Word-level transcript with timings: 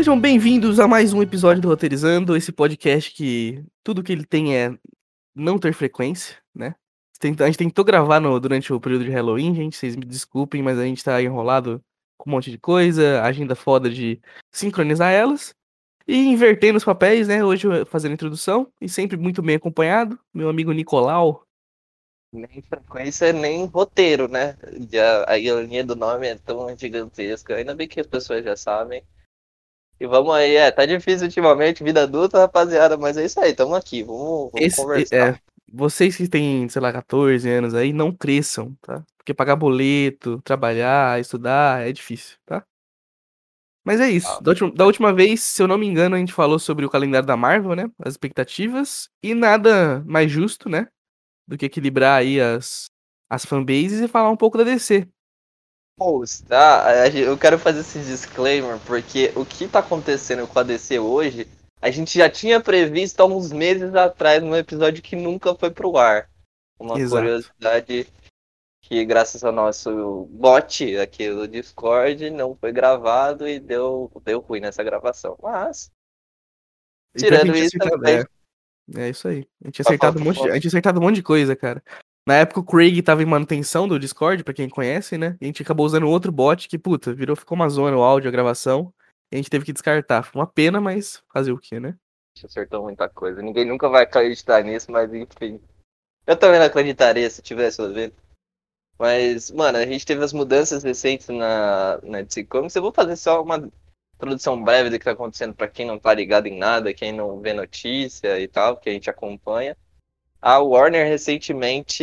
Sejam 0.00 0.18
bem-vindos 0.18 0.80
a 0.80 0.88
mais 0.88 1.12
um 1.12 1.22
episódio 1.22 1.60
do 1.60 1.68
Roteirizando, 1.68 2.34
esse 2.34 2.50
podcast 2.50 3.12
que 3.12 3.62
tudo 3.84 4.02
que 4.02 4.10
ele 4.10 4.24
tem 4.24 4.56
é 4.56 4.74
não 5.34 5.58
ter 5.58 5.74
frequência, 5.74 6.38
né? 6.54 6.74
A 7.22 7.44
gente 7.44 7.58
tentou 7.58 7.84
gravar 7.84 8.18
no, 8.18 8.40
durante 8.40 8.72
o 8.72 8.80
período 8.80 9.04
de 9.04 9.10
Halloween, 9.10 9.54
gente, 9.54 9.76
vocês 9.76 9.96
me 9.96 10.06
desculpem, 10.06 10.62
mas 10.62 10.78
a 10.78 10.84
gente 10.84 11.04
tá 11.04 11.22
enrolado 11.22 11.84
com 12.16 12.30
um 12.30 12.32
monte 12.32 12.50
de 12.50 12.56
coisa, 12.56 13.20
agenda 13.20 13.54
foda 13.54 13.90
de 13.90 14.18
sincronizar 14.50 15.12
elas. 15.12 15.54
E 16.08 16.16
invertendo 16.16 16.78
os 16.78 16.84
papéis, 16.84 17.28
né? 17.28 17.44
Hoje 17.44 17.68
fazendo 17.84 18.12
a 18.12 18.14
introdução, 18.14 18.72
e 18.80 18.88
sempre 18.88 19.18
muito 19.18 19.42
bem 19.42 19.56
acompanhado, 19.56 20.18
meu 20.32 20.48
amigo 20.48 20.72
Nicolau. 20.72 21.44
Nem 22.32 22.62
frequência, 22.62 23.34
nem 23.34 23.66
roteiro, 23.66 24.28
né? 24.28 24.56
Já, 24.90 25.30
a 25.30 25.36
ironia 25.36 25.84
do 25.84 25.94
nome 25.94 26.26
é 26.26 26.36
tão 26.36 26.74
gigantesca. 26.74 27.56
Ainda 27.56 27.74
bem 27.74 27.86
que 27.86 28.00
as 28.00 28.06
pessoas 28.06 28.42
já 28.42 28.56
sabem. 28.56 29.04
E 30.00 30.06
vamos 30.06 30.34
aí, 30.34 30.56
é, 30.56 30.70
tá 30.72 30.86
difícil 30.86 31.26
ultimamente, 31.26 31.84
vida 31.84 32.02
adulta, 32.04 32.38
rapaziada, 32.40 32.96
mas 32.96 33.16
é 33.16 33.24
isso 33.24 33.38
aí, 33.40 33.54
tamo 33.54 33.74
aqui, 33.74 34.02
vamos, 34.02 34.50
vamos 34.52 34.72
Esse, 34.72 34.74
conversar. 34.74 35.34
é, 35.34 35.40
vocês 35.72 36.16
que 36.16 36.28
têm, 36.28 36.68
sei 36.68 36.80
lá, 36.82 36.92
14 36.92 37.48
anos 37.48 37.74
aí, 37.74 37.92
não 37.92 38.12
cresçam, 38.14 38.74
tá? 38.82 39.04
Porque 39.16 39.34
pagar 39.34 39.56
boleto, 39.56 40.40
trabalhar, 40.42 41.20
estudar 41.20 41.86
é 41.86 41.92
difícil, 41.92 42.38
tá? 42.46 42.64
Mas 43.84 44.00
é 44.00 44.10
isso. 44.10 44.38
Ah, 44.38 44.40
Da 44.40 44.50
última, 44.50 44.70
da 44.72 44.86
última 44.86 45.12
vez, 45.12 45.40
se 45.42 45.62
eu 45.62 45.66
não 45.68 45.78
me 45.78 45.86
engano, 45.86 46.14
a 46.14 46.18
gente 46.18 46.32
falou 46.32 46.58
sobre 46.58 46.84
o 46.84 46.90
calendário 46.90 47.26
da 47.26 47.36
Marvel, 47.36 47.74
né? 47.74 47.90
As 47.98 48.12
expectativas. 48.14 49.08
E 49.22 49.34
nada 49.34 50.02
mais 50.06 50.30
justo, 50.30 50.68
né? 50.68 50.88
Do 51.48 51.56
que 51.56 51.66
equilibrar 51.66 52.18
aí 52.20 52.40
as, 52.40 52.86
as 53.28 53.44
fanbases 53.44 54.00
e 54.00 54.08
falar 54.08 54.30
um 54.30 54.36
pouco 54.36 54.58
da 54.58 54.64
DC. 54.64 55.08
Pô, 56.00 56.24
tá, 56.48 56.86
eu 57.14 57.36
quero 57.36 57.58
fazer 57.58 57.80
esse 57.80 57.98
disclaimer, 57.98 58.78
porque 58.86 59.30
o 59.36 59.44
que 59.44 59.68
tá 59.68 59.80
acontecendo 59.80 60.48
com 60.48 60.58
a 60.58 60.62
DC 60.62 60.98
hoje, 60.98 61.46
a 61.78 61.90
gente 61.90 62.16
já 62.16 62.30
tinha 62.30 62.58
previsto 62.58 63.20
há 63.20 63.26
uns 63.26 63.52
meses 63.52 63.94
atrás 63.94 64.42
num 64.42 64.56
episódio 64.56 65.02
que 65.02 65.14
nunca 65.14 65.54
foi 65.54 65.70
pro 65.70 65.98
ar. 65.98 66.30
Uma 66.78 66.98
Exato. 66.98 67.22
curiosidade 67.22 68.08
que, 68.82 69.04
graças 69.04 69.44
ao 69.44 69.52
nosso 69.52 70.24
bot 70.30 70.96
aqui 70.96 71.28
do 71.28 71.46
Discord, 71.46 72.30
não 72.30 72.56
foi 72.56 72.72
gravado 72.72 73.46
e 73.46 73.60
deu, 73.60 74.10
deu 74.24 74.40
ruim 74.40 74.60
nessa 74.60 74.82
gravação. 74.82 75.36
Mas, 75.42 75.90
E 77.14 77.18
a 77.18 77.20
tirando 77.24 77.54
isso, 77.54 77.76
também- 77.76 78.24
É, 78.96 79.00
é 79.02 79.10
isso 79.10 79.28
aí. 79.28 79.46
A 79.62 79.66
gente 79.66 79.74
tinha 79.74 79.84
Fa- 79.84 79.90
acertado 79.90 80.18
um 80.18 80.24
monte 80.24 80.40
de, 80.40 80.48
a 80.48 80.54
gente 80.54 80.62
tinha 80.62 80.70
acertado 80.70 80.98
um 80.98 81.02
monte 81.02 81.16
de 81.16 81.22
coisa, 81.22 81.54
cara. 81.54 81.84
Na 82.30 82.36
época 82.36 82.60
o 82.60 82.64
Craig 82.64 83.02
tava 83.02 83.24
em 83.24 83.26
manutenção 83.26 83.88
do 83.88 83.98
Discord, 83.98 84.44
pra 84.44 84.54
quem 84.54 84.68
conhece, 84.68 85.18
né? 85.18 85.36
E 85.40 85.44
a 85.44 85.48
gente 85.48 85.64
acabou 85.64 85.84
usando 85.84 86.08
outro 86.08 86.30
bot 86.30 86.68
que, 86.68 86.78
puta, 86.78 87.12
virou, 87.12 87.34
ficou 87.34 87.56
uma 87.56 87.68
zona 87.68 87.96
o 87.96 88.04
áudio, 88.04 88.28
a 88.28 88.30
gravação. 88.30 88.94
E 89.32 89.34
a 89.34 89.36
gente 89.36 89.50
teve 89.50 89.64
que 89.64 89.72
descartar. 89.72 90.22
Foi 90.22 90.40
uma 90.40 90.46
pena, 90.46 90.80
mas 90.80 91.20
fazer 91.32 91.50
o 91.50 91.58
quê, 91.58 91.80
né? 91.80 91.96
gente 92.36 92.46
acertou 92.46 92.84
muita 92.84 93.08
coisa. 93.08 93.42
Ninguém 93.42 93.64
nunca 93.64 93.88
vai 93.88 94.04
acreditar 94.04 94.62
nisso, 94.62 94.92
mas 94.92 95.12
enfim. 95.12 95.60
Eu 96.24 96.36
também 96.36 96.60
não 96.60 96.66
acreditaria 96.66 97.28
se 97.28 97.42
tivesse 97.42 97.82
ouvido. 97.82 98.14
Mas, 98.96 99.50
mano, 99.50 99.78
a 99.78 99.84
gente 99.84 100.06
teve 100.06 100.22
as 100.22 100.32
mudanças 100.32 100.84
recentes 100.84 101.26
na, 101.30 101.98
na 102.00 102.22
DC 102.22 102.44
Comics. 102.44 102.76
Eu 102.76 102.82
vou 102.82 102.92
fazer 102.92 103.16
só 103.16 103.42
uma 103.42 103.68
introdução 104.14 104.62
breve 104.62 104.88
do 104.88 105.00
que 105.00 105.04
tá 105.04 105.10
acontecendo 105.10 105.52
pra 105.52 105.66
quem 105.66 105.84
não 105.84 105.98
tá 105.98 106.14
ligado 106.14 106.46
em 106.46 106.56
nada, 106.56 106.94
quem 106.94 107.12
não 107.12 107.40
vê 107.40 107.52
notícia 107.52 108.38
e 108.38 108.46
tal, 108.46 108.76
que 108.76 108.88
a 108.88 108.92
gente 108.92 109.10
acompanha. 109.10 109.76
A 110.42 110.58
Warner 110.58 111.06
recentemente 111.06 112.02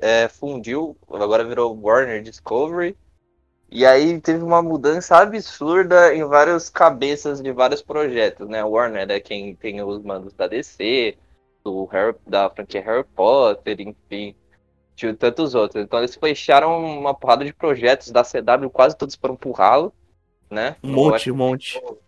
é, 0.00 0.28
fundiu, 0.28 0.96
agora 1.10 1.44
virou 1.44 1.78
Warner 1.78 2.22
Discovery. 2.22 2.96
E 3.70 3.84
aí 3.84 4.20
teve 4.20 4.42
uma 4.42 4.62
mudança 4.62 5.16
absurda 5.16 6.14
em 6.14 6.24
várias 6.24 6.70
cabeças 6.70 7.42
de 7.42 7.52
vários 7.52 7.82
projetos, 7.82 8.48
né? 8.48 8.60
A 8.60 8.66
Warner 8.66 9.10
é 9.10 9.20
quem 9.20 9.54
tem 9.54 9.82
os 9.82 10.02
mandos 10.02 10.32
da 10.32 10.46
DC, 10.46 11.16
do 11.64 11.84
Harry, 11.86 12.14
da 12.26 12.48
franquia 12.48 12.82
Harry 12.82 13.04
Potter, 13.04 13.80
enfim, 13.80 14.34
de 14.94 15.12
tantos 15.14 15.54
outros. 15.54 15.82
Então 15.82 15.98
eles 15.98 16.14
fecharam 16.14 16.84
uma 16.84 17.12
porrada 17.12 17.44
de 17.44 17.52
projetos 17.52 18.10
da 18.10 18.22
CW, 18.22 18.70
quase 18.70 18.96
todos 18.96 19.16
foram 19.16 19.34
pro 19.34 19.50
ralo, 19.50 19.92
né? 20.48 20.76
Um 20.82 20.90
Eu 20.90 20.94
monte, 20.94 21.30
um 21.32 21.36
monte. 21.36 21.72
Ficou 21.74 21.98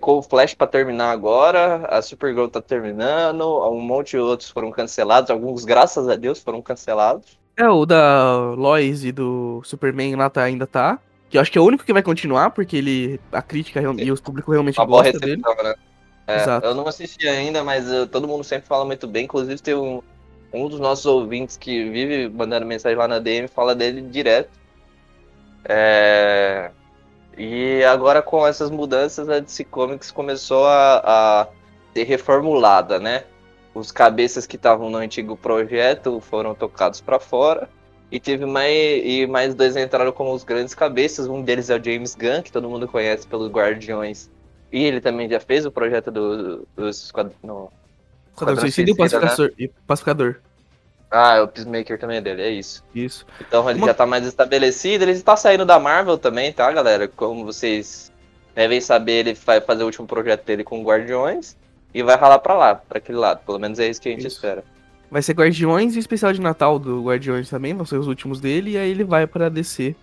o 0.00 0.22
Flash 0.22 0.54
pra 0.54 0.66
terminar 0.66 1.10
agora, 1.10 1.86
a 1.86 2.00
Supergirl 2.02 2.46
tá 2.48 2.60
terminando, 2.60 3.42
um 3.68 3.80
monte 3.80 4.10
de 4.10 4.18
outros 4.18 4.50
foram 4.50 4.70
cancelados, 4.70 5.30
alguns, 5.30 5.64
graças 5.64 6.08
a 6.08 6.16
Deus, 6.16 6.40
foram 6.40 6.62
cancelados. 6.62 7.38
É, 7.56 7.68
o 7.68 7.84
da 7.84 8.54
Lois 8.56 9.04
e 9.04 9.12
do 9.12 9.60
Superman 9.64 10.16
lá 10.16 10.30
tá, 10.30 10.44
ainda 10.44 10.66
tá. 10.66 10.98
Que 11.28 11.36
eu 11.36 11.40
acho 11.40 11.52
que 11.52 11.58
é 11.58 11.60
o 11.60 11.64
único 11.64 11.84
que 11.84 11.92
vai 11.92 12.02
continuar, 12.02 12.50
porque 12.50 12.76
ele. 12.76 13.20
A 13.30 13.42
crítica 13.42 13.80
e 13.80 14.10
os 14.10 14.20
públicos 14.20 14.52
realmente 14.52 14.78
Uma 14.78 14.86
boa 14.86 15.02
gostam 15.02 15.20
dele. 15.20 15.42
recepção, 15.44 15.64
né? 15.64 15.74
É, 16.26 16.66
eu 16.66 16.74
não 16.74 16.86
assisti 16.86 17.28
ainda, 17.28 17.62
mas 17.62 17.90
uh, 17.90 18.06
todo 18.06 18.26
mundo 18.26 18.44
sempre 18.44 18.66
fala 18.66 18.84
muito 18.84 19.06
bem. 19.06 19.24
Inclusive, 19.24 19.60
tem 19.60 19.74
um, 19.74 20.00
um 20.52 20.68
dos 20.68 20.80
nossos 20.80 21.06
ouvintes 21.06 21.56
que 21.56 21.88
vive 21.90 22.28
mandando 22.28 22.66
mensagem 22.66 22.96
lá 22.96 23.06
na 23.06 23.18
DM, 23.18 23.46
fala 23.48 23.74
dele 23.74 24.00
direto. 24.02 24.50
É, 25.64 26.70
E 27.42 27.82
agora, 27.84 28.20
com 28.20 28.46
essas 28.46 28.70
mudanças, 28.70 29.28
a 29.30 29.40
DC 29.40 29.64
Comics 29.64 30.10
começou 30.10 30.66
a, 30.66 31.02
a 31.04 31.48
ser 31.94 32.04
reformulada, 32.04 32.98
né? 32.98 33.24
Os 33.74 33.90
cabeças 33.90 34.46
que 34.46 34.56
estavam 34.56 34.90
no 34.90 34.98
antigo 34.98 35.36
projeto 35.36 36.20
foram 36.20 36.54
tocados 36.54 37.00
para 37.00 37.18
fora. 37.18 37.68
E 38.12 38.18
teve 38.20 38.44
mais, 38.44 38.72
e 39.04 39.26
mais 39.26 39.54
dois 39.54 39.76
entraram 39.76 40.12
como 40.12 40.34
os 40.34 40.44
grandes 40.44 40.74
cabeças. 40.74 41.28
Um 41.28 41.40
deles 41.42 41.70
é 41.70 41.78
o 41.78 41.82
James 41.82 42.14
Gunn, 42.14 42.42
que 42.42 42.52
todo 42.52 42.68
mundo 42.68 42.86
conhece 42.86 43.26
pelos 43.26 43.50
Guardiões 43.50 44.28
e 44.72 44.84
ele 44.84 45.00
também 45.00 45.28
já 45.28 45.40
fez 45.40 45.66
o 45.66 45.72
projeto 45.72 46.10
do, 46.10 46.66
dos 46.76 47.12
no- 47.42 47.72
Esquadrão 48.32 48.56
Suicida 48.60 48.90
e 48.90 48.92
o 48.92 48.96
Suicida, 48.96 49.20
né? 49.20 49.26
Pacificador. 49.26 49.52
e 49.58 49.68
Pacificador. 49.86 50.36
Ah, 51.10 51.42
o 51.42 51.48
Peacemaker 51.48 51.98
também 51.98 52.18
é 52.18 52.20
dele, 52.20 52.42
é 52.42 52.50
isso. 52.50 52.84
Isso. 52.94 53.26
Então 53.40 53.68
ele 53.68 53.78
Uma- 53.80 53.88
já 53.88 53.94
tá 53.94 54.06
mais 54.06 54.24
estabelecido. 54.26 55.02
Ele 55.02 55.10
está 55.12 55.36
saindo 55.36 55.66
da 55.66 55.78
Marvel 55.80 56.16
também, 56.16 56.52
tá, 56.52 56.70
galera? 56.70 57.08
Como 57.08 57.44
vocês 57.44 58.12
devem 58.54 58.80
saber, 58.80 59.26
ele 59.26 59.34
vai 59.34 59.60
fazer 59.60 59.82
o 59.82 59.86
último 59.86 60.06
projeto 60.06 60.44
dele 60.44 60.62
com 60.62 60.82
Guardiões 60.84 61.56
e 61.92 62.02
vai 62.02 62.16
ralar 62.16 62.38
pra 62.38 62.54
lá, 62.54 62.74
pra 62.76 62.98
aquele 62.98 63.18
lado. 63.18 63.40
Pelo 63.44 63.58
menos 63.58 63.78
é 63.80 63.88
isso 63.88 64.00
que 64.00 64.08
a 64.08 64.12
gente 64.12 64.26
Isso. 64.26 64.36
espera. 64.36 64.62
Vai 65.10 65.20
ser 65.22 65.32
Guardiões 65.32 65.96
e 65.96 65.98
especial 65.98 66.32
de 66.32 66.40
Natal 66.40 66.78
do 66.78 67.02
Guardiões 67.02 67.50
também, 67.50 67.74
vão 67.74 67.84
ser 67.84 67.96
os 67.96 68.06
últimos 68.06 68.40
dele, 68.40 68.72
e 68.72 68.78
aí 68.78 68.90
ele 68.90 69.02
vai 69.02 69.26
pra 69.26 69.48
DC. 69.48 69.96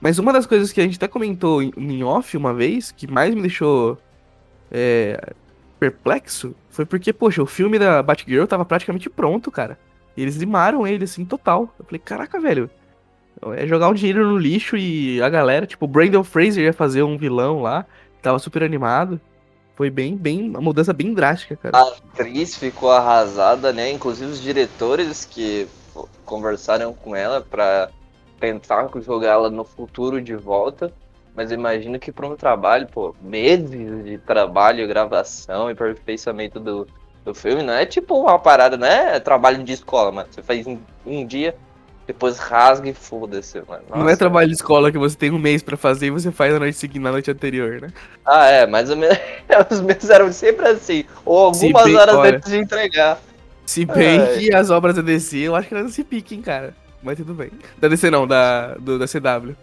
Mas 0.00 0.18
uma 0.18 0.32
das 0.32 0.46
coisas 0.46 0.72
que 0.72 0.80
a 0.80 0.84
gente 0.84 0.96
até 0.96 1.06
comentou 1.06 1.62
em, 1.62 1.70
em 1.76 2.02
off 2.02 2.34
uma 2.34 2.54
vez, 2.54 2.90
que 2.90 3.06
mais 3.06 3.34
me 3.34 3.42
deixou 3.42 3.98
é, 4.72 5.34
perplexo, 5.78 6.54
foi 6.70 6.86
porque, 6.86 7.12
poxa, 7.12 7.42
o 7.42 7.46
filme 7.46 7.78
da 7.78 8.02
Batgirl 8.02 8.46
tava 8.46 8.64
praticamente 8.64 9.10
pronto, 9.10 9.50
cara. 9.50 9.78
E 10.16 10.22
eles 10.22 10.36
limaram 10.36 10.86
ele, 10.86 11.04
assim, 11.04 11.24
total. 11.24 11.74
Eu 11.78 11.84
falei, 11.84 11.98
caraca, 11.98 12.40
velho. 12.40 12.70
É 13.56 13.66
jogar 13.66 13.88
um 13.88 13.94
dinheiro 13.94 14.26
no 14.26 14.38
lixo 14.38 14.76
e 14.76 15.20
a 15.20 15.28
galera, 15.28 15.66
tipo, 15.66 15.84
o 15.84 15.88
Brandon 15.88 16.24
Fraser 16.24 16.64
ia 16.64 16.72
fazer 16.72 17.02
um 17.02 17.18
vilão 17.18 17.60
lá, 17.60 17.84
tava 18.22 18.38
super 18.38 18.62
animado. 18.62 19.20
Foi 19.74 19.90
bem, 19.90 20.16
bem, 20.16 20.48
uma 20.48 20.60
mudança 20.60 20.92
bem 20.92 21.12
drástica, 21.12 21.56
cara. 21.56 21.76
A 21.76 21.88
atriz 21.88 22.56
ficou 22.56 22.92
arrasada, 22.92 23.72
né? 23.72 23.90
Inclusive 23.90 24.30
os 24.30 24.40
diretores 24.40 25.24
que 25.24 25.66
conversaram 26.24 26.94
com 26.94 27.14
ela 27.14 27.40
pra 27.40 27.90
tentar 28.38 28.88
jogar 29.00 29.32
ela 29.32 29.50
no 29.50 29.64
futuro 29.64 30.22
de 30.22 30.36
volta. 30.36 30.92
Mas 31.34 31.50
imagino 31.50 31.98
que 31.98 32.12
para 32.12 32.28
um 32.28 32.36
trabalho, 32.36 32.86
pô, 32.86 33.14
meses 33.20 34.04
de 34.04 34.18
trabalho, 34.18 34.86
gravação 34.86 35.68
e 35.68 35.72
aperfeiçoamento 35.72 36.60
do, 36.60 36.86
do 37.24 37.34
filme, 37.34 37.62
não 37.62 37.72
é 37.72 37.86
tipo 37.86 38.14
uma 38.20 38.38
parada, 38.38 38.76
não 38.76 38.86
é 38.86 39.18
trabalho 39.18 39.62
de 39.64 39.72
escola, 39.72 40.12
mano. 40.12 40.28
Você 40.30 40.42
faz 40.42 40.66
em 40.66 40.78
um 41.06 41.26
dia, 41.26 41.56
depois 42.06 42.38
rasga 42.38 42.88
e 42.88 42.92
foda-se, 42.94 43.62
mano. 43.66 43.82
Não 43.88 44.00
é 44.02 44.04
Nossa. 44.04 44.16
trabalho 44.18 44.48
de 44.48 44.54
escola 44.54 44.92
que 44.92 44.98
você 44.98 45.16
tem 45.16 45.30
um 45.30 45.38
mês 45.38 45.62
pra 45.62 45.76
fazer 45.76 46.06
e 46.06 46.10
você 46.10 46.30
faz 46.30 46.52
na 46.52 46.58
noite 46.58 46.76
seguinte, 46.76 47.00
na 47.00 47.10
noite 47.12 47.30
anterior, 47.30 47.80
né? 47.80 47.88
Ah, 48.26 48.46
é, 48.46 48.66
mais 48.66 48.90
ou 48.90 48.96
menos. 48.96 49.16
Os 49.70 49.80
meus 49.80 50.10
eram 50.10 50.30
sempre 50.32 50.68
assim. 50.68 51.04
Ou 51.24 51.46
algumas 51.46 51.84
bem- 51.84 51.96
horas 51.96 52.14
olha. 52.14 52.36
antes 52.36 52.50
de 52.50 52.58
entregar. 52.58 53.18
Se 53.64 53.86
bem 53.86 54.20
Ai. 54.20 54.38
que 54.38 54.54
as 54.54 54.68
obras 54.68 54.94
da 54.96 55.00
DC, 55.02 55.38
eu 55.38 55.56
acho 55.56 55.68
que 55.68 55.74
elas 55.74 55.92
se 55.94 56.04
piquem, 56.04 56.42
cara. 56.42 56.74
Mas 57.02 57.16
tudo 57.16 57.32
bem. 57.32 57.50
Da 57.78 57.88
DC 57.88 58.10
não, 58.10 58.26
da, 58.26 58.74
do, 58.74 58.98
da 58.98 59.06
CW. 59.06 59.54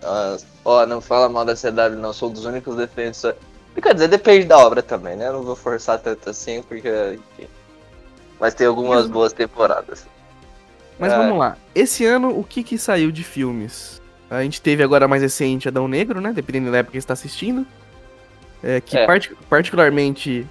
Nossa, 0.00 0.46
Ó, 0.64 0.86
não 0.86 1.00
fala 1.00 1.28
mal 1.28 1.44
da 1.44 1.54
CW, 1.56 1.96
não. 1.98 2.12
Sou 2.12 2.30
um 2.30 2.32
dos 2.32 2.44
únicos 2.44 2.76
defensores. 2.76 3.36
Quer 3.80 3.94
dizer, 3.94 4.08
depende 4.08 4.46
da 4.46 4.58
obra 4.58 4.82
também, 4.82 5.16
né? 5.16 5.30
Não 5.30 5.42
vou 5.42 5.54
forçar 5.56 5.98
tanto 5.98 6.28
assim, 6.30 6.62
porque, 6.62 6.88
enfim. 6.88 7.48
Mas 8.40 8.54
tem 8.54 8.66
algumas 8.66 9.02
Mas- 9.02 9.10
boas 9.10 9.32
temporadas. 9.32 10.06
Mas 10.98 11.12
É. 11.12 11.16
vamos 11.16 11.38
lá. 11.38 11.56
Esse 11.74 12.04
ano, 12.04 12.36
o 12.38 12.42
que 12.42 12.62
que 12.64 12.76
saiu 12.76 13.10
de 13.12 13.22
filmes? 13.22 14.02
A 14.30 14.42
gente 14.42 14.60
teve 14.60 14.82
agora 14.82 15.06
mais 15.08 15.22
recente 15.22 15.68
Adão 15.68 15.86
Negro, 15.88 16.20
né? 16.20 16.32
Dependendo 16.32 16.70
da 16.72 16.78
época 16.78 16.92
que 16.92 17.00
você 17.00 17.06
tá 17.06 17.12
assistindo. 17.14 17.66
É, 18.62 18.80
que 18.80 18.96
É. 18.98 19.06
parti- 19.06 19.34
particularmente 19.48 20.44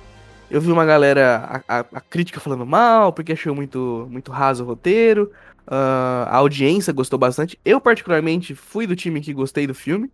eu 0.50 0.62
vi 0.62 0.72
uma 0.72 0.86
galera, 0.86 1.64
a, 1.68 1.80
a- 1.80 1.86
a 1.96 2.02
crítica 2.02 2.40
falando 2.40 2.66
mal, 2.66 3.12
porque 3.12 3.34
achou 3.34 3.54
muito, 3.54 4.08
muito 4.10 4.32
raso 4.32 4.64
o 4.64 4.68
roteiro. 4.68 5.30
Ah, 5.68 6.28
a 6.32 6.38
audiência 6.38 6.94
gostou 6.94 7.20
bastante. 7.20 7.60
Eu, 7.66 7.82
particularmente, 7.82 8.56
fui 8.56 8.88
do 8.88 8.96
time 8.96 9.20
que 9.20 9.34
gostei 9.34 9.68
do 9.68 9.76
filme. 9.76 10.10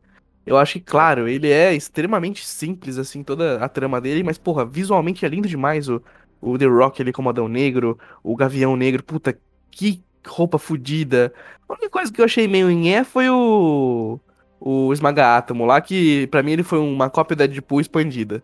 Eu 0.46 0.58
acho 0.58 0.74
que, 0.74 0.82
claro, 0.82 1.28
ele 1.28 1.50
é 1.50 1.74
extremamente 1.74 2.46
simples, 2.46 2.98
assim, 2.98 3.24
toda 3.24 3.64
a 3.64 3.70
trama 3.70 4.02
dele, 4.02 4.24
mas, 4.24 4.38
porra, 4.38 4.66
visualmente 4.66 5.26
é 5.26 5.30
lindo 5.30 5.48
demais 5.48 5.88
o, 5.88 6.02
o 6.42 6.58
The 6.58 6.66
Rock 6.66 7.02
ali 7.02 7.14
como 7.14 7.30
Adão 7.30 7.48
Negro, 7.48 7.98
o 8.22 8.36
Gavião 8.36 8.76
Negro, 8.76 9.04
puta, 9.04 9.38
que 9.72 10.04
roupa 10.28 10.58
fodida. 10.58 11.34
A 11.68 11.74
única 11.74 11.90
coisa 11.90 12.12
que 12.12 12.20
eu 12.20 12.26
achei 12.26 12.48
meio 12.48 12.70
é 12.88 13.04
foi 13.04 13.30
o. 13.30 14.20
O 14.66 14.94
Esmaga 14.94 15.36
Átomo 15.36 15.66
lá, 15.66 15.82
que 15.82 16.26
pra 16.28 16.42
mim 16.42 16.54
ele 16.54 16.64
foi 16.64 16.80
uma 16.80 17.10
cópia 17.10 17.36
da 17.36 17.46
Deadpool 17.46 17.82
expandida. 17.82 18.42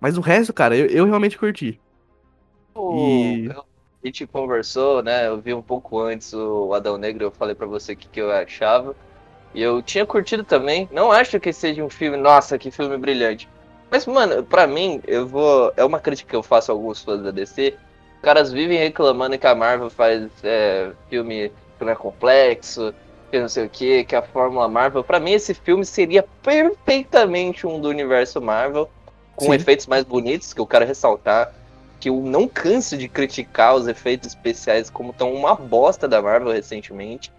Mas 0.00 0.18
o 0.18 0.20
resto, 0.20 0.52
cara, 0.52 0.76
eu, 0.76 0.86
eu 0.86 1.04
realmente 1.04 1.38
curti. 1.38 1.80
E... 2.74 3.48
A 3.48 4.06
gente 4.06 4.26
conversou, 4.26 5.00
né? 5.00 5.28
Eu 5.28 5.40
vi 5.40 5.54
um 5.54 5.62
pouco 5.62 6.00
antes 6.00 6.32
o 6.32 6.74
Adão 6.74 6.98
Negro, 6.98 7.22
eu 7.22 7.30
falei 7.30 7.54
para 7.54 7.66
você 7.66 7.92
o 7.92 7.96
que, 7.96 8.08
que 8.08 8.20
eu 8.20 8.32
achava. 8.32 8.96
E 9.54 9.62
eu 9.62 9.82
tinha 9.82 10.06
curtido 10.06 10.44
também. 10.44 10.88
Não 10.92 11.10
acho 11.10 11.40
que 11.40 11.52
seja 11.52 11.84
um 11.84 11.90
filme, 11.90 12.16
nossa, 12.16 12.58
que 12.58 12.70
filme 12.70 12.96
brilhante. 12.96 13.48
Mas, 13.90 14.06
mano, 14.06 14.42
pra 14.42 14.66
mim, 14.66 15.00
eu 15.06 15.26
vou. 15.26 15.72
É 15.76 15.84
uma 15.84 15.98
crítica 15.98 16.30
que 16.30 16.36
eu 16.36 16.42
faço 16.42 16.70
a 16.70 16.74
alguns 16.74 17.02
fãs 17.02 17.22
da 17.22 17.30
DC. 17.30 17.76
Os 18.16 18.22
caras 18.22 18.52
vivem 18.52 18.78
reclamando 18.78 19.38
que 19.38 19.46
a 19.46 19.54
Marvel 19.54 19.90
faz 19.90 20.28
é, 20.44 20.92
filme 21.08 21.50
que 21.78 21.84
não 21.84 21.92
é 21.92 21.96
complexo, 21.96 22.94
que 23.30 23.40
não 23.40 23.48
sei 23.48 23.66
o 23.66 23.68
que, 23.68 24.04
que 24.04 24.14
a 24.14 24.22
Fórmula 24.22 24.68
Marvel. 24.68 25.02
Pra 25.02 25.18
mim, 25.18 25.32
esse 25.32 25.54
filme 25.54 25.84
seria 25.84 26.24
perfeitamente 26.42 27.66
um 27.66 27.80
do 27.80 27.88
universo 27.88 28.40
Marvel, 28.40 28.88
com 29.34 29.46
Sim. 29.46 29.54
efeitos 29.54 29.86
mais 29.86 30.04
bonitos, 30.04 30.52
que 30.52 30.60
eu 30.60 30.66
quero 30.66 30.84
ressaltar 30.84 31.52
que 32.00 32.08
eu 32.08 32.16
não 32.22 32.48
canso 32.48 32.96
de 32.96 33.06
criticar 33.06 33.74
os 33.74 33.86
efeitos 33.86 34.28
especiais 34.28 34.88
como 34.88 35.10
estão 35.10 35.34
uma 35.34 35.54
bosta 35.54 36.08
da 36.08 36.22
Marvel 36.22 36.50
recentemente. 36.50 37.30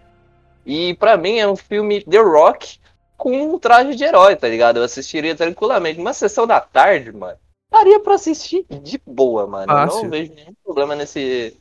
E 0.64 0.94
para 0.94 1.16
mim 1.16 1.38
é 1.38 1.48
um 1.48 1.56
filme 1.56 2.02
The 2.04 2.18
Rock 2.18 2.78
com 3.16 3.54
um 3.54 3.58
traje 3.58 3.94
de 3.94 4.04
herói, 4.04 4.36
tá 4.36 4.48
ligado? 4.48 4.78
Eu 4.78 4.84
assistiria 4.84 5.34
tranquilamente. 5.34 6.00
Uma 6.00 6.12
sessão 6.12 6.46
da 6.46 6.60
tarde, 6.60 7.12
mano. 7.12 7.38
Daria 7.70 8.00
pra 8.00 8.14
assistir 8.14 8.66
de 8.68 9.00
boa, 9.06 9.46
mano. 9.46 9.66
Fácil. 9.66 9.98
Eu 9.98 10.02
não 10.04 10.10
vejo 10.10 10.34
nenhum 10.34 10.54
problema 10.64 10.94
nesse, 10.94 11.56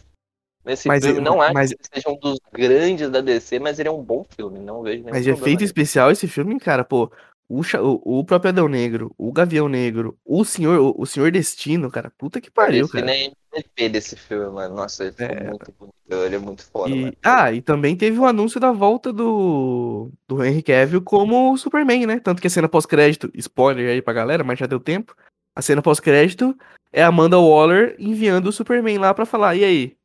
nesse 0.66 0.88
mas, 0.88 1.06
filme. 1.06 1.22
Não 1.22 1.42
acho 1.42 1.54
mas... 1.54 1.74
que 1.74 1.88
seja 1.94 2.10
um 2.10 2.20
dos 2.20 2.40
grandes 2.52 3.10
da 3.10 3.22
DC, 3.22 3.60
mas 3.60 3.80
ele 3.80 3.90
é 3.90 3.92
um 3.92 4.04
bom 4.04 4.26
filme. 4.36 4.60
Não 4.60 4.82
vejo 4.82 5.04
nenhum 5.04 5.16
Mas 5.16 5.28
efeito 5.28 5.64
especial 5.64 6.12
esse 6.12 6.28
filme, 6.28 6.60
cara, 6.60 6.84
pô 6.84 7.12
o, 7.52 8.20
o, 8.20 8.24
próprio 8.24 8.50
Adão 8.50 8.70
Negro, 8.70 9.14
o 9.18 9.32
Gavião 9.32 9.68
Negro, 9.68 10.18
o 10.24 10.46
Senhor, 10.46 10.80
o, 10.80 10.96
o 10.98 11.06
Senhor 11.06 11.30
Destino, 11.32 11.92
cara, 11.92 12.10
puta 12.18 12.40
que 12.40 12.50
pariu, 12.50 12.86
Esse 12.86 12.94
cara. 12.94 13.06
nem 13.06 13.34
MVP 13.54 13.90
desse 13.90 14.16
filme, 14.16 14.50
mano. 14.50 14.76
Nossa, 14.76 15.04
ele 15.04 15.16
é. 15.18 15.50
muito 15.50 15.74
bonito, 15.78 16.26
ele 16.26 16.36
é 16.36 16.40
muito 16.40 16.64
foda, 16.64 16.90
e, 16.90 17.02
mano. 17.02 17.18
Ah, 17.22 17.52
e 17.52 17.62
também 17.62 17.96
teve 17.98 18.18
o 18.18 18.26
anúncio 18.26 18.60
da 18.60 18.72
volta 18.72 19.12
do, 19.12 20.10
do 20.26 20.44
Henry 20.44 20.64
Cavill 20.64 21.02
como 21.02 21.58
Superman, 21.58 22.06
né? 22.06 22.20
Tanto 22.20 22.42
que 22.42 22.48
a 22.48 22.50
cena 22.50 22.70
pós-crédito, 22.70 23.30
spoiler 23.36 23.90
aí 23.90 24.02
pra 24.02 24.14
galera, 24.14 24.44
mas 24.44 24.58
já 24.58 24.66
deu 24.66 24.80
tempo. 24.80 25.14
A 25.54 25.62
cena 25.62 25.82
pós-crédito 25.82 26.58
é 26.94 27.04
a 27.04 27.08
Amanda 27.08 27.38
Waller 27.38 27.98
enviando 28.00 28.48
o 28.48 28.54
Superman 28.54 28.98
lá 28.98 29.14
pra 29.14 29.26
falar, 29.26 29.56
e 29.56 29.66
aí? 29.66 29.98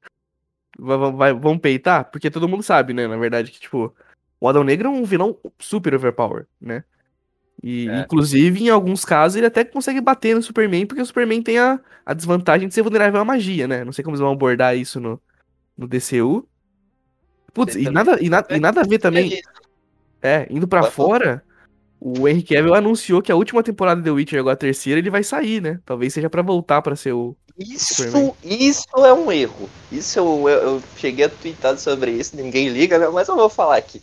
Vai, 0.76 1.12
vai, 1.12 1.32
vamos 1.32 1.60
peitar? 1.60 2.10
Porque 2.10 2.30
todo 2.30 2.48
mundo 2.48 2.64
sabe, 2.64 2.92
né, 2.92 3.06
na 3.06 3.16
verdade, 3.16 3.52
que, 3.52 3.60
tipo, 3.60 3.94
o 4.40 4.48
Adão 4.48 4.64
Negro 4.64 4.88
é 4.88 4.90
um 4.90 5.04
vilão 5.04 5.38
super 5.60 5.94
overpower, 5.94 6.46
né? 6.60 6.82
E, 7.62 7.88
é. 7.88 8.00
inclusive, 8.00 8.64
em 8.64 8.68
alguns 8.68 9.04
casos, 9.04 9.36
ele 9.36 9.46
até 9.46 9.64
consegue 9.64 10.00
bater 10.00 10.34
no 10.34 10.42
Superman, 10.42 10.86
porque 10.86 11.02
o 11.02 11.06
Superman 11.06 11.42
tem 11.42 11.58
a, 11.58 11.80
a 12.04 12.14
desvantagem 12.14 12.68
de 12.68 12.74
ser 12.74 12.82
vulnerável 12.82 13.20
à 13.20 13.24
magia, 13.24 13.66
né? 13.66 13.84
Não 13.84 13.92
sei 13.92 14.04
como 14.04 14.14
eles 14.14 14.20
vão 14.20 14.32
abordar 14.32 14.76
isso 14.76 15.00
no, 15.00 15.20
no 15.76 15.88
DCU. 15.88 16.46
Putz, 17.52 17.74
e 17.74 17.90
nada, 17.90 18.18
e, 18.20 18.28
na, 18.28 18.44
e 18.50 18.60
nada 18.60 18.82
a 18.82 18.84
ver 18.84 18.98
também. 18.98 19.40
É, 20.20 20.46
indo 20.50 20.68
para 20.68 20.84
fora, 20.84 21.42
o 21.98 22.28
Henry 22.28 22.42
Cavill 22.42 22.74
anunciou 22.74 23.22
que 23.22 23.32
a 23.32 23.36
última 23.36 23.62
temporada 23.62 24.00
de 24.00 24.04
The 24.04 24.10
Witcher, 24.10 24.40
agora 24.40 24.54
a 24.54 24.58
terceira, 24.58 25.00
ele 25.00 25.10
vai 25.10 25.22
sair, 25.22 25.62
né? 25.62 25.80
Talvez 25.84 26.12
seja 26.12 26.28
para 26.28 26.42
voltar 26.42 26.82
para 26.82 26.94
ser 26.94 27.12
o. 27.12 27.34
Isso, 27.58 28.34
isso 28.44 28.86
é 28.98 29.14
um 29.14 29.32
erro. 29.32 29.70
Isso 29.90 30.18
eu, 30.18 30.48
eu, 30.48 30.62
eu 30.62 30.82
cheguei 30.98 31.24
a 31.24 31.28
twittar 31.30 31.78
sobre 31.78 32.10
isso, 32.10 32.36
ninguém 32.36 32.68
liga, 32.68 32.98
né? 32.98 33.08
Mas 33.08 33.28
eu 33.28 33.36
vou 33.36 33.48
falar 33.48 33.78
aqui. 33.78 34.02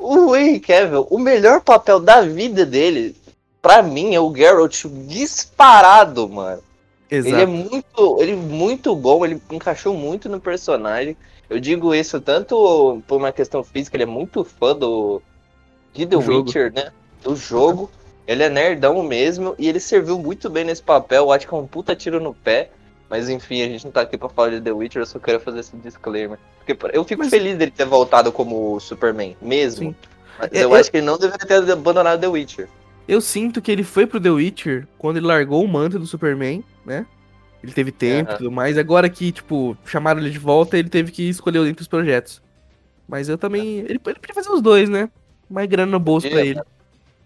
O 0.00 0.34
Henry 0.34 0.58
Cavill, 0.58 1.06
o 1.10 1.18
melhor 1.18 1.60
papel 1.60 2.00
da 2.00 2.22
vida 2.22 2.64
dele, 2.64 3.14
pra 3.60 3.82
mim, 3.82 4.14
é 4.14 4.20
o 4.20 4.34
Geralt 4.34 4.86
disparado, 5.06 6.28
mano. 6.28 6.62
Exato. 7.10 7.34
Ele 7.34 7.42
é 7.42 7.46
muito, 7.46 8.16
ele 8.20 8.32
é 8.32 8.36
muito 8.36 8.96
bom, 8.96 9.24
ele 9.24 9.42
encaixou 9.50 9.94
muito 9.94 10.28
no 10.28 10.40
personagem. 10.40 11.16
Eu 11.48 11.60
digo 11.60 11.94
isso 11.94 12.20
tanto 12.20 13.02
por 13.06 13.16
uma 13.16 13.32
questão 13.32 13.62
física, 13.62 13.96
ele 13.96 14.04
é 14.04 14.06
muito 14.06 14.44
fã 14.44 14.74
do 14.74 15.20
de 15.92 16.06
The 16.06 16.16
Witcher, 16.16 16.72
né? 16.72 16.92
Do 17.22 17.34
jogo. 17.34 17.90
Ele 18.26 18.44
é 18.44 18.48
nerdão 18.48 19.02
mesmo 19.02 19.56
e 19.58 19.68
ele 19.68 19.80
serviu 19.80 20.16
muito 20.18 20.48
bem 20.48 20.64
nesse 20.64 20.82
papel. 20.82 21.24
Eu 21.24 21.32
acho 21.32 21.48
que 21.48 21.52
é 21.52 21.56
um 21.56 21.66
puta 21.66 21.96
tiro 21.96 22.20
no 22.20 22.32
pé. 22.32 22.70
Mas 23.10 23.28
enfim, 23.28 23.60
a 23.62 23.68
gente 23.68 23.84
não 23.84 23.90
tá 23.90 24.02
aqui 24.02 24.16
pra 24.16 24.28
falar 24.28 24.50
de 24.50 24.60
The 24.60 24.70
Witcher, 24.70 25.02
eu 25.02 25.06
só 25.06 25.18
quero 25.18 25.40
fazer 25.40 25.58
esse 25.60 25.76
disclaimer. 25.76 26.38
Porque 26.64 26.78
eu 26.96 27.02
fico 27.02 27.22
Mas... 27.22 27.30
feliz 27.30 27.58
dele 27.58 27.72
ter 27.72 27.84
voltado 27.84 28.30
como 28.30 28.78
Superman, 28.78 29.36
mesmo. 29.42 29.90
Sim. 29.90 29.96
Mas 30.38 30.52
é, 30.52 30.58
eu, 30.58 30.70
eu 30.70 30.74
acho 30.74 30.88
que 30.90 30.98
ele 30.98 31.06
não 31.06 31.18
deveria 31.18 31.44
ter 31.44 31.72
abandonado 31.72 32.20
The 32.20 32.28
Witcher. 32.28 32.68
Eu 33.08 33.20
sinto 33.20 33.60
que 33.60 33.72
ele 33.72 33.82
foi 33.82 34.06
pro 34.06 34.20
The 34.20 34.30
Witcher 34.30 34.86
quando 34.96 35.16
ele 35.16 35.26
largou 35.26 35.64
o 35.64 35.68
manto 35.68 35.98
do 35.98 36.06
Superman, 36.06 36.62
né? 36.86 37.04
Ele 37.62 37.72
teve 37.72 37.90
tempo 37.90 38.32
e 38.32 38.36
tudo 38.36 38.50
mais. 38.52 38.78
Agora 38.78 39.08
que, 39.10 39.32
tipo, 39.32 39.76
chamaram 39.84 40.20
ele 40.20 40.30
de 40.30 40.38
volta, 40.38 40.78
ele 40.78 40.88
teve 40.88 41.10
que 41.10 41.28
escolher 41.28 41.66
entre 41.66 41.82
os 41.82 41.88
projetos. 41.88 42.40
Mas 43.08 43.28
eu 43.28 43.36
também. 43.36 43.80
Ele, 43.80 43.88
ele 43.90 43.98
podia 43.98 44.34
fazer 44.34 44.50
os 44.50 44.62
dois, 44.62 44.88
né? 44.88 45.10
Mais 45.50 45.68
grana 45.68 45.90
no 45.90 45.98
bolso 45.98 46.28
Dia, 46.28 46.36
pra 46.36 46.46
ele. 46.46 46.60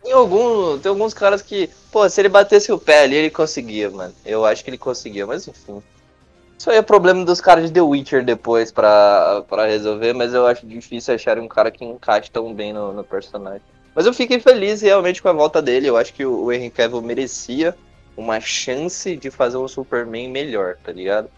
Tem, 0.04 0.12
algum, 0.12 0.78
tem 0.78 0.90
alguns 0.90 1.14
caras 1.14 1.40
que, 1.40 1.70
pô, 1.90 2.06
se 2.10 2.20
ele 2.20 2.28
batesse 2.28 2.70
o 2.70 2.78
pé 2.78 3.04
ali, 3.04 3.16
ele 3.16 3.30
conseguia, 3.30 3.90
mano. 3.90 4.14
Eu 4.22 4.44
acho 4.44 4.62
que 4.62 4.68
ele 4.68 4.76
conseguia, 4.76 5.26
mas 5.26 5.48
enfim. 5.48 5.82
Isso 6.58 6.70
aí 6.70 6.76
é 6.76 6.82
problema 6.82 7.24
dos 7.24 7.40
caras 7.40 7.64
de 7.64 7.72
The 7.72 7.80
Witcher 7.80 8.22
depois 8.22 8.70
pra, 8.70 9.42
pra 9.48 9.64
resolver, 9.64 10.12
mas 10.12 10.34
eu 10.34 10.46
acho 10.46 10.66
difícil 10.66 11.14
achar 11.14 11.38
um 11.38 11.48
cara 11.48 11.70
que 11.70 11.82
encaixe 11.82 12.30
tão 12.30 12.52
bem 12.52 12.70
no, 12.70 12.92
no 12.92 13.02
personagem. 13.02 13.62
Mas 13.94 14.04
eu 14.04 14.12
fiquei 14.12 14.38
feliz 14.38 14.82
realmente 14.82 15.22
com 15.22 15.28
a 15.28 15.32
volta 15.32 15.62
dele. 15.62 15.86
Eu 15.88 15.96
acho 15.96 16.12
que 16.12 16.26
o, 16.26 16.52
Henry 16.52 16.68
Cavill 16.68 17.00
merecia 17.00 17.74
uma 18.14 18.40
chance 18.40 19.16
de 19.16 19.30
fazer 19.30 19.56
um 19.56 19.66
Superman 19.66 20.28
melhor, 20.28 20.76
tá 20.84 20.92
ligado? 20.92 21.30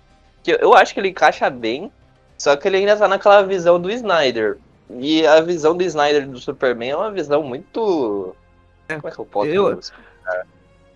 Que 0.42 0.52
eu, 0.52 0.56
eu 0.56 0.75
acho 0.75 0.92
que 0.92 0.99
ele 0.99 1.11
encaixa 1.11 1.49
bem, 1.49 1.90
só 2.37 2.56
que 2.56 2.66
ele 2.66 2.78
ainda 2.78 2.96
tá 2.96 3.06
naquela 3.06 3.42
visão 3.42 3.80
do 3.80 3.92
Snyder. 3.92 4.58
E 4.99 5.25
a 5.25 5.40
visão 5.40 5.76
do 5.76 5.85
Snyder 5.85 6.28
do 6.28 6.40
Superman 6.40 6.90
é 6.90 6.96
uma 6.96 7.12
visão 7.12 7.44
muito 7.44 8.35
Como 8.88 9.09
é 9.09 9.11
que 9.11 9.19
eu 9.19 9.26
posso 9.26 9.49
eu... 9.49 9.81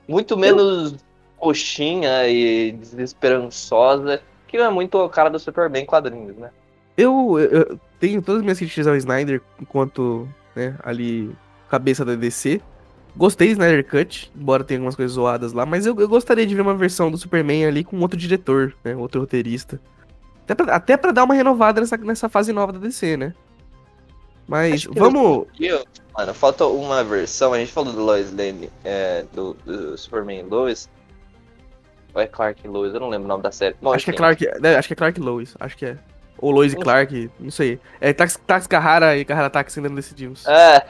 Muito 0.08 0.36
menos 0.36 0.92
eu... 0.92 0.98
coxinha 1.38 2.26
e 2.28 2.72
desesperançosa, 2.72 4.20
que 4.46 4.56
é 4.56 4.68
muito 4.68 4.98
o 4.98 5.08
cara 5.08 5.30
do 5.30 5.38
Superman 5.38 5.86
quadrinhos, 5.86 6.36
né? 6.36 6.50
Eu, 6.96 7.38
eu, 7.38 7.78
tenho 7.98 8.20
todas 8.20 8.40
as 8.40 8.42
minhas 8.42 8.58
críticas 8.58 8.86
ao 8.86 8.96
Snyder 8.96 9.40
enquanto, 9.60 10.28
né, 10.54 10.76
ali, 10.82 11.30
cabeça 11.68 12.04
da 12.04 12.14
DC. 12.14 12.60
Gostei 13.16 13.48
do 13.48 13.52
Snyder 13.52 13.86
Cut, 13.88 14.30
embora 14.36 14.64
tenha 14.64 14.78
algumas 14.78 14.96
coisas 14.96 15.14
zoadas 15.14 15.52
lá, 15.52 15.64
mas 15.64 15.86
eu, 15.86 15.98
eu 15.98 16.08
gostaria 16.08 16.46
de 16.46 16.54
ver 16.54 16.62
uma 16.62 16.74
versão 16.74 17.10
do 17.10 17.18
Superman 17.18 17.66
ali 17.66 17.84
com 17.84 17.98
outro 18.00 18.18
diretor, 18.18 18.74
né, 18.84 18.94
outro 18.96 19.20
roteirista. 19.20 19.80
Até 20.44 20.54
pra, 20.54 20.74
até 20.74 20.96
pra 20.96 21.12
dar 21.12 21.24
uma 21.24 21.34
renovada 21.34 21.80
nessa, 21.80 21.96
nessa 21.96 22.28
fase 22.28 22.52
nova 22.52 22.72
da 22.72 22.78
DC, 22.78 23.16
né? 23.16 23.34
Mas 24.48 24.84
vamos. 24.84 25.46
Mano, 26.20 26.34
falta 26.34 26.66
uma 26.66 27.02
versão. 27.02 27.54
A 27.54 27.58
gente 27.58 27.72
falou 27.72 27.94
do 27.94 28.02
Lois 28.02 28.30
Lane, 28.30 28.70
é, 28.84 29.24
do, 29.32 29.54
do 29.64 29.96
Superman 29.96 30.42
Lois. 30.42 30.86
Ou 32.12 32.20
é 32.20 32.26
Clark 32.26 32.68
Lois? 32.68 32.92
Eu 32.92 33.00
não 33.00 33.08
lembro 33.08 33.24
o 33.24 33.28
nome 33.28 33.42
da 33.42 33.50
série. 33.50 33.74
Bom, 33.80 33.94
acho, 33.94 34.04
que 34.04 34.10
é 34.10 34.14
Clark, 34.14 34.46
é, 34.46 34.76
acho 34.76 34.86
que 34.86 34.92
é 34.92 34.96
Clark 34.96 35.18
Lois. 35.18 35.54
Acho 35.58 35.78
que 35.78 35.86
é. 35.86 35.96
Ou 36.36 36.50
Lois 36.50 36.74
e 36.74 36.76
Clark, 36.76 37.30
não 37.40 37.50
sei. 37.50 37.80
É 38.02 38.12
Tax, 38.12 38.38
Tax 38.46 38.66
Carrara 38.66 39.16
e 39.16 39.24
Carrara 39.24 39.48
Tax 39.48 39.78
ainda 39.78 39.88
não 39.88 39.96
decidimos. 39.96 40.46
É. 40.46 40.84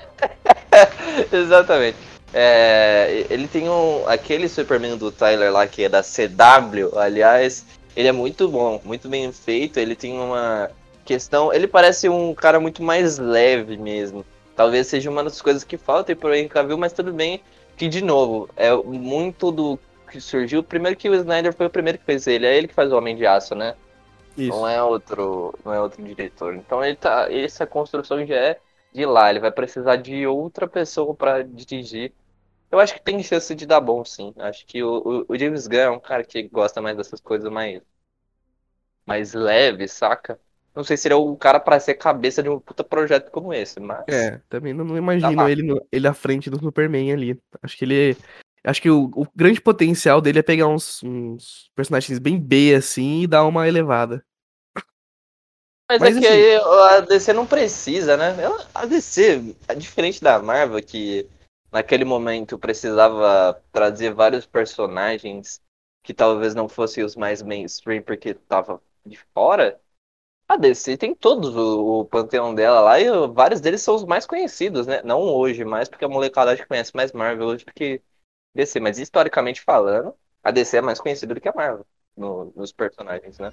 Exatamente. 1.30 1.96
É, 2.34 3.24
ele 3.30 3.46
tem 3.46 3.68
um. 3.68 4.08
Aquele 4.08 4.48
Superman 4.48 4.96
do 4.96 5.12
Tyler 5.12 5.52
lá, 5.52 5.64
que 5.64 5.84
é 5.84 5.88
da 5.88 6.02
CW, 6.02 6.98
aliás, 6.98 7.64
ele 7.94 8.08
é 8.08 8.12
muito 8.12 8.48
bom, 8.48 8.80
muito 8.84 9.08
bem 9.08 9.30
feito. 9.30 9.78
Ele 9.78 9.94
tem 9.94 10.18
uma 10.18 10.70
questão. 11.04 11.52
Ele 11.52 11.68
parece 11.68 12.08
um 12.08 12.34
cara 12.34 12.58
muito 12.58 12.82
mais 12.82 13.16
leve 13.16 13.76
mesmo. 13.76 14.24
Talvez 14.60 14.88
seja 14.88 15.08
uma 15.08 15.24
das 15.24 15.40
coisas 15.40 15.64
que 15.64 15.78
falta 15.78 16.14
pro 16.14 16.34
Henry 16.34 16.46
Cavill, 16.50 16.76
mas 16.76 16.92
tudo 16.92 17.14
bem. 17.14 17.42
Que, 17.78 17.88
de 17.88 18.02
novo, 18.04 18.46
é 18.54 18.70
muito 18.76 19.50
do 19.50 19.78
que 20.10 20.20
surgiu. 20.20 20.62
Primeiro 20.62 20.98
que 20.98 21.08
o 21.08 21.14
Snyder 21.14 21.54
foi 21.54 21.64
o 21.64 21.70
primeiro 21.70 21.98
que 21.98 22.04
fez 22.04 22.26
ele. 22.26 22.44
É 22.44 22.58
ele 22.58 22.68
que 22.68 22.74
faz 22.74 22.92
o 22.92 22.96
Homem 22.98 23.16
de 23.16 23.26
Aço, 23.26 23.54
né? 23.54 23.74
Isso. 24.36 24.58
Não 24.58 24.68
é 24.68 24.82
outro, 24.82 25.58
não 25.64 25.72
é 25.72 25.80
outro 25.80 26.04
diretor. 26.04 26.54
Então 26.54 26.84
ele 26.84 26.94
tá, 26.96 27.32
essa 27.32 27.66
construção 27.66 28.26
já 28.26 28.34
é 28.36 28.60
de 28.92 29.06
lá. 29.06 29.30
Ele 29.30 29.40
vai 29.40 29.50
precisar 29.50 29.96
de 29.96 30.26
outra 30.26 30.68
pessoa 30.68 31.14
para 31.14 31.42
dirigir. 31.42 32.14
Eu 32.70 32.78
acho 32.80 32.94
que 32.94 33.02
tem 33.02 33.22
chance 33.22 33.54
de 33.54 33.64
dar 33.66 33.80
bom, 33.80 34.04
sim. 34.04 34.34
Acho 34.38 34.66
que 34.66 34.82
o, 34.82 35.24
o, 35.28 35.34
o 35.34 35.38
James 35.38 35.66
Gunn 35.66 35.78
é 35.78 35.90
um 35.90 36.00
cara 36.00 36.22
que 36.24 36.42
gosta 36.48 36.82
mais 36.82 36.96
dessas 36.98 37.20
coisas 37.20 37.50
mais 37.50 37.82
mais 39.06 39.34
leve, 39.34 39.86
saca? 39.88 40.40
Não 40.74 40.84
sei 40.84 40.96
se 40.96 41.08
ele 41.08 41.14
é 41.14 41.16
o 41.16 41.36
cara 41.36 41.58
pra 41.60 41.80
ser 41.80 41.94
cabeça 41.94 42.42
de 42.42 42.48
um 42.48 42.60
puta 42.60 42.84
projeto 42.84 43.30
como 43.30 43.52
esse, 43.52 43.80
mas. 43.80 44.04
É, 44.08 44.40
também 44.48 44.72
não, 44.72 44.84
não 44.84 44.96
imagino 44.96 45.36
Tá 45.36 45.50
ele, 45.50 45.62
no- 45.62 45.86
ele 45.90 46.06
à 46.06 46.14
frente 46.14 46.48
do 46.50 46.58
Superman 46.58 47.12
ali. 47.12 47.40
Acho 47.62 47.76
que 47.76 47.84
ele. 47.84 48.16
Acho 48.62 48.82
que 48.82 48.90
o, 48.90 49.10
o 49.14 49.26
grande 49.34 49.60
potencial 49.60 50.20
dele 50.20 50.40
é 50.40 50.42
pegar 50.42 50.68
uns, 50.68 51.02
uns 51.02 51.70
personagens 51.74 52.18
bem 52.18 52.38
B 52.38 52.74
assim 52.74 53.22
e 53.22 53.26
dar 53.26 53.44
uma 53.46 53.66
elevada. 53.66 54.22
Mas, 55.90 55.98
Mas, 56.00 56.16
é 56.16 56.20
que 56.20 56.26
assim- 56.26 56.36
aí 56.36 56.56
a 56.96 57.00
DC 57.00 57.32
não 57.32 57.46
precisa, 57.46 58.16
né? 58.16 58.36
Ela- 58.40 58.66
A 58.74 58.86
DC, 58.86 59.56
é 59.66 59.74
diferente 59.74 60.22
da 60.22 60.38
Marvel, 60.38 60.80
que 60.82 61.26
naquele 61.72 62.04
momento 62.04 62.58
precisava 62.58 63.60
trazer 63.72 64.12
vários 64.14 64.46
personagens 64.46 65.60
que 66.02 66.14
talvez 66.14 66.54
não 66.54 66.68
fossem 66.68 67.02
os 67.04 67.16
mais 67.16 67.42
mainstream 67.42 68.02
porque 68.02 68.34
tava 68.34 68.80
de 69.04 69.18
fora. 69.34 69.80
A 70.50 70.56
DC 70.56 70.96
tem 70.96 71.14
todos 71.14 71.54
o, 71.56 72.04
panteão 72.06 72.52
dela 72.54 72.80
lá 72.80 72.98
e 73.00 73.06
vários 73.28 73.60
deles 73.60 73.82
são 73.82 73.94
os 73.94 74.04
mais 74.04 74.26
conhecidos, 74.26 74.84
né? 74.86 75.00
Não 75.04 75.20
hoje 75.22 75.64
mais, 75.64 75.88
porque 75.88 76.04
a 76.04 76.08
molecada 76.08 76.52
acho 76.52 76.62
que 76.62 76.68
conhece 76.68 76.90
mais 76.94 77.12
Marvel 77.12 77.46
hoje 77.46 77.64
do 77.64 77.72
que 77.72 78.02
DC, 78.54 78.80
mas 78.80 78.98
historicamente 78.98 79.62
falando, 79.62 80.12
a 80.42 80.50
DC 80.50 80.78
é 80.78 80.80
mais 80.82 81.00
conhecida 81.00 81.34
do 81.34 81.40
que 81.40 81.48
a 81.48 81.52
Marvel 81.54 81.86
no- 82.16 82.52
nos 82.56 82.72
personagens, 82.72 83.38
né? 83.38 83.52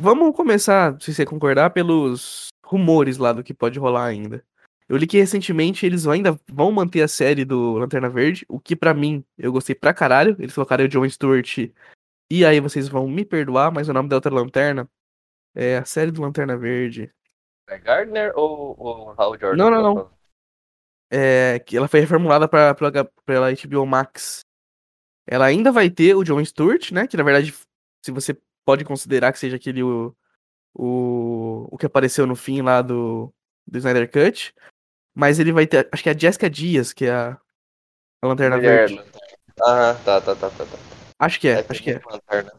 Vamos 0.00 0.36
começar, 0.36 0.96
se 1.00 1.12
você 1.12 1.26
concordar, 1.26 1.70
pelos 1.70 2.46
rumores 2.64 3.18
lá 3.18 3.32
do 3.32 3.42
que 3.42 3.52
pode 3.52 3.80
rolar 3.80 4.04
ainda. 4.04 4.44
Eu 4.88 4.96
li 4.96 5.08
que 5.08 5.18
recentemente 5.18 5.84
eles 5.84 6.06
ainda 6.06 6.38
vão 6.48 6.70
manter 6.70 7.02
a 7.02 7.08
série 7.08 7.44
do 7.44 7.72
Lanterna 7.72 8.08
Verde, 8.08 8.46
o 8.48 8.60
que 8.60 8.76
pra 8.76 8.94
mim 8.94 9.24
eu 9.36 9.50
gostei 9.50 9.74
pra 9.74 9.92
caralho. 9.92 10.36
Eles 10.38 10.54
colocaram 10.54 10.84
o 10.84 10.88
John 10.88 11.08
Stewart. 11.08 11.70
E 12.30 12.44
aí 12.44 12.60
vocês 12.60 12.88
vão 12.88 13.08
me 13.08 13.24
perdoar, 13.24 13.72
mas 13.72 13.88
o 13.88 13.92
nome 13.92 14.08
da 14.08 14.14
outra 14.14 14.32
lanterna 14.32 14.88
é 15.52 15.78
a 15.78 15.84
série 15.84 16.12
do 16.12 16.22
Lanterna 16.22 16.56
Verde. 16.56 17.12
É 17.68 17.76
Gardner 17.76 18.32
ou, 18.36 18.76
ou 18.78 19.14
Hal 19.18 19.36
Jordan? 19.36 19.56
Não, 19.56 19.70
não, 19.70 19.76
tá 19.76 19.82
não. 19.82 19.94
falando? 19.94 20.18
É, 21.10 21.58
que 21.58 21.76
ela 21.76 21.88
foi 21.88 22.00
reformulada 22.00 22.46
pra, 22.46 22.72
pela, 22.72 23.04
pela 23.26 23.48
HBO 23.52 23.84
Max. 23.84 24.40
Ela 25.26 25.46
ainda 25.46 25.72
vai 25.72 25.90
ter 25.90 26.14
o 26.14 26.22
John 26.22 26.42
Stewart, 26.44 26.92
né? 26.92 27.08
Que 27.08 27.16
na 27.16 27.24
verdade, 27.24 27.52
se 28.04 28.12
você 28.12 28.38
pode 28.68 28.84
considerar 28.84 29.32
que 29.32 29.38
seja 29.38 29.56
aquele 29.56 29.82
o, 29.82 30.14
o, 30.74 31.66
o 31.72 31.78
que 31.78 31.86
apareceu 31.86 32.26
no 32.26 32.36
fim 32.36 32.60
lá 32.60 32.82
do, 32.82 33.32
do 33.66 33.78
Snyder 33.78 34.10
Cut. 34.10 34.54
Mas 35.16 35.38
ele 35.38 35.52
vai 35.52 35.66
ter, 35.66 35.88
acho 35.90 36.02
que 36.02 36.10
é 36.10 36.12
a 36.12 36.18
Jessica 36.18 36.50
Dias, 36.50 36.92
que 36.92 37.06
é 37.06 37.10
a, 37.10 37.38
a 38.22 38.26
Lanterna 38.26 38.56
Mulher, 38.56 38.88
Verde. 38.88 39.02
Ah, 39.64 39.94
tá, 40.04 40.20
tá, 40.20 40.34
tá, 40.36 40.50
tá. 40.50 40.64
tá. 40.66 40.78
Acho 41.18 41.40
que 41.40 41.48
é, 41.48 41.60
É, 41.60 41.66
acho 41.66 41.82
que 41.82 41.92
é. 41.92 42.00
Lanterna. 42.10 42.52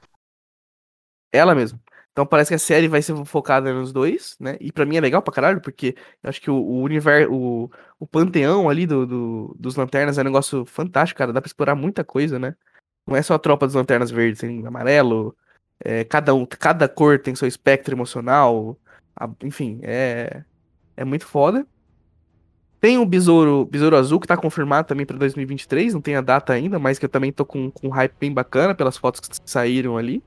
Ela 1.32 1.54
mesmo. 1.54 1.80
Então 2.12 2.26
parece 2.26 2.50
que 2.50 2.56
a 2.56 2.60
série 2.60 2.88
vai 2.88 3.04
ser 3.04 3.16
focada 3.24 3.72
nos 3.72 3.94
dois, 3.94 4.36
né? 4.40 4.58
E 4.60 4.72
pra 4.72 4.88
mim 4.88 4.98
é 4.98 5.02
legal 5.02 5.22
pra 5.22 5.32
caralho, 5.32 5.62
porque 5.62 5.96
eu 6.24 6.30
acho 6.32 6.42
que 6.42 6.50
o, 6.50 6.56
o 6.56 6.82
universo, 6.82 7.32
o, 7.32 7.72
o 8.00 8.08
panteão 8.08 8.68
ali 8.68 8.88
do, 8.88 9.06
do- 9.06 9.56
dos 9.60 9.76
lanternas 9.76 10.18
é 10.18 10.22
um 10.22 10.26
negócio 10.26 10.66
fantástico, 10.66 11.20
cara. 11.20 11.32
Dá 11.32 11.40
pra 11.40 11.48
explorar 11.48 11.76
muita 11.76 12.04
coisa, 12.04 12.40
né? 12.40 12.56
Não 13.08 13.16
é 13.16 13.22
só 13.22 13.36
a 13.36 13.40
tropa 13.40 13.68
dos 13.68 13.76
lanternas 13.76 14.10
verdes, 14.10 14.42
tem 14.42 14.66
amarelo, 14.66 15.38
é, 15.84 16.04
cada, 16.04 16.34
um, 16.34 16.46
cada 16.46 16.88
cor 16.90 17.20
tem 17.20 17.36
seu 17.36 17.48
espectro 17.48 17.94
emocional. 17.96 18.78
a- 19.20 19.30
enfim, 19.44 19.80
é, 19.84 20.44
é 20.98 21.04
muito 21.06 21.26
foda. 21.26 21.66
Tem 22.82 22.98
o 22.98 23.06
Besouro, 23.06 23.66
Besouro 23.66 23.98
Azul, 23.98 24.20
que 24.20 24.28
tá 24.28 24.38
confirmado 24.38 24.88
também 24.88 25.06
pra 25.06 25.18
2023, 25.18 25.94
não 25.94 26.02
tem 26.02 26.16
a 26.16 26.22
data 26.22 26.54
ainda, 26.54 26.80
mas 26.80 26.98
que 26.98 27.04
eu 27.06 27.10
também 27.10 27.32
tô 27.32 27.46
com, 27.46 27.70
com 27.70 27.88
um 27.88 27.92
hype 27.92 28.14
bem 28.20 28.34
bacana 28.34 28.74
pelas 28.74 28.96
fotos 28.96 29.20
que 29.20 29.36
saíram 29.46 29.98
ali. 29.98 30.24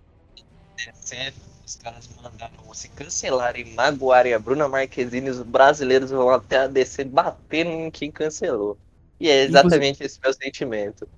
DC, 0.77 1.33
os 1.65 1.77
caras 1.77 2.09
mandaram 2.23 2.75
se 2.75 2.89
cancelarem, 2.91 3.73
magoarem 3.75 4.35
a 4.35 4.39
Bruna 4.39 4.69
Marquezine, 4.69 5.31
os 5.31 5.41
brasileiros 5.41 6.11
vão 6.11 6.29
até 6.29 6.59
a 6.59 6.67
DC 6.67 7.05
batendo 7.05 7.71
em 7.71 7.91
quem 7.91 8.11
cancelou. 8.11 8.77
E 9.19 9.29
é 9.29 9.45
exatamente 9.45 10.03
esse 10.03 10.19
meu 10.23 10.33
sentimento. 10.35 11.09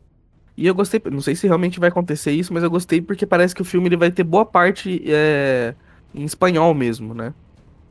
E 0.56 0.66
eu 0.66 0.75
gostei, 0.75 1.00
não 1.11 1.20
sei 1.20 1.34
se 1.34 1.46
realmente 1.46 1.80
vai 1.80 1.88
acontecer 1.88 2.30
isso, 2.32 2.52
mas 2.54 2.62
eu 2.62 2.70
gostei 2.70 3.00
porque 3.02 3.26
parece 3.26 3.54
que 3.54 3.62
o 3.62 3.64
filme 3.64 3.88
ele 3.88 3.96
vai 3.96 4.11
ter 4.11 4.23
boa 4.23 4.44
parte 4.46 5.02
é, 5.06 5.75
em 6.14 6.25
espanhol 6.25 6.73
mesmo, 6.75 7.12
né? 7.12 7.34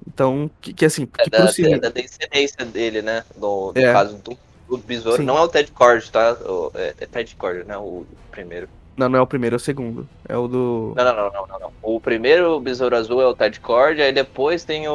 Então, 0.08 0.50
que, 0.62 0.74
que 0.74 0.86
assim, 0.86 1.08
É 1.18 1.24
que 1.24 1.30
da, 1.30 1.48
cinema. 1.48 1.76
é 1.76 1.80
da 1.80 1.90
descendência 1.90 2.66
dele, 2.66 3.02
né? 3.02 3.24
No, 3.38 3.72
no 3.74 3.82
É. 3.82 3.92
caso 3.92 4.18
do, 4.18 4.38
do 4.70 4.78
Besouro. 4.78 5.18
Sim. 5.18 5.26
Não 5.26 5.38
é 5.38 5.42
o 5.42 5.48
Ted 5.48 5.72
Cord, 5.72 6.10
tá? 6.12 6.34
O- 6.46 6.72
é, 6.76 6.94
é 7.00 7.06
Ted 7.06 7.36
Cord, 7.36 7.66
né? 7.66 7.78
O 7.78 8.06
primeiro. 8.32 8.68
Não, 8.96 9.10
não 9.10 9.18
é 9.20 9.22
o 9.22 9.28
primeiro, 9.28 9.56
é 9.56 9.58
o 9.58 9.60
segundo. 9.60 10.08
É 10.28 10.38
o 10.38 10.48
do. 10.48 10.94
Não, 10.96 11.04
não, 11.04 11.16
não, 11.16 11.32
não, 11.34 11.48
não, 11.48 11.60
não. 11.60 11.72
O 11.82 12.00
primeiro 12.00 12.60
Besouro 12.60 12.96
Azul 12.96 13.22
é 13.22 13.26
o 13.26 13.34
Ted 13.36 13.60
Cord, 13.60 14.00
aí 14.02 14.14
depois 14.14 14.64
tem 14.64 14.88
o. 14.88 14.94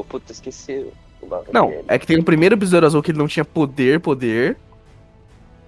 o... 0.00 0.04
Puta, 0.08 0.32
esqueci 0.32 0.86
o 1.20 1.28
Não, 1.52 1.68
dele. 1.68 1.84
é 1.88 1.98
que 1.98 2.06
tem 2.06 2.18
o 2.18 2.24
primeiro 2.24 2.56
Besouro 2.56 2.86
Azul 2.86 3.02
que 3.02 3.10
ele 3.10 3.18
não 3.18 3.28
tinha 3.28 3.44
poder, 3.44 4.00
poder. 4.00 4.56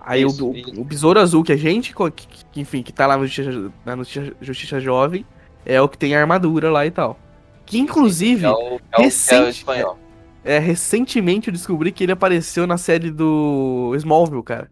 Aí 0.04 0.22
Isso, 0.24 0.50
o, 0.50 0.56
isso. 0.56 0.80
o 0.80 0.84
Besouro 0.84 1.20
Azul 1.20 1.44
que 1.44 1.52
a 1.52 1.56
gente, 1.56 1.94
que, 1.94 2.26
que, 2.50 2.60
enfim, 2.60 2.82
que 2.82 2.92
tá 2.92 3.06
lá 3.06 3.16
no 3.16 3.24
Justiça, 3.26 3.70
na 3.84 3.96
Justiça, 3.96 4.32
Justiça 4.40 4.80
Jovem, 4.80 5.24
é 5.64 5.80
o 5.80 5.88
que 5.88 5.96
tem 5.96 6.14
a 6.16 6.20
armadura 6.20 6.70
lá 6.70 6.84
e 6.84 6.90
tal. 6.90 7.18
Que 7.64 7.78
inclusive, 7.78 8.44
É 8.44 8.50
o, 8.50 8.52
é 8.52 8.56
o, 8.58 8.80
é 8.92 8.98
o 8.98 9.02
recente- 9.02 9.50
espanhol. 9.58 9.96
é, 10.44 10.58
recentemente 10.58 11.46
eu 11.48 11.52
descobri 11.52 11.92
que 11.92 12.02
ele 12.02 12.10
apareceu 12.12 12.66
na 12.66 12.76
série 12.76 13.10
do 13.12 13.92
Smallville, 13.96 14.42
cara. 14.42 14.68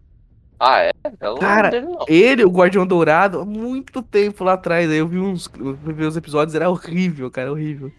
Ah, 0.58 0.80
é? 0.82 0.90
Eu 1.20 1.34
não 1.34 1.38
Cara, 1.38 1.70
dele, 1.70 1.86
não. 1.86 2.04
Ele, 2.08 2.44
o 2.44 2.50
Guardião 2.50 2.86
Dourado, 2.86 3.40
há 3.40 3.44
muito 3.46 4.02
tempo 4.02 4.44
lá 4.44 4.54
atrás. 4.54 4.90
Aí 4.90 4.98
eu 4.98 5.08
vi 5.08 5.18
uns. 5.18 5.48
Eu 5.58 5.72
ver 5.74 6.04
os 6.06 6.16
episódios, 6.18 6.54
era 6.54 6.68
horrível, 6.68 7.30
cara, 7.30 7.50
horrível. 7.50 7.90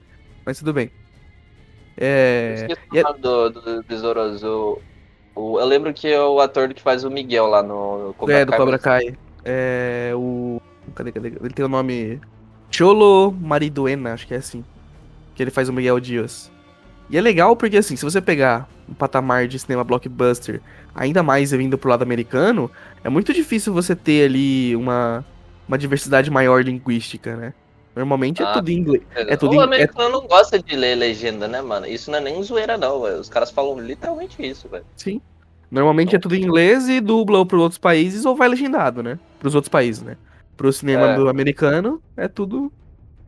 Mas 0.45 0.59
tudo 0.59 0.71
bem. 0.73 0.91
Eu 1.97 2.05
É. 2.07 2.53
esqueci 2.57 2.81
e 2.93 2.97
é- 2.99 3.01
o 3.01 3.03
nome 3.05 3.19
do, 3.19 3.49
do 3.49 3.83
Besouro 3.83 4.19
Azul. 4.19 4.81
O- 5.35 5.59
eu 5.59 5.65
lembro 5.65 5.93
que 5.93 6.07
é 6.07 6.21
o 6.21 6.39
ator 6.39 6.73
que 6.73 6.81
faz 6.81 7.03
o 7.03 7.09
Miguel 7.09 7.47
lá 7.47 7.63
no, 7.63 8.07
no 8.07 8.13
Cobra 8.13 8.39
é, 8.39 8.45
do 8.45 8.49
Kai, 8.49 8.59
Cobra 8.59 8.79
Kai. 8.79 9.17
É. 9.45 10.11
O. 10.15 10.61
Cadê, 10.95 11.11
cadê? 11.11 11.27
Ele 11.29 11.53
tem 11.53 11.65
o 11.65 11.69
nome. 11.69 12.19
Cholo 12.69 13.31
Mariduena, 13.39 14.13
acho 14.13 14.25
que 14.27 14.33
é 14.33 14.37
assim. 14.37 14.63
Que 15.35 15.43
ele 15.43 15.51
faz 15.51 15.69
o 15.69 15.73
Miguel 15.73 15.99
Dias. 15.99 16.51
E 17.09 17.17
é 17.17 17.21
legal 17.21 17.55
porque, 17.55 17.77
assim, 17.77 17.95
se 17.97 18.05
você 18.05 18.21
pegar 18.21 18.69
um 18.87 18.93
patamar 18.93 19.47
de 19.47 19.59
cinema 19.59 19.83
blockbuster, 19.83 20.61
ainda 20.95 21.21
mais 21.21 21.51
vindo 21.51 21.77
pro 21.77 21.89
lado 21.89 22.03
americano, 22.03 22.71
é 23.03 23.09
muito 23.09 23.33
difícil 23.33 23.73
você 23.73 23.95
ter 23.95 24.25
ali 24.25 24.75
uma, 24.77 25.25
uma 25.67 25.77
diversidade 25.77 26.31
maior 26.31 26.63
linguística, 26.63 27.35
né? 27.35 27.53
Normalmente 27.95 28.41
é 28.41 28.45
Ah, 28.45 28.53
tudo 28.53 28.69
em 28.69 28.77
inglês. 28.77 29.03
É 29.15 29.35
tudo 29.35 29.57
o 29.57 29.61
é- 29.61 29.63
americano 29.65 30.09
não 30.09 30.27
gosta 30.27 30.57
de 30.61 30.75
ler 30.75 30.95
legenda, 30.95 31.47
né, 31.47 31.61
mano? 31.61 31.85
Isso 31.85 32.09
não 32.09 32.19
é 32.19 32.21
nem 32.21 32.41
zoeira, 32.41 32.77
não, 32.77 33.01
velho. 33.01 33.19
Os 33.19 33.27
caras 33.29 33.51
falam 33.51 33.79
literalmente 33.79 34.41
isso, 34.45 34.69
velho. 34.69 34.85
Sim. 34.95 35.19
Normalmente 35.69 36.15
é 36.15 36.19
tudo 36.19 36.35
em 36.35 36.41
inglês 36.43 36.87
e 36.89 36.99
dubla 37.01 37.39
ou 37.39 37.45
para 37.45 37.57
outros 37.57 37.77
países 37.77 38.25
ou 38.25 38.35
vai 38.35 38.47
legendado, 38.47 39.01
né? 39.03 39.19
Pros 39.39 39.55
outros 39.55 39.69
países, 39.69 40.01
né? 40.01 40.17
Pro 40.55 40.71
cinema 40.71 41.07
É. 41.11 41.15
do 41.15 41.27
americano 41.29 42.01
é 42.15 42.27
tudo 42.27 42.71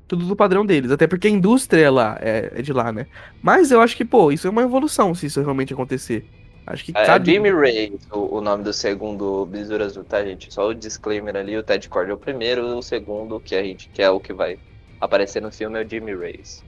tudo 0.05 0.25
do 0.25 0.35
padrão 0.35 0.63
deles, 0.65 0.91
até 0.91 1.07
porque 1.07 1.27
a 1.27 1.31
indústria 1.31 1.81
é 1.85 1.89
lá, 1.89 2.17
é, 2.21 2.51
é 2.55 2.61
de 2.61 2.71
lá, 2.71 2.91
né? 2.91 3.07
Mas 3.41 3.71
eu 3.71 3.81
acho 3.81 3.95
que, 3.97 4.05
pô, 4.05 4.31
isso 4.31 4.45
é 4.45 4.49
uma 4.49 4.61
evolução 4.61 5.15
se 5.15 5.25
isso 5.25 5.41
realmente 5.41 5.73
acontecer. 5.73 6.23
Acho 6.65 6.85
que 6.85 6.91
É, 6.95 7.05
cada 7.05 7.23
Jimmy 7.25 7.51
Ray, 7.51 7.97
o, 8.11 8.37
o 8.37 8.41
nome 8.41 8.63
do 8.63 8.71
segundo 8.73 9.45
Besouro 9.45 9.83
Azul, 9.83 10.03
tá, 10.03 10.23
gente? 10.23 10.53
Só 10.53 10.69
o 10.69 10.73
disclaimer 10.73 11.35
ali, 11.35 11.57
o 11.57 11.63
Ted 11.63 11.89
Cord 11.89 12.09
é 12.09 12.13
o 12.13 12.17
primeiro, 12.17 12.77
o 12.77 12.81
segundo, 12.81 13.39
que 13.39 13.55
a 13.55 13.63
gente 13.63 13.89
que 13.89 14.01
é 14.01 14.09
o 14.09 14.19
que 14.19 14.33
vai 14.33 14.57
aparecer 14.99 15.41
no 15.41 15.51
filme, 15.51 15.79
é 15.81 15.85
o 15.85 15.89
Jimmy 15.89 16.15
Rays. 16.15 16.63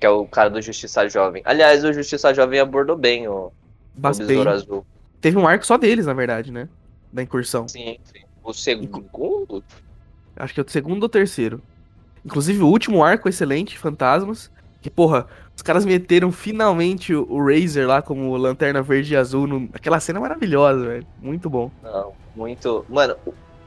Que 0.00 0.06
é 0.06 0.10
o 0.10 0.26
cara 0.26 0.50
do 0.50 0.60
Justiça 0.62 1.08
Jovem. 1.08 1.42
Aliás, 1.44 1.84
o 1.84 1.92
Justiça 1.92 2.32
Jovem 2.34 2.58
abordou 2.58 2.96
bem 2.96 3.28
o, 3.28 3.46
o 3.46 3.52
bastante. 3.94 4.28
Besouro 4.28 4.50
Azul. 4.50 4.86
Teve 5.20 5.38
um 5.38 5.46
arco 5.46 5.64
só 5.66 5.76
deles, 5.76 6.06
na 6.06 6.14
verdade, 6.14 6.50
né? 6.50 6.68
Da 7.12 7.22
incursão. 7.22 7.68
Sim, 7.68 7.98
sim. 8.02 8.22
O 8.42 8.52
segundo? 8.52 9.62
Acho 10.34 10.54
que 10.54 10.60
é 10.60 10.64
o 10.64 10.68
segundo 10.68 11.04
ou 11.04 11.08
terceiro. 11.08 11.62
Inclusive, 12.24 12.62
o 12.62 12.66
último 12.68 13.04
arco 13.04 13.28
excelente, 13.28 13.78
Fantasmas. 13.78 14.50
Que, 14.80 14.90
porra, 14.90 15.28
os 15.62 15.64
caras 15.64 15.84
meteram 15.84 16.32
finalmente 16.32 17.14
o, 17.14 17.38
Razer 17.38 17.86
lá 17.86 18.02
como 18.02 18.36
lanterna 18.36 18.82
verde 18.82 19.14
e 19.14 19.16
azul. 19.16 19.46
No... 19.46 19.68
Aquela 19.72 20.00
cena 20.00 20.18
é 20.18 20.22
maravilhosa, 20.22 20.84
velho. 20.84 21.06
Muito 21.20 21.48
bom. 21.48 21.70
Não, 21.80 22.12
muito. 22.34 22.84
Mano, 22.88 23.14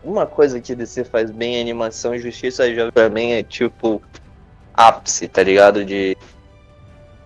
uma 0.03 0.25
coisa 0.25 0.59
que 0.59 0.75
DC 0.75 1.05
faz 1.05 1.31
bem 1.31 1.55
em 1.55 1.61
animação 1.61 2.13
e 2.13 2.19
Justiça 2.19 2.69
Jovem 2.75 2.91
pra 2.91 3.07
mim 3.07 3.31
é 3.31 3.43
tipo 3.43 4.01
ápice, 4.73 5.29
tá 5.29 5.41
ligado? 5.41 5.85
De. 5.85 6.17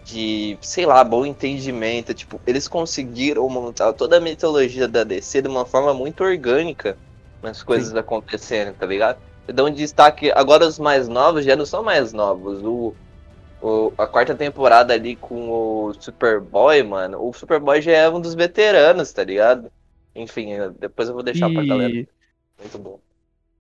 de, 0.05 0.55
sei 0.61 0.85
lá, 0.85 1.03
bom 1.03 1.25
entendimento. 1.25 2.13
Tipo, 2.13 2.39
eles 2.45 2.67
conseguiram 2.67 3.49
montar 3.49 3.91
toda 3.93 4.17
a 4.17 4.21
mitologia 4.21 4.88
da 4.88 5.03
DC 5.03 5.41
de 5.41 5.47
uma 5.47 5.65
forma 5.65 5.95
muito 5.95 6.23
orgânica 6.23 6.95
nas 7.41 7.63
coisas 7.63 7.89
Sim. 7.89 7.97
acontecendo, 7.97 8.75
tá 8.75 8.85
ligado? 8.85 9.17
Um 9.51 9.73
destaque. 9.73 10.31
Agora 10.31 10.63
os 10.67 10.77
mais 10.77 11.07
novos 11.07 11.43
já 11.43 11.55
não 11.55 11.65
são 11.65 11.81
mais 11.81 12.13
novos. 12.13 12.61
O, 12.63 12.93
o, 13.61 13.93
a 13.97 14.07
quarta 14.07 14.35
temporada 14.35 14.93
ali 14.93 15.15
com 15.15 15.49
o 15.49 15.93
Superboy, 15.99 16.83
mano. 16.83 17.21
O 17.21 17.33
Superboy 17.33 17.81
já 17.81 17.91
é 17.91 18.09
um 18.09 18.21
dos 18.21 18.35
veteranos, 18.35 19.11
tá 19.11 19.23
ligado? 19.23 19.71
Enfim, 20.15 20.51
depois 20.79 21.07
eu 21.07 21.13
vou 21.13 21.23
deixar 21.23 21.49
e... 21.49 21.53
pra 21.53 21.65
galera. 21.65 21.93
Muito 22.59 22.77
bom. 22.77 22.99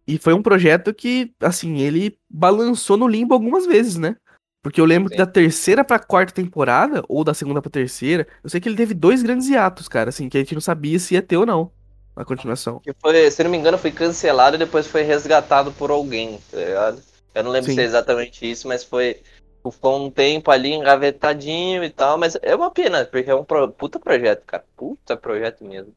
E 0.07 0.17
foi 0.17 0.33
um 0.33 0.41
projeto 0.41 0.93
que, 0.93 1.31
assim, 1.39 1.79
ele 1.79 2.17
balançou 2.29 2.97
no 2.97 3.07
limbo 3.07 3.33
algumas 3.33 3.65
vezes, 3.67 3.95
né? 3.95 4.15
Porque 4.61 4.81
eu 4.81 4.85
lembro 4.85 5.07
Sim. 5.07 5.13
que 5.13 5.17
da 5.17 5.25
terceira 5.25 5.85
pra 5.85 5.99
quarta 5.99 6.33
temporada, 6.33 7.03
ou 7.07 7.23
da 7.23 7.33
segunda 7.33 7.61
pra 7.61 7.71
terceira, 7.71 8.27
eu 8.43 8.49
sei 8.49 8.59
que 8.59 8.67
ele 8.67 8.75
teve 8.75 8.93
dois 8.93 9.21
grandes 9.21 9.47
hiatos, 9.47 9.87
cara, 9.87 10.09
assim, 10.09 10.27
que 10.27 10.37
a 10.37 10.41
gente 10.41 10.53
não 10.53 10.61
sabia 10.61 10.99
se 10.99 11.13
ia 11.13 11.21
ter 11.21 11.37
ou 11.37 11.45
não 11.45 11.71
a 12.15 12.25
continuação. 12.25 12.79
Que 12.79 12.93
foi, 12.99 13.31
se 13.31 13.43
não 13.43 13.51
me 13.51 13.57
engano, 13.57 13.77
foi 13.77 13.91
cancelado 13.91 14.55
e 14.55 14.59
depois 14.59 14.87
foi 14.87 15.03
resgatado 15.03 15.71
por 15.71 15.89
alguém, 15.89 16.39
tá 16.51 16.57
ligado? 16.57 17.01
Eu 17.33 17.43
não 17.43 17.51
lembro 17.51 17.69
Sim. 17.69 17.75
se 17.75 17.81
é 17.81 17.85
exatamente 17.85 18.49
isso, 18.49 18.67
mas 18.67 18.83
foi. 18.83 19.21
Ficou 19.63 20.05
um 20.05 20.09
tempo 20.09 20.49
ali 20.51 20.73
engavetadinho 20.73 21.83
e 21.83 21.89
tal, 21.89 22.17
mas 22.17 22.37
é 22.41 22.55
uma 22.55 22.71
pena, 22.71 23.05
porque 23.05 23.29
é 23.29 23.35
um 23.35 23.43
pro, 23.43 23.69
puta 23.69 23.99
projeto, 23.99 24.43
cara. 24.45 24.63
Puta 24.75 25.17
projeto 25.17 25.63
mesmo. 25.63 25.93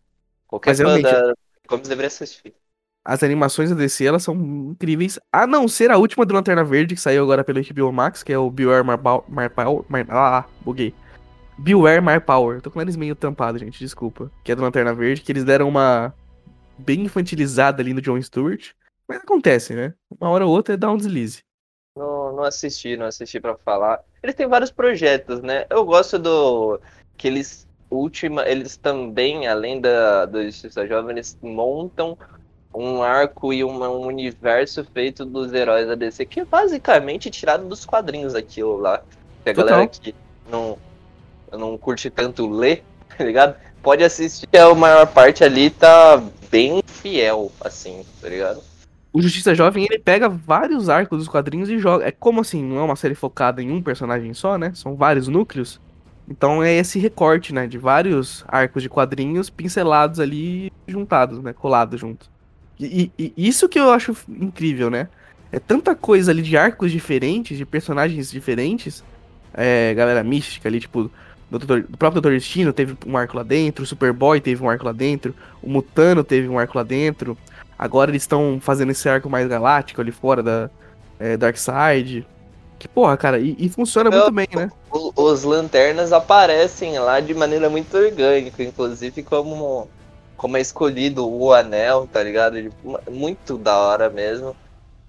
Qualquer 0.46 0.70
mas, 0.70 0.80
fã 0.80 1.00
da 1.00 1.34
Comics 1.66 1.88
deveria 1.88 2.08
assistir. 2.08 2.54
As 3.04 3.22
animações 3.22 3.70
da 3.70 3.76
DC, 3.76 4.04
elas 4.04 4.22
são 4.22 4.34
incríveis. 4.70 5.18
A 5.32 5.46
não 5.46 5.66
ser 5.66 5.90
a 5.90 5.96
última 5.96 6.24
do 6.24 6.34
Lanterna 6.34 6.62
Verde, 6.62 6.94
que 6.94 7.00
saiu 7.00 7.24
agora 7.24 7.42
pelo 7.42 7.60
HBO 7.60 7.92
Max, 7.92 8.22
que 8.22 8.32
é 8.32 8.38
o 8.38 8.50
Beware 8.50 8.84
Mar, 8.84 9.00
Mar, 9.28 9.50
Ah, 10.10 10.44
buguei. 10.60 10.94
Beware 11.58 12.00
Mar 12.00 12.20
Power. 12.20 12.60
Tô 12.60 12.70
com 12.70 12.80
eles 12.80 12.94
meio 12.94 13.16
tampado, 13.16 13.58
gente, 13.58 13.78
desculpa. 13.78 14.30
Que 14.44 14.52
é 14.52 14.54
do 14.54 14.62
Lanterna 14.62 14.94
Verde, 14.94 15.22
que 15.22 15.32
eles 15.32 15.44
deram 15.44 15.68
uma 15.68 16.14
bem 16.78 17.02
infantilizada 17.02 17.82
ali 17.82 17.92
no 17.92 18.00
John 18.00 18.20
Stewart. 18.20 18.70
Mas 19.08 19.18
acontece, 19.18 19.74
né? 19.74 19.94
Uma 20.20 20.30
hora 20.30 20.46
ou 20.46 20.52
outra 20.52 20.74
é 20.74 20.76
dar 20.76 20.92
um 20.92 20.96
deslize. 20.96 21.42
Não, 21.94 22.32
não 22.32 22.44
assisti, 22.44 22.96
não 22.96 23.06
assisti 23.06 23.38
para 23.38 23.54
falar. 23.56 24.00
Eles 24.22 24.34
têm 24.34 24.46
vários 24.46 24.70
projetos, 24.70 25.40
né? 25.40 25.66
Eu 25.68 25.84
gosto 25.84 26.18
do. 26.18 26.80
que 27.16 27.28
eles. 27.28 27.70
Última, 27.90 28.48
eles 28.48 28.78
também, 28.78 29.46
além 29.46 29.78
da, 29.78 30.24
do 30.24 30.42
Justiça 30.44 30.86
Jovem, 30.86 31.10
eles 31.10 31.36
montam 31.42 32.16
um 32.74 33.02
arco 33.02 33.52
e 33.52 33.62
uma, 33.62 33.90
um 33.90 34.06
universo 34.06 34.82
feito 34.94 35.26
dos 35.26 35.52
heróis 35.52 35.86
da 35.86 35.94
DC, 35.94 36.24
que 36.24 36.40
é 36.40 36.44
basicamente 36.46 37.30
tirado 37.30 37.68
dos 37.68 37.84
quadrinhos 37.84 38.34
aquilo 38.34 38.78
lá. 38.78 39.02
Que 39.44 39.50
a 39.50 39.54
Total. 39.54 39.68
galera 39.68 39.88
que 39.88 40.14
não, 40.48 40.78
não 41.52 41.76
curte 41.76 42.08
tanto 42.08 42.48
ler, 42.48 42.82
tá 43.14 43.22
ligado? 43.22 43.56
Pode 43.82 44.02
assistir, 44.02 44.48
a 44.56 44.74
maior 44.74 45.06
parte 45.06 45.44
ali 45.44 45.68
tá 45.68 46.16
bem 46.50 46.82
fiel, 46.86 47.52
assim, 47.60 48.06
tá 48.22 48.28
ligado? 48.30 48.62
O 49.12 49.20
Justiça 49.20 49.54
Jovem, 49.54 49.84
ele 49.84 49.98
pega 49.98 50.28
vários 50.28 50.88
arcos 50.88 51.18
dos 51.18 51.28
quadrinhos 51.28 51.68
e 51.68 51.78
joga. 51.78 52.06
É 52.06 52.10
como 52.10 52.40
assim, 52.40 52.62
não 52.62 52.78
é 52.78 52.82
uma 52.82 52.96
série 52.96 53.14
focada 53.14 53.62
em 53.62 53.70
um 53.70 53.82
personagem 53.82 54.32
só, 54.32 54.56
né? 54.56 54.72
São 54.74 54.96
vários 54.96 55.28
núcleos. 55.28 55.78
Então 56.26 56.62
é 56.62 56.72
esse 56.72 56.98
recorte, 56.98 57.52
né? 57.52 57.66
De 57.66 57.76
vários 57.76 58.42
arcos 58.48 58.82
de 58.82 58.88
quadrinhos 58.88 59.50
pincelados 59.50 60.18
ali, 60.18 60.72
juntados, 60.88 61.42
né? 61.42 61.52
Colados 61.52 62.00
juntos. 62.00 62.30
E, 62.80 63.12
e, 63.18 63.32
isso 63.36 63.68
que 63.68 63.78
eu 63.78 63.90
acho 63.92 64.16
incrível, 64.28 64.88
né? 64.88 65.08
É 65.52 65.58
tanta 65.58 65.94
coisa 65.94 66.32
ali 66.32 66.40
de 66.40 66.56
arcos 66.56 66.90
diferentes, 66.90 67.58
de 67.58 67.66
personagens 67.66 68.30
diferentes. 68.30 69.04
É, 69.52 69.92
galera 69.92 70.24
mística 70.24 70.68
ali, 70.68 70.80
tipo, 70.80 71.10
do, 71.50 71.58
Doutor, 71.58 71.82
do 71.82 71.98
próprio 71.98 72.22
Doutor 72.22 72.32
Destino 72.38 72.72
teve 72.72 72.96
um 73.06 73.14
arco 73.14 73.36
lá 73.36 73.42
dentro, 73.42 73.84
o 73.84 73.86
Superboy 73.86 74.40
teve 74.40 74.62
um 74.62 74.70
arco 74.70 74.86
lá 74.86 74.92
dentro, 74.92 75.34
o 75.62 75.68
Mutano 75.68 76.24
teve 76.24 76.48
um 76.48 76.58
arco 76.58 76.78
lá 76.78 76.82
dentro. 76.82 77.36
Agora 77.82 78.12
eles 78.12 78.22
estão 78.22 78.60
fazendo 78.60 78.92
esse 78.92 79.08
arco 79.08 79.28
mais 79.28 79.48
galáctico 79.48 80.00
ali 80.00 80.12
fora 80.12 80.40
da 80.40 80.70
é, 81.18 81.36
Darkseid. 81.36 82.24
Que 82.78 82.86
porra, 82.86 83.16
cara, 83.16 83.40
e, 83.40 83.56
e 83.58 83.68
funciona 83.68 84.08
muito 84.08 84.30
bem, 84.30 84.46
né? 84.54 84.70
Os 85.16 85.42
lanternas 85.42 86.12
aparecem 86.12 86.96
lá 87.00 87.18
de 87.18 87.34
maneira 87.34 87.68
muito 87.68 87.92
orgânica, 87.96 88.62
inclusive 88.62 89.24
como 89.24 89.88
como 90.36 90.56
é 90.56 90.60
escolhido 90.60 91.28
o 91.28 91.52
anel, 91.52 92.06
tá 92.06 92.22
ligado? 92.22 92.56
Muito 93.10 93.58
da 93.58 93.76
hora 93.76 94.08
mesmo. 94.08 94.54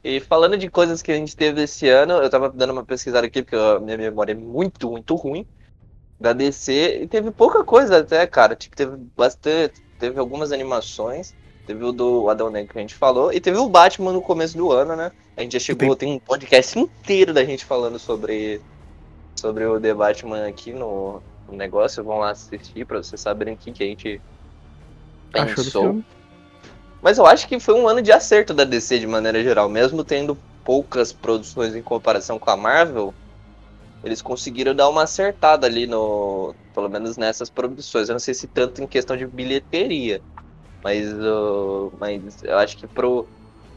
E 0.04 0.20
falando 0.20 0.58
de 0.58 0.68
coisas 0.68 1.04
que 1.04 1.12
a 1.12 1.16
gente 1.16 1.36
teve 1.36 1.62
esse 1.62 1.88
ano, 1.88 2.14
eu 2.14 2.30
tava 2.32 2.50
dando 2.50 2.74
uma 2.74 2.84
pesquisada 2.84 3.28
aqui, 3.28 3.44
porque 3.44 3.56
a 3.56 3.80
minha 3.80 3.98
memória 4.00 4.32
é 4.32 4.36
muito, 4.36 4.90
muito 4.90 5.14
ruim 5.14 5.46
da 6.20 6.34
DC, 6.34 7.04
e 7.04 7.08
teve 7.08 7.30
pouca 7.30 7.64
coisa 7.64 8.00
até, 8.00 8.26
cara. 8.26 8.56
Tipo, 8.56 8.76
teve 8.76 8.98
bastante. 9.16 9.80
Teve 10.00 10.20
algumas 10.20 10.52
animações. 10.52 11.36
Teve 11.66 11.84
o 11.84 11.92
do 11.92 12.30
Adão 12.30 12.50
Negro 12.50 12.74
que 12.74 12.80
a 12.80 12.82
gente 12.82 12.96
falou, 12.96 13.32
e 13.32 13.40
teve 13.40 13.58
o 13.58 13.70
Batman 13.70 14.12
no 14.12 14.22
começo 14.22 14.58
do 14.58 14.72
ano, 14.72 14.96
né? 14.96 15.12
A 15.38 15.42
gente 15.42 15.54
já 15.54 15.60
chegou, 15.60 15.96
tem, 15.96 16.10
tem 16.10 16.18
um 16.18 16.20
podcast 16.20 16.78
inteiro 16.78 17.34
da 17.34 17.44
gente 17.44 17.64
falando 17.64 17.98
sobre, 17.98 18.62
sobre 19.36 19.66
o 19.66 19.80
The 19.80 19.94
Batman 19.94 20.48
aqui 20.48 20.74
no, 20.74 21.22
no 21.48 21.56
negócio. 21.56 22.04
Vão 22.04 22.20
lá 22.20 22.32
assistir 22.32 22.86
pra 22.86 23.02
vocês 23.02 23.20
saberem 23.20 23.54
o 23.54 23.58
que, 23.58 23.72
que 23.72 23.84
a 23.84 23.88
gente 23.88 24.22
pensou. 25.32 26.04
Mas 27.02 27.18
eu 27.18 27.26
acho 27.26 27.48
que 27.48 27.60
foi 27.60 27.74
um 27.74 27.88
ano 27.88 28.02
de 28.02 28.12
acerto 28.12 28.54
da 28.54 28.64
DC 28.64 29.00
de 29.00 29.08
maneira 29.08 29.42
geral, 29.42 29.68
mesmo 29.68 30.04
tendo 30.04 30.38
poucas 30.64 31.12
produções 31.12 31.76
em 31.76 31.82
comparação 31.82 32.40
com 32.40 32.50
a 32.50 32.56
Marvel, 32.56 33.14
eles 34.04 34.22
conseguiram 34.22 34.76
dar 34.76 34.90
uma 34.90 35.04
acertada 35.04 35.66
ali 35.66 35.88
no, 35.88 36.54
pelo 36.74 36.90
menos 36.90 37.18
nessas 37.18 37.50
produções. 37.50 38.10
Eu 38.10 38.14
não 38.14 38.20
sei 38.20 38.34
se 38.34 38.48
tanto 38.48 38.82
em 38.82 38.88
questão 38.88 39.18
de 39.18 39.26
bilheteria, 39.26 40.22
mas, 40.84 41.12
uh, 41.14 41.92
mas 42.00 42.44
eu 42.44 42.58
acho 42.58 42.78
que 42.78 42.88
pro 42.88 43.28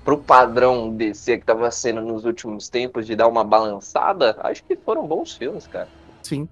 pro 0.04 0.18
padrão 0.18 0.94
DC 0.94 1.38
que 1.38 1.44
tava 1.44 1.68
sendo 1.72 2.00
nos 2.00 2.24
últimos 2.24 2.68
tempos 2.68 3.04
de 3.04 3.16
dar 3.16 3.26
uma 3.26 3.42
balançada, 3.42 4.36
acho 4.44 4.62
que 4.62 4.76
foram 4.76 5.04
bons 5.04 5.34
filmes, 5.34 5.66
cara. 5.66 5.88
Sim. 6.22 6.48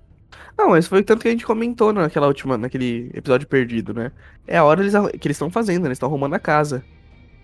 Não, 0.58 0.70
mas 0.70 0.88
foi 0.88 1.04
tanto 1.04 1.22
que 1.22 1.28
a 1.28 1.30
gente 1.30 1.46
comentou 1.46 1.92
naquela 1.92 2.26
última, 2.26 2.58
naquele 2.58 3.12
episódio 3.14 3.46
perdido, 3.46 3.94
né? 3.94 4.10
É 4.44 4.58
a 4.58 4.64
hora 4.64 4.80
eles, 4.80 4.92
que 5.20 5.28
eles 5.28 5.36
estão 5.36 5.50
fazendo, 5.50 5.82
né? 5.82 5.88
eles 5.88 5.96
estão 5.96 6.08
arrumando 6.08 6.34
a 6.34 6.38
casa. 6.40 6.84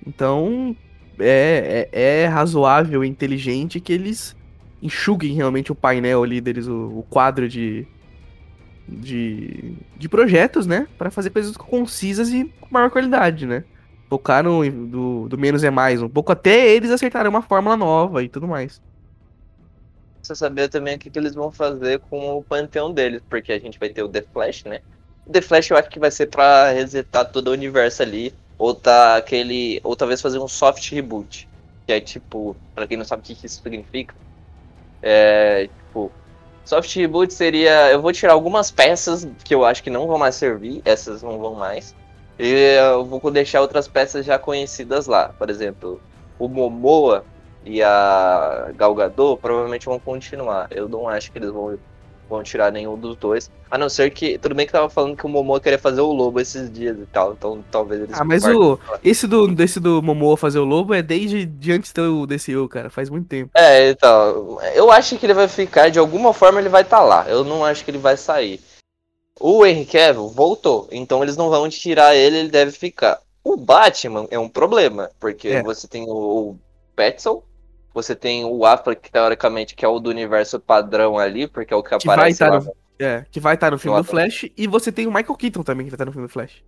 Então, 0.05 0.75
é, 1.21 1.89
é, 1.93 2.23
é, 2.23 2.27
razoável 2.27 3.05
e 3.05 3.09
inteligente 3.09 3.79
que 3.79 3.93
eles 3.93 4.35
enxuguem 4.83 5.35
realmente 5.35 5.71
o 5.71 5.77
painel 5.77 6.25
ali 6.25 6.41
deles, 6.41 6.67
o, 6.67 6.99
o 6.99 7.07
quadro 7.09 7.49
de, 7.49 7.87
de, 8.99 9.75
de 9.97 10.09
projetos, 10.09 10.67
né? 10.67 10.87
para 10.99 11.11
fazer 11.11 11.31
coisas 11.31 11.57
concisas 11.57 12.31
e 12.31 12.45
com 12.61 12.69
maior 12.71 12.91
qualidade, 12.91 13.47
né? 13.47 13.65
Focar 14.09 14.43
no 14.43 14.69
do, 14.69 15.29
do 15.29 15.39
menos 15.39 15.63
é 15.63 15.71
mais, 15.71 16.03
um 16.03 16.09
pouco 16.09 16.33
até 16.33 16.69
eles 16.69 16.91
acertarem 16.91 17.31
uma 17.31 17.43
fórmula 17.43 17.77
nova 17.77 18.23
e 18.23 18.29
tudo 18.29 18.49
mais 18.49 18.81
precisa 20.31 20.35
saber 20.35 20.69
também 20.69 20.97
o 20.97 20.99
que, 20.99 21.11
que 21.11 21.19
eles 21.19 21.35
vão 21.35 21.51
fazer 21.51 21.99
com 21.99 22.37
o 22.37 22.43
panteão 22.43 22.93
deles, 22.93 23.23
porque 23.29 23.53
a 23.53 23.59
gente 23.59 23.79
vai 23.79 23.89
ter 23.89 24.03
o 24.03 24.09
The 24.09 24.25
Flash, 24.33 24.65
né? 24.65 24.81
O 25.27 25.33
The 25.33 25.41
Flash 25.41 25.71
eu 25.71 25.77
acho 25.77 25.89
que 25.89 25.99
vai 25.99 26.11
ser 26.11 26.27
para 26.27 26.71
resetar 26.71 27.31
todo 27.31 27.49
o 27.49 27.53
universo 27.53 28.03
ali, 28.03 28.33
ou 28.59 28.75
tá 28.75 29.17
aquele, 29.17 29.81
ou 29.83 29.97
talvez 29.97 30.21
fazer 30.21 30.39
um 30.39 30.49
soft 30.49 30.91
reboot, 30.93 31.49
que 31.87 31.93
é 31.93 32.01
tipo, 32.01 32.57
para 32.75 32.87
quem 32.87 32.97
não 32.97 33.05
sabe 33.05 33.23
o 33.23 33.25
que 33.25 33.47
isso 33.47 33.63
significa, 33.63 34.15
é 35.03 35.69
tipo, 35.69 36.13
soft 36.65 36.95
reboot 36.95 37.33
seria, 37.33 37.91
eu 37.91 38.01
vou 38.01 38.13
tirar 38.13 38.33
algumas 38.33 38.71
peças 38.71 39.27
que 39.45 39.55
eu 39.55 39.65
acho 39.65 39.83
que 39.83 39.91
não 39.91 40.07
vão 40.07 40.19
mais 40.19 40.35
servir, 40.35 40.83
essas 40.85 41.23
não 41.23 41.39
vão 41.39 41.55
mais, 41.55 41.95
e 42.39 42.77
eu 42.79 43.05
vou 43.05 43.31
deixar 43.31 43.61
outras 43.61 43.87
peças 43.87 44.25
já 44.25 44.39
conhecidas 44.39 45.07
lá, 45.07 45.31
por 45.39 45.51
exemplo, 45.51 46.01
o 46.39 46.49
Momoa 46.49 47.25
e 47.65 47.83
a 47.83 48.71
Gal 48.75 48.95
Gadot 48.95 49.41
provavelmente 49.41 49.85
vão 49.85 49.99
continuar. 49.99 50.69
Eu 50.71 50.89
não 50.89 51.07
acho 51.07 51.31
que 51.31 51.39
eles 51.39 51.51
vão, 51.51 51.79
vão 52.31 52.43
tirar 52.43 52.71
nenhum 52.71 52.97
dos 52.97 53.17
dois. 53.17 53.51
A 53.71 53.77
não 53.77 53.89
ser 53.89 54.11
que. 54.11 54.39
Tudo 54.39 54.55
bem 54.55 54.65
que 54.65 54.73
tava 54.73 54.89
falando 54.89 55.17
que 55.17 55.27
o 55.27 55.29
Momoa 55.29 55.61
queria 55.61 55.79
fazer 55.79 56.01
o 56.01 56.13
lobo 56.13 56.41
esses 56.41 56.73
dias 56.73 56.97
e 56.97 57.07
tal. 57.07 57.33
Então 57.33 57.63
talvez 57.71 58.03
eles. 58.03 58.19
Ah, 58.19 58.25
mas 58.25 58.45
o. 58.45 58.79
Esse 59.05 59.27
do, 59.27 59.49
desse 59.49 59.81
do 59.81 60.01
Momoa 60.01 60.37
fazer 60.37 60.61
o 60.61 60.65
lobo 60.65 60.95
é 60.95 61.03
desde 61.03 61.45
de 61.45 61.73
antes 61.73 61.93
do 61.93 62.27
DCU, 62.27 62.69
cara. 62.69 62.89
Faz 62.89 63.11
muito 63.11 63.29
tempo. 63.29 63.51
É, 63.55 63.91
então. 63.91 64.59
Eu 64.75 64.91
acho 64.91 65.19
que 65.19 65.27
ele 65.27 65.35
vai 65.35 65.49
ficar, 65.49 65.91
de 65.91 65.99
alguma 65.99 66.33
forma 66.33 66.61
ele 66.61 66.69
vai 66.69 66.83
estar 66.83 66.99
tá 66.99 67.05
lá. 67.05 67.29
Eu 67.29 67.45
não 67.45 67.65
acho 67.65 67.85
que 67.85 67.91
ele 67.91 67.99
vai 67.99 68.17
sair. 68.17 68.61
O 69.39 69.67
Henry 69.67 69.85
Cavill 69.85 70.29
voltou. 70.29 70.89
Então 70.93 71.23
eles 71.23 71.37
não 71.37 71.51
vão 71.51 71.69
tirar 71.69 72.15
ele, 72.15 72.39
ele 72.39 72.49
deve 72.49 72.71
ficar. 72.71 73.21
O 73.43 73.57
Batman 73.57 74.27
é 74.31 74.39
um 74.39 74.49
problema. 74.49 75.11
Porque 75.19 75.49
é. 75.49 75.63
você 75.63 75.89
tem 75.89 76.05
o, 76.09 76.11
o 76.13 76.59
você 77.93 78.15
tem 78.15 78.45
o 78.45 78.65
Affleck, 78.65 79.11
teoricamente, 79.11 79.75
que 79.75 79.85
é 79.85 79.89
o 79.89 79.99
do 79.99 80.11
universo 80.11 80.61
padrão 80.61 81.19
ali, 81.19 81.47
porque 81.47 81.75
é 81.75 81.77
o 81.77 81.83
que, 81.83 81.97
que 81.97 82.09
aparece 82.09 82.39
vai 82.39 82.51
tá 82.51 82.61
no, 82.61 82.77
É, 82.99 83.25
que 83.31 83.41
vai 83.41 83.55
estar 83.55 83.69
tá 83.69 83.71
no 83.73 83.79
filme 83.79 83.99
do 83.99 84.05
Flash, 84.05 84.47
e 84.57 84.67
você 84.67 84.93
tem 84.93 85.07
o 85.07 85.13
Michael 85.13 85.37
Keaton 85.37 85.63
também, 85.63 85.87
que 85.87 85.91
vai 85.91 85.97
estar 85.97 86.05
tá 86.05 86.07
no 86.07 86.13
filme 86.13 86.29
do 86.29 86.33
Flash. 86.33 86.63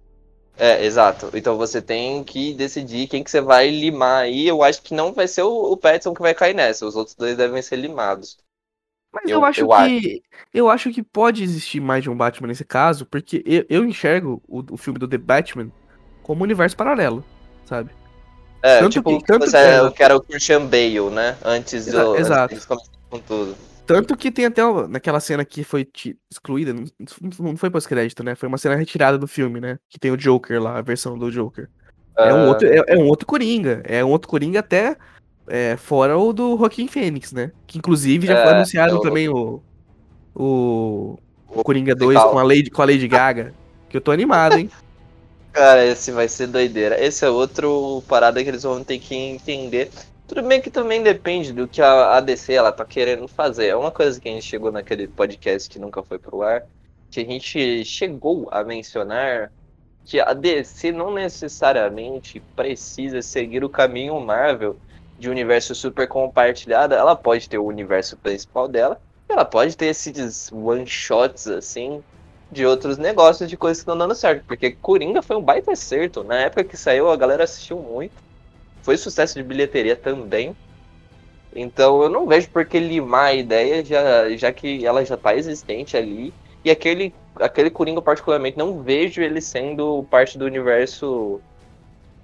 É, 0.56 0.84
exato. 0.84 1.30
Então 1.34 1.56
você 1.56 1.80
tem 1.80 2.22
que 2.22 2.52
decidir 2.54 3.08
quem 3.08 3.24
que 3.24 3.30
você 3.30 3.40
vai 3.40 3.70
limar 3.70 4.24
aí. 4.24 4.46
Eu 4.46 4.62
acho 4.62 4.82
que 4.82 4.94
não 4.94 5.12
vai 5.12 5.26
ser 5.26 5.42
o, 5.42 5.72
o 5.72 5.76
Petson 5.76 6.12
que 6.12 6.20
vai 6.20 6.34
cair 6.34 6.54
nessa. 6.54 6.86
Os 6.86 6.94
outros 6.94 7.16
dois 7.16 7.36
devem 7.36 7.62
ser 7.62 7.76
limados. 7.76 8.36
Mas 9.12 9.24
eu, 9.30 9.38
eu 9.38 9.44
acho 9.44 9.60
eu 9.60 9.68
que 9.68 9.74
acho. 9.74 10.20
eu 10.54 10.70
acho 10.70 10.90
que 10.90 11.02
pode 11.02 11.42
existir 11.42 11.80
mais 11.80 12.02
de 12.02 12.10
um 12.10 12.16
Batman 12.16 12.48
nesse 12.48 12.64
caso, 12.64 13.04
porque 13.06 13.42
eu, 13.44 13.64
eu 13.68 13.84
enxergo 13.84 14.42
o, 14.48 14.62
o 14.72 14.76
filme 14.76 14.98
do 14.98 15.08
The 15.08 15.18
Batman 15.18 15.70
como 16.22 16.40
um 16.40 16.44
universo 16.44 16.76
paralelo, 16.76 17.24
sabe? 17.66 17.90
É, 18.62 18.78
tanto 18.78 18.92
tipo, 18.92 19.18
que, 19.18 19.24
tanto 19.24 19.46
você, 19.46 19.80
que, 19.88 19.96
que 19.96 20.02
era 20.02 20.16
o 20.16 20.22
Christian 20.22 20.66
Bale, 20.66 21.10
né? 21.10 21.36
Antes 21.44 21.88
Exa 21.88 22.04
do 22.04 22.16
exato. 22.16 22.54
Antes 22.54 22.66
com 22.66 23.18
tudo. 23.18 23.56
Tanto 23.84 24.16
que 24.16 24.30
tem 24.30 24.46
até 24.46 24.62
naquela 24.88 25.20
cena 25.20 25.44
que 25.44 25.64
foi 25.64 25.86
excluída, 26.30 26.72
não, 26.72 26.84
não 27.40 27.56
foi 27.56 27.68
pós-crédito, 27.68 28.22
né? 28.22 28.34
Foi 28.34 28.48
uma 28.48 28.58
cena 28.58 28.76
retirada 28.76 29.18
do 29.18 29.26
filme, 29.26 29.60
né? 29.60 29.78
Que 29.88 29.98
tem 29.98 30.10
o 30.10 30.16
Joker 30.16 30.62
lá, 30.62 30.78
a 30.78 30.82
versão 30.82 31.18
do 31.18 31.30
Joker. 31.30 31.68
Uh... 32.16 32.22
É, 32.22 32.34
um 32.34 32.48
outro, 32.48 32.68
é, 32.68 32.84
é, 32.86 32.96
um 32.96 33.06
outro 33.08 33.26
Coringa. 33.26 33.82
É 33.84 34.04
um 34.04 34.08
outro 34.10 34.28
Coringa 34.28 34.60
até 34.60 34.96
é, 35.48 35.76
fora 35.76 36.16
o 36.16 36.32
do 36.32 36.56
Joaquim 36.56 36.86
Fênix, 36.86 37.32
né? 37.32 37.50
Que 37.66 37.78
inclusive 37.78 38.26
já 38.26 38.38
é, 38.38 38.42
foi 38.44 38.54
anunciado 38.54 39.00
também 39.00 39.28
o, 39.28 39.60
o, 40.34 41.18
o 41.48 41.64
Coringa 41.64 41.94
2 41.94 42.18
com 42.18 42.38
a, 42.38 42.42
Lady, 42.42 42.70
com 42.70 42.82
a 42.82 42.86
Lady 42.86 43.08
Gaga. 43.08 43.52
Que 43.88 43.96
eu 43.96 44.00
tô 44.00 44.12
animado, 44.12 44.56
hein? 44.56 44.70
Cara, 45.52 45.84
esse 45.84 46.10
vai 46.10 46.28
ser 46.28 46.46
doideira. 46.46 46.98
Esse 47.02 47.26
é 47.26 47.28
outro 47.28 48.02
parada 48.08 48.42
que 48.42 48.48
eles 48.48 48.62
vão 48.62 48.82
ter 48.82 48.98
que 48.98 49.14
entender. 49.14 49.90
Tudo 50.26 50.42
bem 50.42 50.62
que 50.62 50.70
também 50.70 51.02
depende 51.02 51.52
do 51.52 51.68
que 51.68 51.82
a 51.82 52.16
ADC 52.16 52.54
ela 52.54 52.72
tá 52.72 52.86
querendo 52.86 53.28
fazer. 53.28 53.66
É 53.66 53.76
uma 53.76 53.90
coisa 53.90 54.18
que 54.18 54.28
a 54.30 54.32
gente 54.32 54.46
chegou 54.46 54.72
naquele 54.72 55.06
podcast 55.06 55.68
que 55.68 55.78
nunca 55.78 56.02
foi 56.02 56.18
pro 56.18 56.42
ar, 56.42 56.64
que 57.10 57.20
a 57.20 57.24
gente 57.24 57.84
chegou 57.84 58.48
a 58.50 58.64
mencionar 58.64 59.52
que 60.06 60.18
a 60.18 60.32
DC 60.32 60.90
não 60.90 61.12
necessariamente 61.12 62.40
precisa 62.56 63.20
seguir 63.20 63.62
o 63.62 63.68
caminho 63.68 64.18
Marvel 64.20 64.76
de 65.18 65.28
universo 65.28 65.74
super 65.74 66.08
compartilhado. 66.08 66.94
Ela 66.94 67.14
pode 67.14 67.46
ter 67.46 67.58
o 67.58 67.66
universo 67.66 68.16
principal 68.16 68.66
dela, 68.66 68.98
ela 69.28 69.44
pode 69.44 69.76
ter 69.76 69.86
esses 69.86 70.50
one 70.50 70.86
shots 70.86 71.46
assim 71.46 72.02
de 72.52 72.66
outros 72.66 72.98
negócios, 72.98 73.48
de 73.48 73.56
coisas 73.56 73.78
que 73.78 73.82
estão 73.82 73.96
dando 73.96 74.14
certo. 74.14 74.44
Porque 74.46 74.72
Coringa 74.72 75.22
foi 75.22 75.36
um 75.36 75.42
baita 75.42 75.72
acerto. 75.72 76.22
Na 76.22 76.36
época 76.36 76.64
que 76.64 76.76
saiu, 76.76 77.10
a 77.10 77.16
galera 77.16 77.44
assistiu 77.44 77.78
muito. 77.78 78.12
Foi 78.82 78.96
sucesso 78.96 79.34
de 79.34 79.42
bilheteria 79.42 79.96
também. 79.96 80.54
Então 81.54 82.02
eu 82.02 82.10
não 82.10 82.26
vejo 82.26 82.50
por 82.50 82.64
que 82.66 82.78
limar 82.78 83.26
a 83.26 83.34
ideia, 83.34 83.84
já, 83.84 84.28
já 84.36 84.52
que 84.52 84.84
ela 84.84 85.04
já 85.04 85.14
está 85.14 85.34
existente 85.34 85.96
ali. 85.96 86.32
E 86.64 86.70
aquele, 86.70 87.14
aquele 87.36 87.70
Coringa, 87.70 88.02
particularmente, 88.02 88.58
não 88.58 88.82
vejo 88.82 89.22
ele 89.22 89.40
sendo 89.40 90.04
parte 90.10 90.36
do 90.36 90.44
universo 90.44 91.40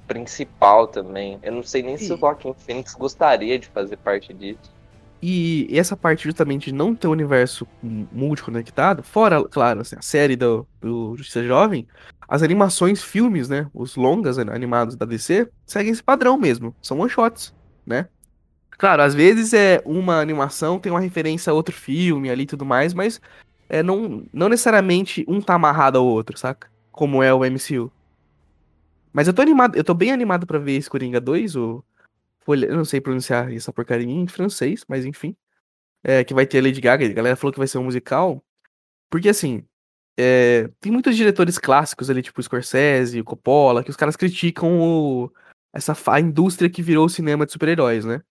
principal 0.07 0.87
também. 0.87 1.39
Eu 1.43 1.53
não 1.53 1.63
sei 1.63 1.83
nem 1.83 1.97
se 1.97 2.13
o 2.13 2.17
Joaquim 2.17 2.55
Phoenix 2.55 2.95
gostaria 2.95 3.59
de 3.59 3.67
fazer 3.69 3.97
parte 3.97 4.33
disso. 4.35 4.78
E 5.21 5.67
essa 5.73 5.97
parte 5.97 6.25
justamente 6.25 6.67
de 6.67 6.73
não 6.73 6.95
ter 6.95 7.09
um 7.09 7.13
universo 7.13 7.67
multiconectado, 7.83 9.03
fora, 9.03 9.43
claro, 9.45 9.81
assim, 9.81 9.97
a 9.97 10.03
série 10.03 10.37
do, 10.37 10.67
do 10.81 11.17
Justiça 11.17 11.45
Jovem, 11.45 11.89
as 12.29 12.43
animações, 12.43 13.03
filmes, 13.03 13.49
né? 13.49 13.69
Os 13.75 13.97
longas 13.97 14.39
animados 14.39 14.95
da 14.95 15.05
DC 15.05 15.51
seguem 15.67 15.93
esse 15.93 16.03
padrão 16.03 16.39
mesmo. 16.39 16.75
São 16.81 17.01
one-shots, 17.01 17.55
né? 17.85 18.09
Claro, 18.71 19.03
às 19.03 19.13
vezes 19.13 19.53
é 19.53 19.83
uma 19.85 20.21
animação, 20.21 20.79
tem 20.79 20.93
uma 20.93 21.01
referência 21.01 21.51
a 21.51 21.55
outro 21.55 21.75
filme 21.75 22.31
ali 22.31 22.45
e 22.45 22.47
tudo 22.47 22.65
mais, 22.65 22.95
mas 22.95 23.21
é, 23.69 23.83
não, 23.83 24.25
não 24.33 24.49
necessariamente 24.49 25.25
um 25.27 25.41
tá 25.41 25.55
amarrado 25.55 25.99
ao 25.99 26.07
outro, 26.07 26.39
saca? 26.39 26.71
Como 26.93 27.23
é 27.23 27.35
o 27.35 27.45
MCU. 27.45 27.91
Mas 29.13 29.27
eu 29.27 29.35
tô 29.35 29.43
animado, 29.43 29.75
eu 29.75 29.83
tô 29.83 29.95
bem 29.95 30.13
animado 30.13 30.47
para 30.47 30.61
ver 30.61 30.77
esse 30.77 30.89
Coringa 30.89 31.21
2, 31.21 31.57
o 31.57 31.83
eu 32.55 32.77
não 32.77 32.85
sei 32.85 33.01
pronunciar 33.01 33.53
essa 33.53 33.73
porcaria 33.73 34.07
em 34.07 34.27
francês, 34.27 34.85
mas 34.89 35.05
enfim. 35.05 35.37
É, 36.03 36.25
que 36.25 36.35
vai 36.35 36.47
ter 36.47 36.61
a 36.61 36.63
Lady 36.63 36.81
Gaga, 36.81 37.05
a 37.07 37.13
galera 37.13 37.37
falou 37.37 37.53
que 37.53 37.59
vai 37.59 37.69
ser 37.69 37.79
um 37.79 37.85
musical. 37.85 38.45
Porque 39.11 39.29
assim, 39.29 39.65
é, 40.19 40.69
tem 40.81 40.91
muitos 40.93 41.17
diretores 41.17 41.59
clássicos 41.59 42.11
ali, 42.11 42.23
tipo 42.23 42.43
Scorsese, 42.43 43.23
Coppola, 43.23 43.85
que 43.85 43.91
os 43.91 43.97
caras 43.97 44.17
criticam 44.17 44.81
o, 44.81 45.33
essa 45.73 45.97
a 46.09 46.21
indústria 46.21 46.69
que 46.71 46.83
virou 46.83 47.07
o 47.07 47.11
cinema 47.11 47.47
de 47.47 47.53
super-heróis, 47.53 48.05
né? 48.05 48.23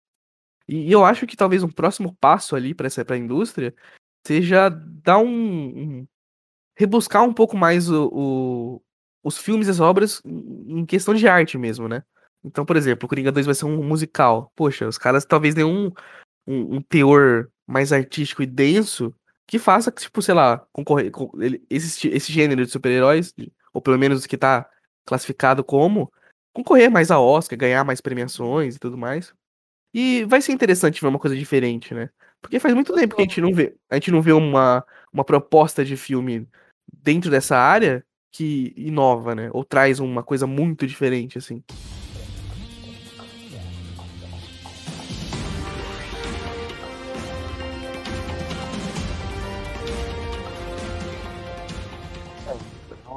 E, 0.67 0.89
e, 0.89 0.91
eu 0.91 1.05
acho 1.05 1.25
que 1.25 1.37
talvez 1.37 1.63
um 1.63 1.69
próximo 1.69 2.15
passo 2.19 2.55
ali 2.55 2.73
para 2.73 2.87
essa 2.87 3.05
pra 3.05 3.17
indústria 3.17 3.73
seja 4.25 4.69
dar 4.69 5.19
um, 5.19 5.27
um 6.01 6.07
rebuscar 6.77 7.23
um 7.23 7.33
pouco 7.33 7.57
mais 7.57 7.89
o, 7.89 8.09
o, 8.11 8.81
os 9.23 9.37
filmes 9.37 9.67
e 9.67 9.71
as 9.71 9.79
obras 9.79 10.21
em 10.25 10.85
questão 10.85 11.13
de 11.13 11.27
arte 11.27 11.57
mesmo, 11.57 11.87
né? 11.87 12.03
Então, 12.47 12.65
por 12.65 12.75
exemplo, 12.75 13.05
o 13.05 13.09
Coringa 13.09 13.31
2 13.31 13.45
vai 13.45 13.55
ser 13.55 13.65
um 13.65 13.83
musical. 13.83 14.51
Poxa, 14.55 14.87
os 14.87 14.97
caras 14.97 15.25
talvez 15.25 15.53
dêem 15.53 15.67
um, 15.67 15.91
um, 16.47 16.77
um 16.77 16.81
teor 16.81 17.49
mais 17.67 17.91
artístico 17.91 18.41
e 18.41 18.45
denso 18.45 19.13
que 19.45 19.59
faça 19.59 19.91
que, 19.91 20.01
tipo, 20.01 20.21
sei 20.21 20.33
lá, 20.33 20.65
concorrer. 20.71 21.11
Com, 21.11 21.31
ele, 21.41 21.63
esse, 21.69 22.07
esse 22.09 22.31
gênero 22.31 22.65
de 22.65 22.71
super-heróis, 22.71 23.33
ou 23.73 23.81
pelo 23.81 23.97
menos 23.97 24.25
que 24.25 24.37
tá 24.37 24.69
classificado 25.05 25.63
como, 25.63 26.11
concorrer 26.53 26.89
mais 26.89 27.11
a 27.11 27.19
Oscar, 27.19 27.57
ganhar 27.57 27.83
mais 27.83 28.01
premiações 28.01 28.75
e 28.75 28.79
tudo 28.79 28.97
mais. 28.97 29.33
E 29.93 30.25
vai 30.25 30.41
ser 30.41 30.51
interessante 30.51 31.01
ver 31.01 31.07
uma 31.07 31.19
coisa 31.19 31.35
diferente, 31.35 31.93
né? 31.93 32.09
Porque 32.41 32.59
faz 32.59 32.73
muito 32.73 32.93
tempo 32.93 33.15
que 33.15 33.21
a 33.21 33.25
gente 33.25 33.41
não 33.41 33.53
vê, 33.53 33.75
a 33.89 33.95
gente 33.95 34.11
não 34.11 34.21
vê 34.21 34.31
uma, 34.31 34.85
uma 35.11 35.23
proposta 35.23 35.83
de 35.83 35.97
filme 35.97 36.47
dentro 36.91 37.31
dessa 37.31 37.57
área 37.57 38.05
que 38.31 38.73
inova, 38.75 39.33
né? 39.33 39.49
Ou 39.53 39.63
traz 39.63 39.99
uma 39.99 40.21
coisa 40.23 40.45
muito 40.45 40.85
diferente, 40.85 41.37
assim. 41.37 41.63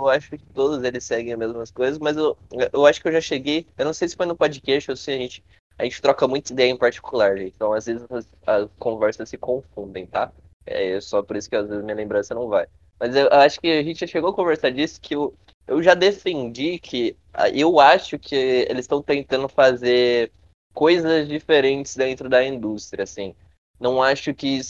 Eu 0.06 0.10
acho 0.10 0.30
que 0.30 0.38
todos 0.54 0.82
eles 0.82 1.04
seguem 1.04 1.32
as 1.32 1.38
mesmas 1.38 1.70
coisas, 1.70 1.98
mas 1.98 2.16
eu, 2.16 2.36
eu 2.72 2.86
acho 2.86 3.00
que 3.00 3.08
eu 3.08 3.12
já 3.12 3.20
cheguei. 3.20 3.66
Eu 3.76 3.84
não 3.84 3.92
sei 3.92 4.08
se 4.08 4.16
foi 4.16 4.26
no 4.26 4.36
podcast 4.36 4.90
ou 4.90 4.96
se 4.96 5.10
a 5.10 5.16
gente. 5.16 5.44
A 5.78 5.84
gente 5.84 6.02
troca 6.02 6.28
muita 6.28 6.52
ideia 6.52 6.70
em 6.70 6.76
particular. 6.76 7.38
Então, 7.38 7.72
às 7.72 7.86
vezes, 7.86 8.06
as, 8.10 8.28
as 8.46 8.68
conversas 8.78 9.28
se 9.28 9.38
confundem, 9.38 10.06
tá? 10.06 10.30
É 10.66 11.00
só 11.00 11.22
por 11.22 11.36
isso 11.36 11.48
que 11.48 11.56
às 11.56 11.68
vezes 11.68 11.82
minha 11.82 11.96
lembrança 11.96 12.34
não 12.34 12.48
vai. 12.48 12.66
Mas 12.98 13.16
eu 13.16 13.28
acho 13.32 13.58
que 13.58 13.68
a 13.68 13.82
gente 13.82 14.00
já 14.00 14.06
chegou 14.06 14.30
a 14.30 14.34
conversar 14.34 14.70
disso, 14.70 15.00
que 15.00 15.14
eu, 15.14 15.34
eu 15.66 15.82
já 15.82 15.94
defendi 15.94 16.78
que 16.78 17.16
eu 17.54 17.80
acho 17.80 18.18
que 18.18 18.36
eles 18.36 18.80
estão 18.80 19.02
tentando 19.02 19.48
fazer 19.48 20.30
coisas 20.74 21.26
diferentes 21.26 21.96
dentro 21.96 22.28
da 22.28 22.44
indústria, 22.44 23.04
assim. 23.04 23.34
Não 23.78 24.02
acho 24.02 24.34
que 24.34 24.60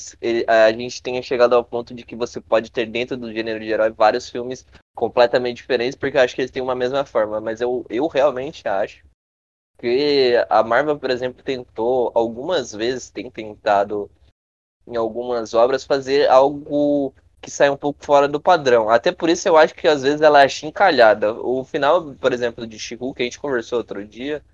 a 0.47 0.71
gente 0.73 1.03
tenha 1.03 1.21
chegado 1.21 1.55
ao 1.55 1.65
ponto 1.65 1.93
de 1.93 2.05
que 2.05 2.15
você 2.15 2.41
pode 2.41 2.71
ter 2.71 2.87
dentro 2.87 3.17
do 3.17 3.33
gênero 3.33 3.59
de 3.59 3.69
herói 3.69 3.91
vários 3.91 4.31
filmes 4.31 4.65
completamente 5.01 5.57
diferentes, 5.57 5.97
porque 5.97 6.19
eu 6.19 6.21
acho 6.21 6.35
que 6.35 6.43
eles 6.43 6.51
têm 6.51 6.63
uma 6.63 6.75
mesma 6.75 7.07
forma. 7.07 7.41
Mas 7.41 7.63
eu, 7.63 7.87
eu 7.89 8.07
realmente 8.07 8.69
acho 8.69 9.03
que 9.79 10.35
a 10.51 10.63
Marvel, 10.63 10.99
por 10.99 11.11
exemplo, 11.11 11.43
tentou, 11.43 12.13
algumas 12.15 12.71
vezes 12.71 13.09
tem 13.09 13.31
tentado 13.31 14.11
em 14.87 14.97
algumas 14.97 15.55
obras 15.55 15.85
fazer 15.85 16.29
algo 16.29 17.15
que 17.41 17.51
sai 17.51 17.71
um 17.71 17.79
pouco 17.79 18.05
fora 18.05 18.29
do 18.29 18.39
padrão. 18.39 18.91
Até 18.91 19.11
por 19.11 19.31
isso 19.31 19.49
eu 19.49 19.57
acho 19.57 19.75
que 19.75 19.89
às 19.89 20.03
vezes 20.03 20.21
ela 20.21 20.43
é 20.43 20.49
chincalhada. 20.49 21.33
O 21.33 21.65
final, 21.65 22.15
por 22.17 22.35
exemplo, 22.35 22.67
de 22.67 22.79
she 22.79 22.99
que 22.99 23.23
a 23.23 23.23
gente 23.23 23.41
conversou 23.41 23.79
outro 23.79 24.05
dia, 24.05 24.45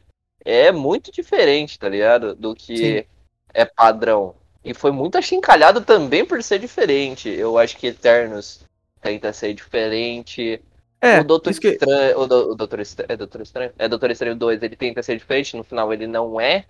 é 0.44 0.70
muito 0.70 1.10
diferente, 1.10 1.76
tá 1.76 1.88
ligado? 1.88 2.36
Do 2.36 2.54
que 2.54 2.76
Sim. 2.76 3.04
é 3.52 3.64
padrão. 3.64 4.36
E 4.64 4.72
foi 4.72 4.92
muito 4.92 5.18
achincalhado 5.18 5.80
também 5.80 6.24
por 6.24 6.40
ser 6.40 6.60
diferente. 6.60 7.28
Eu 7.28 7.58
acho 7.58 7.76
que 7.76 7.88
Eternos 7.88 8.65
tenta 9.06 9.32
ser 9.32 9.54
diferente. 9.54 10.60
É, 11.00 11.20
o 11.20 11.24
Doutor 11.24 11.50
Estranho. 11.50 11.78
Que... 11.78 12.14
O, 12.16 12.26
do, 12.26 12.52
o 12.52 12.54
Doutor 12.56 12.80
Estranho. 12.80 13.12
É 13.12 13.16
Doutor 13.16 13.40
Estranho? 13.40 13.72
É 13.78 13.88
Doutor 13.88 14.10
Estranho 14.10 14.34
2, 14.34 14.62
ele 14.62 14.76
tenta 14.76 15.02
ser 15.02 15.16
diferente, 15.16 15.56
no 15.56 15.62
final 15.62 15.92
ele 15.92 16.08
não 16.08 16.40
é 16.40 16.64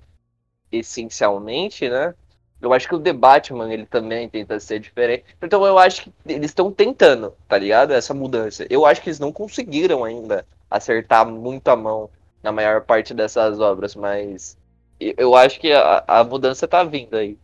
essencialmente, 0.70 1.88
né? 1.88 2.14
Eu 2.60 2.72
acho 2.72 2.88
que 2.88 2.94
o 2.94 3.00
The 3.00 3.12
Batman 3.12 3.72
ele 3.72 3.86
também 3.86 4.28
tenta 4.28 4.58
ser 4.60 4.80
diferente. 4.80 5.24
Então 5.42 5.64
eu 5.64 5.78
acho 5.78 6.02
que 6.02 6.12
eles 6.26 6.50
estão 6.50 6.70
tentando, 6.70 7.34
tá 7.48 7.56
ligado? 7.56 7.92
Essa 7.92 8.12
mudança. 8.12 8.66
Eu 8.68 8.84
acho 8.84 9.00
que 9.00 9.08
eles 9.08 9.20
não 9.20 9.32
conseguiram 9.32 10.04
ainda 10.04 10.46
acertar 10.70 11.26
muito 11.26 11.68
a 11.68 11.76
mão 11.76 12.10
na 12.42 12.52
maior 12.52 12.82
parte 12.82 13.14
dessas 13.14 13.60
obras, 13.60 13.94
mas 13.94 14.58
eu 14.98 15.34
acho 15.34 15.60
que 15.60 15.72
a, 15.72 16.04
a 16.06 16.24
mudança 16.24 16.66
tá 16.66 16.82
vindo 16.82 17.16
aí 17.16 17.38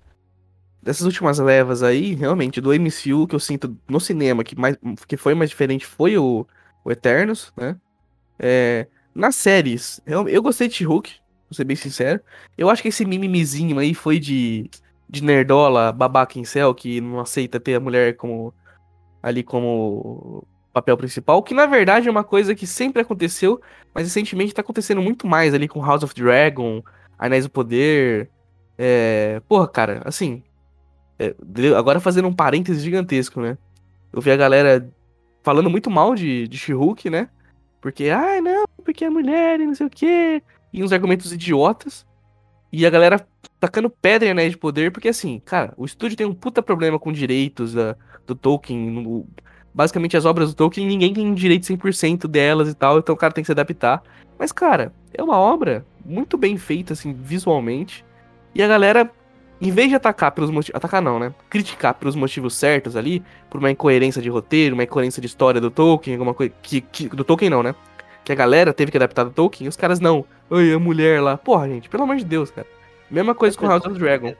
dessas 0.83 1.07
últimas 1.07 1.38
levas 1.38 1.83
aí, 1.83 2.14
realmente, 2.14 2.61
do 2.61 2.73
MCU 2.73 3.27
que 3.27 3.35
eu 3.35 3.40
sinto 3.40 3.77
no 3.88 4.01
cinema 4.01 4.42
que, 4.42 4.59
mais, 4.59 4.77
que 5.07 5.16
foi 5.16 5.35
mais 5.35 5.51
diferente 5.51 5.87
foi 5.87 6.18
o, 6.18 6.47
o 6.85 6.90
Eternos, 6.90 7.53
né? 7.57 7.77
É, 8.38 8.88
nas 9.14 9.37
séries, 9.37 10.01
eu, 10.05 10.29
eu 10.29 10.42
gostei 10.42 10.66
de 10.68 10.85
Hulk, 10.85 11.12
vou 11.49 11.55
ser 11.55 11.64
bem 11.64 11.77
sincero. 11.77 12.21
Eu 12.59 12.68
acho 12.68 12.83
que 12.83 12.88
esse 12.88 13.05
mimimizinho 13.05 13.79
aí 13.79 13.95
foi 13.95 14.18
de, 14.18 14.68
de 15.09 15.23
nerdola, 15.23 15.92
babaca 15.92 16.38
em 16.38 16.45
céu, 16.45 16.75
que 16.75 17.01
não 17.01 17.21
aceita 17.21 17.61
ter 17.61 17.77
a 17.77 17.81
mulher 17.81 18.16
como 18.16 18.53
ali 19.23 19.45
como 19.45 20.45
papel 20.73 20.97
principal, 20.97 21.42
que 21.42 21.55
na 21.55 21.66
verdade 21.66 22.09
é 22.09 22.11
uma 22.11 22.25
coisa 22.25 22.55
que 22.55 22.66
sempre 22.66 23.03
aconteceu, 23.03 23.61
mas 23.95 24.05
recentemente 24.07 24.55
tá 24.55 24.62
acontecendo 24.62 25.03
muito 25.03 25.27
mais 25.27 25.55
ali 25.55 25.68
com 25.68 25.85
House 25.85 26.03
of 26.03 26.14
Dragon, 26.14 26.83
Anéis 27.18 27.45
do 27.45 27.51
Poder. 27.51 28.31
É... 28.77 29.40
Porra, 29.47 29.68
cara, 29.68 30.03
assim, 30.05 30.42
agora 31.76 32.00
fazendo 32.00 32.28
um 32.28 32.32
parêntese 32.32 32.80
gigantesco, 32.80 33.40
né? 33.40 33.56
Eu 34.12 34.20
vi 34.20 34.30
a 34.30 34.37
galera 34.37 34.90
falando 35.42 35.70
muito 35.70 35.90
mal 35.90 36.14
de, 36.14 36.46
de 36.48 36.58
She-Hulk, 36.58 37.11
né? 37.11 37.28
Porque, 37.80 38.11
ai, 38.11 38.38
ah, 38.38 38.42
não, 38.42 38.64
porque 38.85 39.04
é 39.04 39.11
mulher 39.11 39.61
e 39.61 39.66
não 39.66 39.74
sei 39.74 39.87
o 39.87 39.90
quê. 39.90 40.42
E 40.72 40.82
uns 40.82 40.92
argumentos 40.92 41.32
idiotas. 41.32 42.06
E 42.72 42.87
a 42.87 42.90
galera 42.90 43.26
tacando 43.61 43.90
pedra 43.90 44.28
em 44.28 44.30
Anéis 44.30 44.52
de 44.52 44.58
Poder, 44.58 44.90
porque 44.92 45.08
assim, 45.08 45.40
cara, 45.44 45.74
o 45.76 45.85
estúdio 45.85 46.16
tem 46.16 46.26
um 46.26 46.35
puta 46.35 46.62
problema 46.62 46.98
com 46.98 47.12
direitos 47.12 47.74
da, 47.74 47.96
do 48.26 48.35
Tolkien. 48.35 48.78
No, 48.78 49.26
basicamente, 49.74 50.16
as 50.16 50.24
obras 50.24 50.50
do 50.50 50.56
Tolkien, 50.56 50.87
ninguém 50.87 51.12
tem 51.12 51.35
direito 51.35 51.66
100% 51.66 52.26
delas 52.26 52.68
e 52.68 52.74
tal, 52.74 52.98
então 52.98 53.14
o 53.14 53.18
cara 53.18 53.32
tem 53.32 53.42
que 53.42 53.46
se 53.46 53.52
adaptar. 53.52 54.02
Mas, 54.38 54.52
cara, 54.52 54.92
é 55.12 55.22
uma 55.22 55.38
obra 55.38 55.85
muito 56.04 56.38
bem 56.38 56.56
feita, 56.56 56.92
assim, 56.94 57.12
visualmente. 57.12 58.04
E 58.54 58.62
a 58.62 58.68
galera 58.68 59.11
em 59.62 59.70
vez 59.70 59.88
de 59.88 59.94
atacar 59.94 60.33
pelos 60.33 60.51
motivos. 60.51 60.77
Atacar 60.77 61.01
não, 61.01 61.20
né? 61.20 61.33
Criticar 61.48 61.94
pelos 61.94 62.16
motivos 62.16 62.57
certos 62.57 62.96
ali, 62.96 63.22
por 63.48 63.59
uma 63.59 63.70
incoerência 63.70 64.20
de 64.20 64.29
roteiro, 64.29 64.75
uma 64.75 64.83
incoerência 64.83 65.20
de 65.20 65.29
história 65.29 65.61
do 65.61 65.70
Tolkien, 65.70 66.16
alguma 66.16 66.35
coisa. 66.35 66.53
Que, 66.61 66.81
que, 66.81 67.09
do 67.09 67.22
Tolkien 67.22 67.48
não, 67.48 67.62
né? 67.62 67.72
Que 68.25 68.33
a 68.33 68.35
galera 68.35 68.72
teve 68.72 68.90
que 68.90 68.96
adaptar 68.96 69.22
do 69.22 69.31
Tolkien, 69.31 69.66
e 69.66 69.68
os 69.68 69.77
caras 69.77 70.01
não. 70.01 70.25
Oi, 70.51 70.72
a 70.72 70.79
mulher 70.81 71.22
lá. 71.22 71.37
Porra, 71.37 71.68
gente, 71.68 71.88
pelo 71.88 72.03
amor 72.03 72.16
de 72.16 72.25
Deus, 72.25 72.51
cara. 72.51 72.66
Mesma 73.09 73.37
coisa 73.37 73.57
com 73.57 73.68
House 73.68 73.87
of 73.87 73.96
Dragon. 73.96 74.35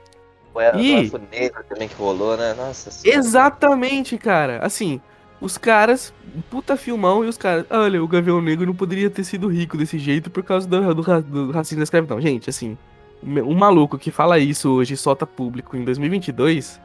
Ué, 0.56 0.72
e... 0.76 1.11
negro 1.30 1.64
também 1.68 1.88
que 1.88 1.94
rolou, 1.94 2.37
né? 2.37 2.52
Nossa 2.54 2.90
senhora. 2.90 3.20
Exatamente, 3.20 4.18
cara. 4.18 4.58
Assim, 4.58 5.00
os 5.40 5.56
caras, 5.56 6.12
puta 6.50 6.76
filmão, 6.76 7.24
e 7.24 7.28
os 7.28 7.38
caras, 7.38 7.64
olha, 7.70 8.02
o 8.02 8.08
Gavião 8.08 8.40
Negro 8.40 8.66
não 8.66 8.74
poderia 8.74 9.08
ter 9.08 9.22
sido 9.22 9.46
rico 9.46 9.76
desse 9.76 9.98
jeito 9.98 10.30
por 10.30 10.42
causa 10.42 10.66
do, 10.66 10.94
do, 10.94 11.22
do 11.22 11.50
racismo 11.52 11.78
da 11.78 11.85
escravidão. 11.85 12.20
Gente, 12.20 12.50
assim, 12.50 12.76
um 13.22 13.54
maluco 13.54 13.98
que 13.98 14.11
fala 14.11 14.38
isso 14.38 14.70
hoje 14.70 14.94
e 14.94 14.96
solta 14.96 15.26
público 15.26 15.76
em 15.76 15.85
2022, 15.85 16.80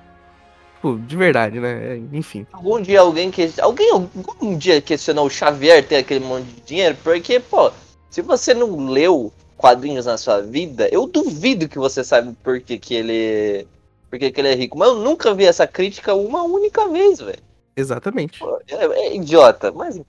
pô, 0.81 0.95
de 0.95 1.15
verdade, 1.15 1.59
né? 1.59 1.95
É, 1.95 2.01
enfim. 2.13 2.45
Algum 2.51 2.81
dia 2.81 3.01
alguém 3.01 3.31
que 3.31 3.51
alguém 3.59 3.91
algum 3.91 4.57
dia 4.57 4.81
questionou 4.81 5.25
o 5.25 5.29
Xavier 5.29 5.85
ter 5.85 5.97
aquele 5.97 6.23
monte 6.23 6.45
de 6.45 6.61
dinheiro, 6.61 6.97
porque, 7.03 7.39
pô, 7.39 7.71
se 8.09 8.21
você 8.21 8.53
não 8.53 8.87
leu 8.87 9.31
quadrinhos 9.57 10.05
na 10.05 10.17
sua 10.17 10.41
vida, 10.41 10.87
eu 10.91 11.07
duvido 11.07 11.67
que 11.67 11.79
você 11.79 12.03
sabe 12.03 12.35
por 12.43 12.61
que, 12.61 12.77
que 12.77 12.93
ele 12.93 13.67
por 14.09 14.19
que, 14.19 14.31
que 14.31 14.39
ele 14.39 14.49
é 14.49 14.55
rico. 14.55 14.77
Mas 14.77 14.89
eu 14.89 14.99
nunca 14.99 15.33
vi 15.33 15.45
essa 15.45 15.67
crítica 15.67 16.13
uma 16.13 16.43
única 16.43 16.87
vez, 16.87 17.19
velho. 17.19 17.43
Exatamente. 17.75 18.39
Pô, 18.39 18.59
é, 18.67 18.85
é 18.85 19.15
idiota, 19.15 19.71
mas 19.71 19.99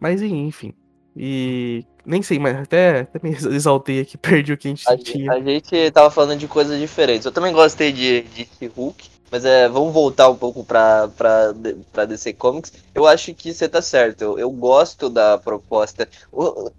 mas 0.00 0.20
enfim. 0.22 0.74
E 1.16 1.84
nem 2.04 2.22
sei, 2.22 2.38
mas 2.38 2.56
até, 2.56 3.00
até 3.00 3.20
me 3.22 3.30
exaltei 3.30 4.00
aqui, 4.00 4.16
perdi 4.18 4.52
o 4.52 4.58
que 4.58 4.68
a 4.68 4.70
gente 4.70 4.88
a 4.88 4.96
tinha. 4.96 5.32
a 5.32 5.40
gente 5.40 5.90
tava 5.90 6.10
falando 6.10 6.38
de 6.38 6.48
coisas 6.48 6.78
diferentes. 6.78 7.24
Eu 7.24 7.32
também 7.32 7.52
gostei 7.52 7.92
de, 7.92 8.22
de 8.22 8.66
Hulk, 8.66 9.08
mas 9.30 9.44
é, 9.44 9.68
vamos 9.68 9.92
voltar 9.92 10.28
um 10.28 10.36
pouco 10.36 10.64
pra, 10.64 11.08
pra, 11.08 11.54
pra 11.92 12.04
DC 12.04 12.32
Comics. 12.34 12.72
Eu 12.94 13.06
acho 13.06 13.34
que 13.34 13.52
você 13.52 13.68
tá 13.68 13.80
certo. 13.80 14.22
Eu, 14.22 14.38
eu 14.38 14.50
gosto 14.50 15.08
da 15.08 15.38
proposta. 15.38 16.08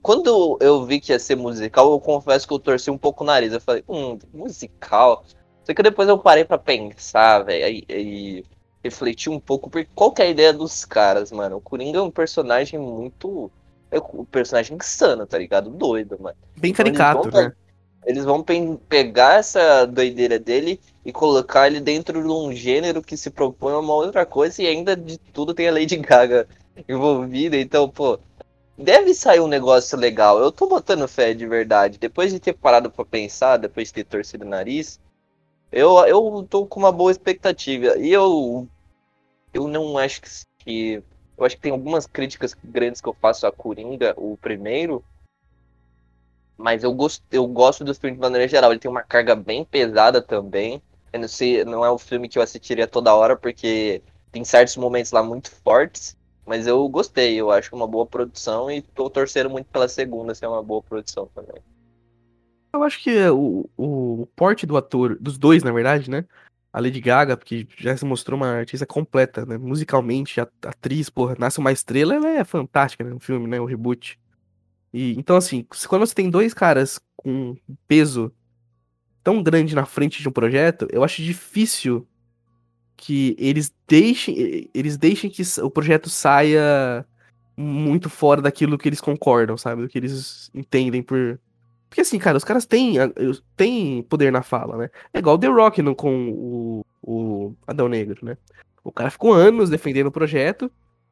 Quando 0.01 0.57
eu 0.61 0.85
vi 0.85 0.99
que 0.99 1.11
ia 1.11 1.19
ser 1.19 1.35
musical, 1.35 1.91
eu 1.91 1.99
confesso 1.99 2.47
que 2.47 2.53
eu 2.53 2.59
torci 2.59 2.91
um 2.91 2.97
pouco 2.97 3.23
o 3.23 3.27
nariz. 3.27 3.53
Eu 3.53 3.61
falei, 3.61 3.83
hum, 3.87 4.17
musical. 4.33 5.23
Só 5.63 5.73
que 5.73 5.81
depois 5.81 6.07
eu 6.07 6.17
parei 6.19 6.45
pra 6.45 6.57
pensar, 6.59 7.43
velho, 7.43 7.65
e, 7.65 7.85
e 7.89 8.45
refletir 8.83 9.31
um 9.31 9.39
pouco, 9.39 9.67
porque 9.67 9.89
qual 9.95 10.11
que 10.11 10.21
é 10.21 10.25
a 10.25 10.29
ideia 10.29 10.53
dos 10.53 10.85
caras, 10.85 11.31
mano? 11.31 11.57
O 11.57 11.61
Coringa 11.61 11.97
é 11.97 12.01
um 12.01 12.11
personagem 12.11 12.79
muito 12.79 13.51
é 13.95 13.99
o 13.99 14.25
personagem 14.25 14.75
insano, 14.75 15.25
tá 15.25 15.37
ligado? 15.37 15.69
Doido, 15.69 16.17
mano. 16.19 16.35
Bem 16.57 16.71
então, 16.71 16.85
caricato, 16.85 17.29
eles 17.29 17.33
né? 17.33 17.53
Eles 18.05 18.23
vão 18.23 18.43
pe 18.43 18.77
pegar 18.87 19.39
essa 19.39 19.85
doideira 19.85 20.37
dele 20.37 20.79
e 21.03 21.11
colocar 21.11 21.67
ele 21.67 21.79
dentro 21.79 22.21
de 22.21 22.27
um 22.27 22.53
gênero 22.53 23.01
que 23.01 23.17
se 23.17 23.31
propõe 23.31 23.73
a 23.73 23.79
uma 23.79 23.93
outra 23.93 24.25
coisa 24.25 24.61
e 24.61 24.67
ainda 24.67 24.95
de 24.95 25.17
tudo 25.17 25.53
tem 25.53 25.67
a 25.67 25.71
Lady 25.71 25.97
Gaga 25.97 26.47
envolvida. 26.87 27.57
Então, 27.57 27.89
pô, 27.89 28.19
deve 28.77 29.13
sair 29.13 29.39
um 29.39 29.47
negócio 29.47 29.97
legal. 29.97 30.39
Eu 30.39 30.51
tô 30.51 30.67
botando 30.67 31.07
fé 31.07 31.33
de 31.33 31.47
verdade. 31.47 31.97
Depois 31.97 32.31
de 32.31 32.39
ter 32.39 32.53
parado 32.53 32.91
para 32.91 33.05
pensar, 33.05 33.57
depois 33.57 33.87
de 33.87 33.95
ter 33.95 34.03
torcido 34.03 34.45
o 34.45 34.49
nariz, 34.49 34.99
eu, 35.71 35.97
eu 36.05 36.45
tô 36.47 36.65
com 36.67 36.79
uma 36.79 36.91
boa 36.91 37.11
expectativa. 37.11 37.97
E 37.97 38.11
eu, 38.11 38.67
eu 39.51 39.67
não 39.67 39.97
acho 39.97 40.21
que 40.59 41.01
eu 41.37 41.45
acho 41.45 41.55
que 41.55 41.61
tem 41.61 41.71
algumas 41.71 42.07
críticas 42.07 42.55
grandes 42.63 43.01
que 43.01 43.09
eu 43.09 43.13
faço 43.13 43.45
a 43.45 43.51
Coringa, 43.51 44.13
o 44.17 44.37
primeiro. 44.37 45.03
Mas 46.57 46.83
eu 46.83 46.93
gosto, 46.93 47.23
eu 47.31 47.45
gosto 47.47 47.83
do 47.83 47.93
filme 47.93 48.15
de 48.15 48.21
maneira 48.21 48.47
geral. 48.47 48.71
Ele 48.71 48.79
tem 48.79 48.89
uma 48.89 49.03
carga 49.03 49.35
bem 49.35 49.65
pesada 49.65 50.21
também. 50.21 50.81
Eu 51.11 51.19
não 51.19 51.27
sei, 51.27 51.65
não 51.65 51.83
é 51.83 51.91
um 51.91 51.97
filme 51.97 52.29
que 52.29 52.37
eu 52.37 52.43
assistiria 52.43 52.87
toda 52.87 53.13
hora, 53.13 53.35
porque 53.35 54.01
tem 54.31 54.43
certos 54.43 54.77
momentos 54.77 55.11
lá 55.11 55.21
muito 55.21 55.51
fortes. 55.51 56.17
Mas 56.45 56.67
eu 56.67 56.87
gostei, 56.87 57.35
eu 57.35 57.51
acho 57.51 57.75
uma 57.75 57.87
boa 57.87 58.05
produção 58.05 58.69
e 58.69 58.81
tô 58.81 59.09
torcendo 59.09 59.49
muito 59.49 59.65
pela 59.65 59.87
segunda 59.87 60.35
ser 60.35 60.47
uma 60.47 60.61
boa 60.63 60.81
produção 60.81 61.27
também. 61.33 61.61
Eu 62.73 62.83
acho 62.83 63.01
que 63.01 63.27
o, 63.29 63.67
o 63.77 64.27
porte 64.35 64.65
do 64.65 64.77
ator, 64.77 65.17
dos 65.19 65.37
dois, 65.37 65.63
na 65.63 65.71
verdade, 65.71 66.09
né? 66.09 66.25
A 66.75 66.81
Lady 66.81 66.99
Gaga, 66.99 67.37
porque 67.37 67.65
já 67.77 67.95
se 67.95 68.03
mostrou 68.03 68.37
uma 68.37 68.49
artista 68.49 68.85
completa, 68.85 69.45
né? 69.45 69.57
Musicalmente, 69.57 70.41
a, 70.41 70.47
atriz, 70.65 71.09
porra, 71.09 71.33
Nasce 71.39 71.57
uma 71.57 71.71
Estrela, 71.71 72.15
ela 72.15 72.27
é 72.27 72.43
fantástica, 72.43 73.01
né? 73.01 73.11
No 73.11 73.19
filme, 73.21 73.47
né? 73.47 73.61
O 73.61 73.65
reboot. 73.65 74.19
E, 74.93 75.17
então, 75.17 75.37
assim, 75.37 75.65
quando 75.87 76.05
você 76.05 76.13
tem 76.13 76.29
dois 76.29 76.53
caras 76.53 76.99
com 77.15 77.55
peso 77.87 78.29
tão 79.23 79.41
grande 79.41 79.73
na 79.73 79.85
frente 79.85 80.21
de 80.21 80.27
um 80.27 80.33
projeto, 80.33 80.85
eu 80.91 81.01
acho 81.01 81.23
difícil 81.23 82.05
que 82.97 83.37
eles 83.39 83.73
deixem, 83.87 84.69
eles 84.73 84.97
deixem 84.97 85.29
que 85.29 85.43
o 85.61 85.71
projeto 85.71 86.09
saia 86.09 87.05
muito 87.55 88.09
fora 88.09 88.41
daquilo 88.41 88.77
que 88.77 88.89
eles 88.89 88.99
concordam, 88.99 89.57
sabe? 89.57 89.81
Do 89.81 89.87
que 89.87 89.97
eles 89.97 90.51
entendem 90.53 91.01
por, 91.01 91.39
porque 91.95 92.01
assim, 92.01 92.19
cara, 92.19 92.35
os 92.35 92.43
caras 92.43 92.65
têm, 92.65 92.97
têm 93.55 94.03
poder 94.03 94.29
na 94.29 94.43
fala, 94.43 94.75
né? 94.75 94.89
É 95.13 95.19
igual 95.19 95.37
o 95.37 95.39
The 95.39 95.47
Rock 95.47 95.81
no, 95.81 95.95
com 95.95 96.29
o, 96.29 96.85
o 97.01 97.55
Adão 97.65 97.87
Negro, 97.87 98.19
né? 98.21 98.35
O 98.83 98.91
cara 98.91 99.09
ficou 99.09 99.31
anos 99.31 99.69
defendendo 99.69 100.07
o 100.07 100.11
projeto, 100.11 100.69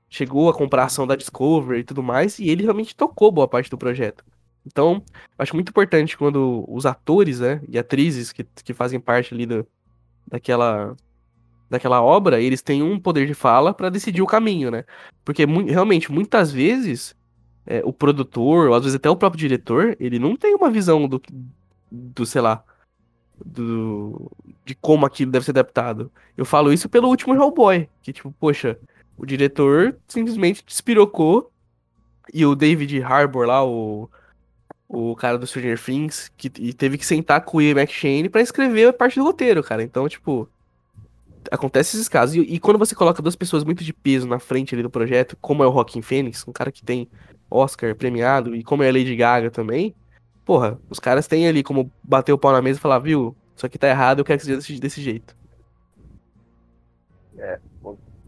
chegou 0.09 0.49
a 0.49 0.53
comprar 0.53 0.81
a 0.81 0.85
ação 0.87 1.07
da 1.07 1.15
Discovery 1.15 1.79
e 1.79 1.83
tudo 1.85 2.03
mais, 2.03 2.37
e 2.37 2.49
ele 2.49 2.63
realmente 2.63 2.93
tocou 2.93 3.31
boa 3.31 3.47
parte 3.47 3.69
do 3.69 3.77
projeto. 3.77 4.25
Então, 4.67 5.01
acho 5.39 5.55
muito 5.55 5.69
importante 5.69 6.17
quando 6.17 6.65
os 6.67 6.85
atores, 6.85 7.39
né, 7.39 7.61
e 7.69 7.79
atrizes 7.79 8.33
que, 8.33 8.43
que 8.43 8.73
fazem 8.73 8.99
parte 8.99 9.33
ali 9.33 9.45
do, 9.45 9.65
daquela, 10.27 10.97
daquela 11.69 12.01
obra, 12.01 12.41
eles 12.41 12.61
têm 12.61 12.83
um 12.83 12.99
poder 12.99 13.25
de 13.25 13.33
fala 13.33 13.73
para 13.73 13.89
decidir 13.89 14.21
o 14.21 14.27
caminho, 14.27 14.69
né? 14.69 14.83
Porque 15.23 15.45
mu 15.45 15.63
realmente, 15.63 16.11
muitas 16.11 16.51
vezes, 16.51 17.15
é, 17.65 17.81
o 17.83 17.93
produtor, 17.93 18.69
ou 18.69 18.75
às 18.75 18.83
vezes 18.83 18.95
até 18.95 19.09
o 19.09 19.15
próprio 19.15 19.39
diretor, 19.39 19.95
ele 19.99 20.19
não 20.19 20.35
tem 20.35 20.55
uma 20.55 20.69
visão 20.69 21.07
do, 21.07 21.21
do 21.91 22.25
sei 22.25 22.41
lá, 22.41 22.63
do, 23.43 24.31
de 24.65 24.75
como 24.75 25.05
aquilo 25.05 25.31
deve 25.31 25.45
ser 25.45 25.51
adaptado. 25.51 26.11
Eu 26.37 26.45
falo 26.45 26.71
isso 26.73 26.89
pelo 26.89 27.07
último 27.07 27.33
Hellboy, 27.33 27.89
que 28.01 28.13
tipo, 28.13 28.31
poxa, 28.39 28.77
o 29.17 29.25
diretor 29.25 29.97
simplesmente 30.07 30.63
despirocou 30.65 31.51
e 32.33 32.45
o 32.45 32.55
David 32.55 33.01
Harbour 33.01 33.45
lá, 33.45 33.65
o, 33.65 34.09
o 34.87 35.15
cara 35.15 35.37
do 35.37 35.47
Stranger 35.47 35.81
Things, 35.81 36.31
que 36.37 36.49
teve 36.49 36.97
que 36.97 37.05
sentar 37.05 37.41
com 37.41 37.57
o 37.57 37.61
Ian 37.61 37.79
McShane 37.79 38.29
pra 38.29 38.41
escrever 38.41 38.89
a 38.89 38.93
parte 38.93 39.19
do 39.19 39.25
roteiro, 39.25 39.63
cara. 39.63 39.83
Então, 39.83 40.07
tipo, 40.07 40.49
acontece 41.51 41.95
esses 41.95 42.07
casos. 42.07 42.35
E, 42.35 42.39
e, 42.39 42.59
quando 42.59 42.77
você 42.77 42.95
coloca 42.95 43.21
duas 43.21 43.35
pessoas 43.35 43.63
muito 43.63 43.83
de 43.83 43.93
peso 43.93 44.27
na 44.27 44.39
frente 44.39 44.73
ali 44.73 44.83
do 44.83 44.89
projeto, 44.89 45.37
como 45.41 45.63
é 45.63 45.67
o 45.67 45.69
Rockin' 45.69 46.01
Phoenix, 46.01 46.47
um 46.47 46.53
cara 46.53 46.71
que 46.71 46.83
tem 46.83 47.09
Oscar 47.53 47.95
premiado, 47.95 48.55
e 48.55 48.63
como 48.63 48.83
é 48.83 48.89
a 48.89 48.91
Lady 48.91 49.15
Gaga 49.15 49.51
também, 49.51 49.95
porra, 50.43 50.79
os 50.89 50.99
caras 50.99 51.27
têm 51.27 51.47
ali 51.47 51.63
como 51.63 51.91
bater 52.03 52.33
o 52.33 52.37
pau 52.37 52.51
na 52.51 52.61
mesa 52.61 52.79
e 52.79 52.81
falar, 52.81 52.99
viu, 52.99 53.35
isso 53.55 53.65
aqui 53.65 53.77
tá 53.77 53.87
errado, 53.87 54.19
eu 54.19 54.25
quero 54.25 54.39
que 54.39 54.45
seja 54.45 54.57
desse, 54.57 54.79
desse 54.79 55.01
jeito. 55.01 55.35
É, 57.37 57.59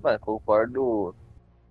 mano, 0.01 0.19
concordo 0.19 1.15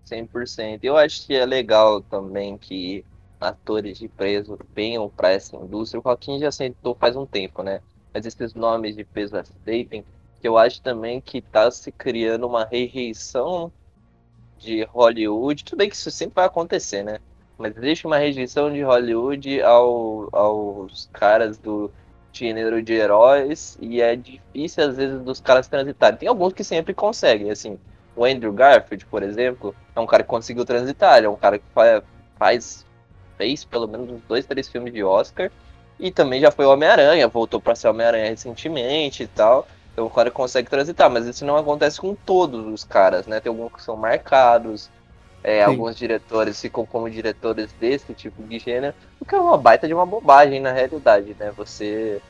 100%. 0.07 0.81
Eu 0.83 0.97
acho 0.97 1.27
que 1.27 1.35
é 1.35 1.45
legal 1.47 2.01
também 2.01 2.59
que 2.59 3.05
atores 3.41 3.99
de 3.99 4.09
peso 4.09 4.59
venham 4.75 5.09
para 5.09 5.31
essa 5.31 5.57
indústria. 5.57 6.01
O 6.01 6.03
Joaquim 6.03 6.39
já 6.39 6.51
sentou 6.51 6.95
faz 6.95 7.17
um 7.17 7.27
tempo, 7.27 7.63
né? 7.63 7.81
Mas 8.13 8.27
esses 8.27 8.55
nomes 8.55 8.97
de 8.97 9.05
peso 9.05 9.37
aceitem, 9.37 10.05
que 10.41 10.49
eu 10.49 10.57
acho 10.57 10.81
também 10.83 11.21
que 11.21 11.41
tá 11.41 11.71
se 11.71 11.91
criando 11.91 12.47
uma 12.47 12.65
rejeição 12.65 13.73
de 14.59 14.85
Hollywood. 14.85 15.65
Tudo 15.65 15.79
bem 15.79 15.91
que 15.91 15.97
isso 15.97 16.11
sempre 16.11 16.37
vai 16.37 16.47
acontecer, 16.47 17.03
né? 17.03 17.19
Mas 17.59 17.77
existe 17.77 18.07
uma 18.07 18.19
rejeição 18.19 18.73
de 18.73 18.83
Hollywood 18.83 19.63
ao, 19.63 20.29
aos 20.33 21.09
caras 21.13 21.57
do 21.57 21.91
gênero 22.33 22.83
de 22.83 22.93
heróis 22.93 23.79
e 23.81 24.01
é 24.01 24.17
difícil 24.17 24.85
às 24.85 24.97
vezes 24.97 25.21
dos 25.23 25.41
caras 25.41 25.69
transitarem. 25.69 26.19
Tem 26.19 26.29
alguns 26.29 26.53
que 26.53 26.65
sempre 26.65 26.93
conseguem, 26.93 27.51
assim. 27.51 27.79
O 28.17 28.25
Andrew 28.25 28.53
Garfield, 28.53 29.07
por 29.07 29.23
exemplo, 29.23 29.75
é 29.95 30.01
um 30.01 30.07
cara 30.07 30.23
que 30.23 30.29
conseguiu 30.29 30.65
transitar, 30.65 31.23
é 31.23 31.29
um 31.29 31.37
cara 31.37 31.59
que 31.59 31.65
faz, 31.73 32.03
faz 32.37 32.87
fez 33.37 33.65
pelo 33.65 33.87
menos 33.87 34.11
uns 34.11 34.23
dois, 34.29 34.47
três 34.47 34.69
filmes 34.69 34.93
de 34.93 35.03
Oscar 35.03 35.51
e 35.99 36.11
também 36.11 36.41
já 36.41 36.51
foi 36.51 36.65
Homem-Aranha, 36.67 37.29
voltou 37.29 37.61
para 37.61 37.75
ser 37.75 37.89
Homem-Aranha 37.89 38.31
recentemente 38.31 39.23
e 39.23 39.27
tal. 39.27 39.67
Então 39.93 40.07
o 40.07 40.11
cara 40.11 40.31
consegue 40.31 40.69
transitar, 40.69 41.09
mas 41.09 41.25
isso 41.27 41.45
não 41.45 41.57
acontece 41.57 42.01
com 42.01 42.15
todos 42.15 42.67
os 42.67 42.83
caras, 42.83 43.27
né? 43.27 43.39
Tem 43.39 43.51
alguns 43.51 43.73
que 43.73 43.83
são 43.83 43.97
marcados, 43.97 44.91
é, 45.45 45.63
alguns 45.63 45.95
diretores 45.95 46.59
ficam 46.59 46.87
como 46.87 47.11
diretores 47.11 47.71
desse 47.79 48.15
tipo 48.15 48.43
de 48.45 48.59
gênero, 48.59 48.95
o 49.21 49.27
que 49.27 49.35
é 49.35 49.39
uma 49.39 49.59
baita 49.59 49.87
de 49.87 49.93
uma 49.93 50.07
bobagem 50.07 50.59
na 50.59 50.73
realidade, 50.73 51.37
né? 51.39 51.53
Você. 51.55 52.21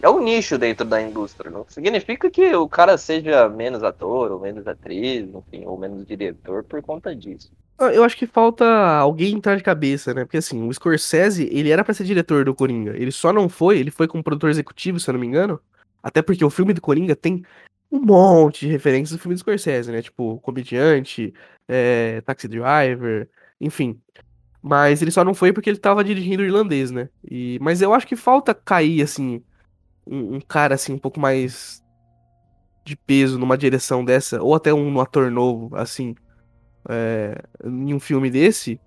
É 0.00 0.08
um 0.08 0.22
nicho 0.22 0.58
dentro 0.58 0.84
da 0.84 1.00
indústria, 1.00 1.50
não 1.50 1.64
significa 1.68 2.30
que 2.30 2.54
o 2.54 2.68
cara 2.68 2.98
seja 2.98 3.48
menos 3.48 3.82
ator, 3.82 4.30
ou 4.30 4.40
menos 4.40 4.66
atriz, 4.66 5.26
enfim, 5.34 5.64
ou 5.64 5.78
menos 5.78 6.06
diretor 6.06 6.64
por 6.64 6.82
conta 6.82 7.14
disso. 7.14 7.50
Ah, 7.78 7.92
eu 7.92 8.04
acho 8.04 8.16
que 8.16 8.26
falta 8.26 8.64
alguém 8.98 9.34
entrar 9.34 9.56
de 9.56 9.62
cabeça, 9.62 10.12
né? 10.14 10.24
Porque 10.24 10.36
assim, 10.36 10.66
o 10.66 10.72
Scorsese, 10.72 11.48
ele 11.50 11.70
era 11.70 11.84
pra 11.84 11.94
ser 11.94 12.04
diretor 12.04 12.44
do 12.44 12.54
Coringa. 12.54 12.96
Ele 12.96 13.10
só 13.10 13.32
não 13.32 13.48
foi, 13.48 13.78
ele 13.78 13.90
foi 13.90 14.06
como 14.06 14.24
produtor 14.24 14.50
executivo, 14.50 15.00
se 15.00 15.08
eu 15.08 15.14
não 15.14 15.20
me 15.20 15.26
engano. 15.26 15.60
Até 16.02 16.22
porque 16.22 16.44
o 16.44 16.50
filme 16.50 16.72
do 16.72 16.80
Coringa 16.80 17.16
tem 17.16 17.42
um 17.90 18.00
monte 18.00 18.66
de 18.66 18.72
referências 18.72 19.18
do 19.18 19.20
filme 19.20 19.34
do 19.34 19.40
Scorsese, 19.40 19.90
né? 19.90 20.02
Tipo, 20.02 20.38
Comediante, 20.40 21.34
é, 21.68 22.20
Taxi 22.22 22.48
Driver, 22.48 23.28
enfim. 23.60 24.00
Mas 24.62 25.00
ele 25.00 25.10
só 25.10 25.24
não 25.24 25.34
foi 25.34 25.52
porque 25.52 25.70
ele 25.70 25.78
tava 25.78 26.02
dirigindo 26.02 26.42
irlandês, 26.42 26.90
né? 26.90 27.08
E, 27.30 27.58
mas 27.60 27.80
eu 27.80 27.94
acho 27.94 28.06
que 28.06 28.16
falta 28.16 28.54
cair, 28.54 29.02
assim, 29.02 29.42
um, 30.06 30.36
um 30.36 30.40
cara, 30.40 30.74
assim, 30.74 30.92
um 30.92 30.98
pouco 30.98 31.20
mais 31.20 31.82
de 32.84 32.96
peso 32.96 33.38
numa 33.38 33.58
direção 33.58 34.04
dessa, 34.04 34.40
ou 34.42 34.54
até 34.54 34.72
um 34.72 35.00
ator 35.00 35.30
novo, 35.30 35.74
assim, 35.76 36.14
é, 36.88 37.36
em 37.64 37.92
um 37.92 38.00
filme 38.00 38.30
desse, 38.30 38.80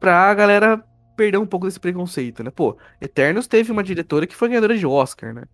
pra 0.00 0.34
galera 0.34 0.84
perder 1.16 1.38
um 1.38 1.46
pouco 1.46 1.66
desse 1.66 1.80
preconceito, 1.80 2.42
né? 2.42 2.50
Pô, 2.50 2.76
Eternos 3.00 3.46
teve 3.46 3.72
uma 3.72 3.82
diretora 3.82 4.26
que 4.26 4.36
foi 4.36 4.48
ganhadora 4.48 4.76
de 4.76 4.86
Oscar, 4.86 5.34
né? 5.34 5.44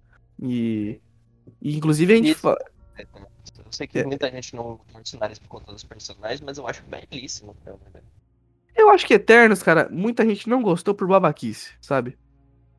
E, 0.42 1.00
e 1.60 1.76
inclusive 1.76 2.12
a 2.12 2.16
gente. 2.16 2.30
Isso. 2.30 2.56
Eu 3.74 3.76
sei 3.76 3.86
que 3.88 3.98
é. 3.98 4.04
muita 4.04 4.30
gente 4.30 4.54
não 4.54 4.78
curte 4.92 5.40
por 5.40 5.48
conta 5.48 5.72
dos 5.72 5.82
personagens, 5.82 6.40
mas 6.40 6.58
eu 6.58 6.66
acho 6.66 6.82
belíssimo 6.84 7.56
né? 7.66 8.00
Eu 8.76 8.90
acho 8.90 9.06
que 9.06 9.14
Eternos, 9.14 9.62
cara, 9.62 9.88
muita 9.90 10.24
gente 10.24 10.48
não 10.48 10.62
gostou 10.62 10.94
por 10.94 11.08
babaquice, 11.08 11.72
sabe? 11.80 12.16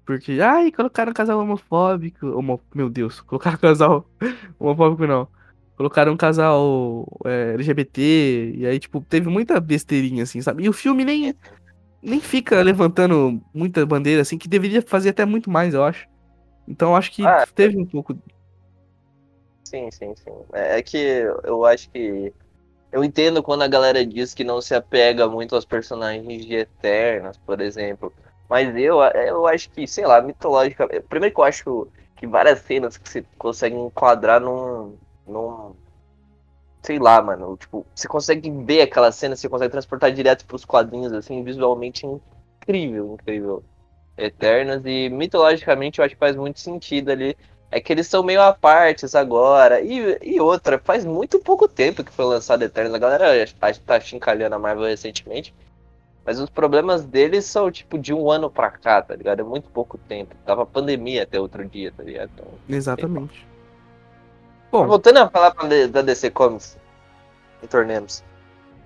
Porque, 0.06 0.40
ai, 0.42 0.72
colocaram 0.72 1.12
um 1.12 1.14
casal 1.14 1.40
homofóbico. 1.40 2.28
Homo... 2.28 2.62
Meu 2.74 2.90
Deus, 2.90 3.20
colocaram 3.22 3.58
um 3.58 3.60
casal 3.60 4.10
homofóbico 4.60 5.06
não. 5.06 5.28
Colocaram 5.76 6.14
um 6.14 6.18
casal 6.18 7.06
é, 7.26 7.54
LGBT, 7.56 8.54
e 8.56 8.66
aí, 8.66 8.80
tipo, 8.80 9.02
teve 9.02 9.30
muita 9.30 9.60
besteirinha, 9.60 10.24
assim, 10.24 10.42
sabe? 10.42 10.64
E 10.64 10.70
o 10.70 10.74
filme 10.74 11.04
nem, 11.04 11.36
nem 12.02 12.22
fica 12.22 12.62
levantando 12.62 13.42
muita 13.54 13.86
bandeira, 13.86 14.22
assim, 14.22 14.38
que 14.38 14.48
deveria 14.48 14.82
fazer 14.82 15.10
até 15.10 15.26
muito 15.26 15.50
mais, 15.50 15.74
eu 15.74 15.84
acho. 15.84 16.08
Então 16.68 16.90
eu 16.92 16.96
acho 16.96 17.12
que 17.12 17.26
ah, 17.26 17.46
teve 17.54 17.78
um 17.78 17.86
pouco. 17.86 18.18
Sim, 19.76 19.92
sim, 19.92 20.16
sim. 20.16 20.46
É, 20.54 20.78
é 20.80 20.84
que 20.84 20.98
eu 21.44 21.66
acho 21.66 21.90
que. 21.90 22.34
Eu 22.92 23.04
entendo 23.04 23.44
quando 23.44 23.64
a 23.64 23.68
galera 23.70 24.06
diz 24.06 24.34
que 24.34 24.44
não 24.44 24.62
se 24.62 24.76
apega 24.76 25.28
muito 25.30 25.56
aos 25.56 25.66
personagens 25.66 26.46
de 26.46 26.56
Eternas, 26.56 27.38
por 27.38 27.62
exemplo. 27.62 28.14
Mas 28.50 28.76
eu, 28.78 29.02
eu 29.02 29.48
acho 29.48 29.70
que, 29.72 29.88
sei 29.88 30.06
lá, 30.08 30.22
mitológica. 30.22 30.88
Primeiro 31.10 31.36
que 31.36 31.42
eu 31.42 31.46
acho 31.46 31.88
que 32.18 32.28
várias 32.28 32.60
cenas 32.62 32.98
que 32.98 33.10
você 33.10 33.24
consegue 33.38 33.76
enquadrar 33.76 34.42
num, 34.42 34.98
num. 35.28 35.76
Sei 36.84 37.00
lá, 37.00 37.22
mano. 37.22 37.58
Tipo, 37.58 37.86
você 37.96 38.08
consegue 38.08 38.50
ver 38.64 38.82
aquela 38.82 39.12
cena, 39.12 39.36
você 39.36 39.50
consegue 39.50 39.72
transportar 39.72 40.12
direto 40.12 40.46
pros 40.46 40.64
quadrinhos, 40.66 41.12
assim, 41.14 41.44
visualmente 41.44 42.06
incrível, 42.06 43.14
incrível. 43.14 43.64
Eternas, 44.18 44.84
e 44.86 45.10
mitologicamente 45.10 46.00
eu 46.00 46.06
acho 46.06 46.16
que 46.16 46.20
faz 46.20 46.36
muito 46.36 46.60
sentido 46.60 47.12
ali. 47.12 47.38
É 47.72 47.82
que 47.82 47.92
eles 47.92 48.08
são 48.08 48.24
meio 48.24 48.42
à 48.42 48.54
parte 48.54 49.06
agora. 49.18 49.82
E, 49.82 50.18
e 50.22 50.40
outra, 50.40 50.80
faz 50.80 51.04
muito 51.04 51.40
pouco 51.40 51.68
tempo 51.68 52.04
que 52.04 52.12
foi 52.12 52.26
lançado 52.26 52.64
Eternas. 52.64 52.94
A 52.94 53.00
galera 53.00 53.48
tá 53.86 54.00
chincalhando 54.00 54.56
a 54.56 54.60
Marvel 54.60 54.86
recentemente. 54.86 55.54
Mas 56.26 56.40
os 56.40 56.50
problemas 56.50 57.06
deles 57.06 57.46
são, 57.46 57.70
tipo, 57.70 58.00
de 58.00 58.12
um 58.12 58.32
ano 58.32 58.50
pra 58.50 58.72
cá, 58.72 59.00
tá 59.02 59.16
ligado? 59.16 59.42
É 59.42 59.44
muito 59.44 59.70
pouco 59.70 59.98
tempo. 59.98 60.36
Tava 60.44 60.66
pandemia 60.66 61.22
até 61.22 61.40
outro 61.40 61.64
dia, 61.66 61.94
tá 61.96 62.02
ligado? 62.02 62.32
Então, 62.34 62.48
Exatamente. 62.68 63.48
Bom, 64.72 64.88
voltando 64.88 65.18
a 65.18 65.30
falar 65.30 65.54
da 65.92 66.02
DC 66.02 66.32
Comics, 66.32 66.78
retornemos. 67.62 68.24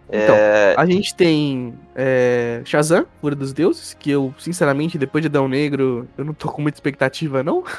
Então, 0.09 0.35
é... 0.35 0.73
a 0.75 0.85
gente 0.85 1.15
tem 1.15 1.73
é, 1.95 2.61
Shazam, 2.65 3.05
Fúria 3.21 3.35
dos 3.35 3.53
Deuses, 3.53 3.93
que 3.93 4.11
eu, 4.11 4.33
sinceramente, 4.37 4.97
depois 4.97 5.21
de 5.21 5.27
Adão 5.27 5.47
Negro, 5.47 6.07
eu 6.17 6.25
não 6.25 6.33
tô 6.33 6.51
com 6.51 6.61
muita 6.61 6.77
expectativa, 6.77 7.41
não. 7.43 7.63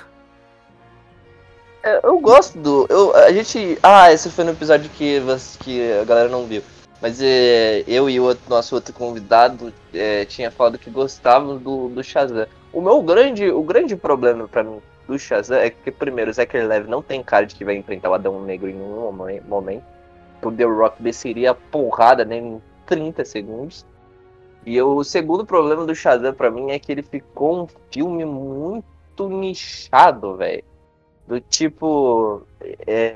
É, 1.82 2.00
eu 2.04 2.18
gosto 2.20 2.58
do. 2.58 2.86
Eu, 2.88 3.14
a 3.16 3.32
gente. 3.32 3.78
Ah, 3.82 4.12
esse 4.12 4.30
foi 4.30 4.44
no 4.44 4.52
episódio 4.52 4.90
que, 4.90 5.20
que 5.60 5.92
a 5.92 6.04
galera 6.04 6.28
não 6.28 6.46
viu. 6.46 6.62
Mas 7.00 7.20
é, 7.22 7.82
eu 7.86 8.10
e 8.10 8.20
o 8.20 8.24
outro, 8.24 8.42
nosso 8.48 8.74
outro 8.74 8.92
convidado 8.92 9.72
é, 9.94 10.26
tinha 10.26 10.50
falado 10.50 10.78
que 10.78 10.90
gostavam 10.90 11.56
do, 11.56 11.88
do 11.88 12.04
Shazam. 12.04 12.46
O 12.72 12.80
meu 12.82 13.02
grande, 13.02 13.50
o 13.50 13.62
grande 13.62 13.96
problema 13.96 14.46
para 14.46 14.62
mim 14.62 14.80
do 15.08 15.18
Shazam 15.18 15.58
é 15.58 15.70
que, 15.70 15.90
primeiro, 15.90 16.30
o 16.30 16.34
Zachary 16.34 16.66
Lev 16.66 16.86
não 16.86 17.00
tem 17.00 17.22
cara 17.22 17.46
de 17.46 17.54
que 17.54 17.64
vai 17.64 17.74
enfrentar 17.74 18.10
o 18.10 18.14
Adão 18.14 18.42
Negro 18.42 18.68
em 18.68 18.74
nenhum 18.74 19.10
momento 19.48 19.84
o 20.48 20.52
The 20.52 20.64
Rock 20.64 21.02
desceria 21.02 21.50
a 21.50 21.54
porrada 21.54 22.24
né, 22.24 22.38
em 22.38 22.62
30 22.86 23.24
segundos. 23.24 23.86
E 24.64 24.80
o 24.80 25.02
segundo 25.02 25.44
problema 25.44 25.86
do 25.86 25.94
Shazam 25.94 26.34
para 26.34 26.50
mim 26.50 26.70
é 26.70 26.78
que 26.78 26.92
ele 26.92 27.02
ficou 27.02 27.62
um 27.62 27.68
filme 27.90 28.24
muito 28.24 29.28
nichado, 29.28 30.36
velho. 30.36 30.64
Do 31.30 31.40
tipo. 31.40 32.42
É, 32.84 33.14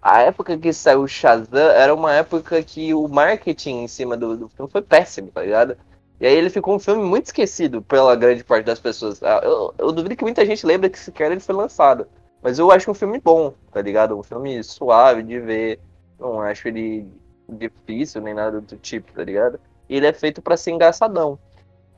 a 0.00 0.22
época 0.22 0.56
que 0.56 0.72
saiu 0.72 1.06
Shazam 1.06 1.70
era 1.72 1.94
uma 1.94 2.10
época 2.14 2.62
que 2.62 2.94
o 2.94 3.06
marketing 3.06 3.82
em 3.82 3.88
cima 3.88 4.16
do, 4.16 4.34
do 4.34 4.48
filme 4.48 4.70
foi 4.70 4.80
péssimo, 4.80 5.30
tá 5.30 5.42
ligado? 5.42 5.76
E 6.18 6.26
aí 6.26 6.34
ele 6.34 6.48
ficou 6.48 6.74
um 6.74 6.78
filme 6.78 7.04
muito 7.04 7.26
esquecido 7.26 7.82
pela 7.82 8.16
grande 8.16 8.42
parte 8.42 8.64
das 8.64 8.80
pessoas. 8.80 9.22
Ah, 9.22 9.42
eu, 9.44 9.74
eu 9.76 9.92
duvido 9.92 10.16
que 10.16 10.24
muita 10.24 10.46
gente 10.46 10.64
lembra 10.64 10.88
que 10.88 10.98
sequer 10.98 11.32
ele 11.32 11.40
foi 11.40 11.54
lançado. 11.54 12.06
Mas 12.42 12.58
eu 12.58 12.70
acho 12.72 12.90
um 12.90 12.94
filme 12.94 13.20
bom, 13.20 13.52
tá 13.70 13.82
ligado? 13.82 14.18
Um 14.18 14.22
filme 14.22 14.64
suave 14.64 15.22
de 15.22 15.38
ver. 15.38 15.78
Não 16.18 16.40
acho 16.40 16.66
ele 16.66 17.06
difícil 17.46 18.22
nem 18.22 18.32
nada 18.32 18.58
do 18.58 18.76
tipo, 18.78 19.12
tá 19.12 19.22
ligado? 19.22 19.60
E 19.86 19.96
ele 19.96 20.06
é 20.06 20.14
feito 20.14 20.40
para 20.40 20.56
ser 20.56 20.70
engraçadão. 20.70 21.38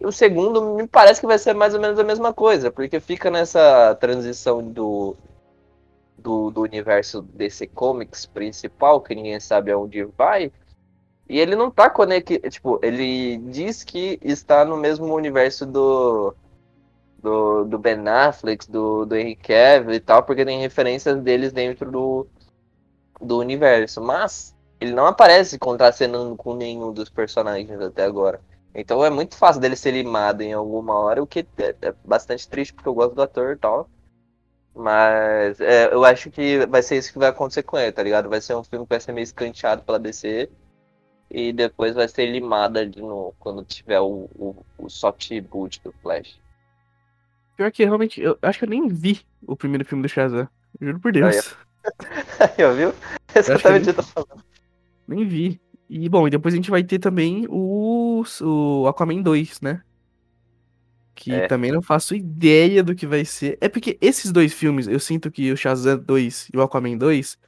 E 0.00 0.06
o 0.06 0.10
segundo 0.10 0.74
me 0.74 0.88
parece 0.88 1.20
que 1.20 1.26
vai 1.28 1.38
ser 1.38 1.54
mais 1.54 1.72
ou 1.72 1.80
menos 1.80 2.00
a 2.00 2.04
mesma 2.04 2.32
coisa, 2.32 2.68
porque 2.68 2.98
fica 2.98 3.30
nessa 3.30 3.94
transição 3.94 4.60
do, 4.60 5.16
do, 6.18 6.50
do 6.50 6.62
universo 6.62 7.22
DC 7.22 7.66
Comics 7.68 8.26
principal, 8.26 9.00
que 9.00 9.14
ninguém 9.14 9.38
sabe 9.40 9.70
aonde 9.70 10.04
vai. 10.04 10.52
E 11.28 11.38
ele 11.38 11.56
não 11.56 11.70
tá 11.70 11.90
conectado. 11.90 12.48
Tipo, 12.50 12.78
ele 12.82 13.38
diz 13.38 13.82
que 13.84 14.18
está 14.22 14.64
no 14.64 14.76
mesmo 14.76 15.14
universo 15.14 15.66
do. 15.66 16.34
Do, 17.18 17.64
do 17.64 17.78
Ben 17.78 18.06
Affleck, 18.06 18.70
do, 18.70 19.04
do 19.04 19.16
Henry 19.16 19.34
Cavill 19.34 19.94
e 19.94 20.00
tal, 20.00 20.22
porque 20.22 20.44
tem 20.44 20.60
referências 20.60 21.20
deles 21.20 21.50
dentro 21.52 21.90
do, 21.90 22.26
do 23.20 23.38
universo, 23.38 24.00
mas 24.00 24.54
ele 24.80 24.92
não 24.92 25.06
aparece 25.06 25.58
contracenando 25.58 26.36
com 26.36 26.54
nenhum 26.54 26.92
dos 26.92 27.08
personagens 27.08 27.80
até 27.80 28.04
agora. 28.04 28.40
Então 28.74 29.04
é 29.04 29.10
muito 29.10 29.36
fácil 29.36 29.60
dele 29.60 29.74
ser 29.74 29.92
limado 29.92 30.42
em 30.42 30.52
alguma 30.52 30.94
hora, 30.94 31.22
o 31.22 31.26
que 31.26 31.46
é, 31.58 31.74
é 31.82 31.94
bastante 32.04 32.46
triste 32.46 32.74
porque 32.74 32.88
eu 32.88 32.94
gosto 32.94 33.14
do 33.14 33.22
ator 33.22 33.54
e 33.54 33.56
tal. 33.56 33.88
Mas 34.76 35.58
é, 35.58 35.92
eu 35.92 36.04
acho 36.04 36.30
que 36.30 36.66
vai 36.66 36.82
ser 36.82 36.98
isso 36.98 37.10
que 37.10 37.18
vai 37.18 37.30
acontecer 37.30 37.62
com 37.62 37.78
ele, 37.78 37.92
tá 37.92 38.02
ligado? 38.02 38.28
Vai 38.28 38.42
ser 38.42 38.54
um 38.54 38.62
filme 38.62 38.84
que 38.84 38.90
vai 38.90 39.00
ser 39.00 39.12
meio 39.12 39.24
escanteado 39.24 39.82
pela 39.82 39.98
DC 39.98 40.50
e 41.30 41.50
depois 41.50 41.94
vai 41.94 42.06
ser 42.06 42.26
limada 42.26 42.86
de 42.86 43.00
novo 43.00 43.34
quando 43.38 43.64
tiver 43.64 44.00
o, 44.00 44.28
o, 44.34 44.64
o 44.78 44.90
soft 44.90 45.40
boot 45.40 45.80
do 45.82 45.92
Flash. 46.02 46.38
Pior 47.56 47.72
que 47.72 47.84
realmente, 47.84 48.20
eu 48.20 48.38
acho 48.42 48.58
que 48.58 48.66
eu 48.66 48.68
nem 48.68 48.86
vi 48.86 49.22
o 49.46 49.56
primeiro 49.56 49.84
filme 49.84 50.02
do 50.02 50.08
Shazam. 50.10 50.46
Juro 50.78 51.00
por 51.00 51.10
Deus. 51.10 51.56
Eu 52.58 52.74
viu? 52.74 52.92
Exatamente 53.34 53.82
o 53.82 53.84
que 53.84 53.90
eu 53.90 53.94
tô 53.94 54.02
falando. 54.02 54.44
Nem 55.06 55.26
vi. 55.26 55.60
E 55.88 56.08
bom, 56.08 56.26
e 56.26 56.30
depois 56.30 56.52
a 56.52 56.56
gente 56.56 56.70
vai 56.70 56.82
ter 56.82 56.98
também 56.98 57.46
o, 57.48 58.24
o 58.42 58.88
Aquaman 58.88 59.22
2, 59.22 59.60
né? 59.60 59.82
Que 61.16 61.32
é. 61.32 61.48
também 61.48 61.72
não 61.72 61.80
faço 61.80 62.14
ideia 62.14 62.84
do 62.84 62.94
que 62.94 63.06
vai 63.06 63.24
ser. 63.24 63.56
É 63.58 63.70
porque 63.70 63.96
esses 64.02 64.30
dois 64.30 64.52
filmes, 64.52 64.86
eu 64.86 65.00
sinto 65.00 65.30
que 65.30 65.50
o 65.50 65.56
Shazam 65.56 65.98
2 65.98 66.50
e 66.52 66.56
o 66.58 66.62
Aquaman 66.62 66.96
2, 66.98 67.38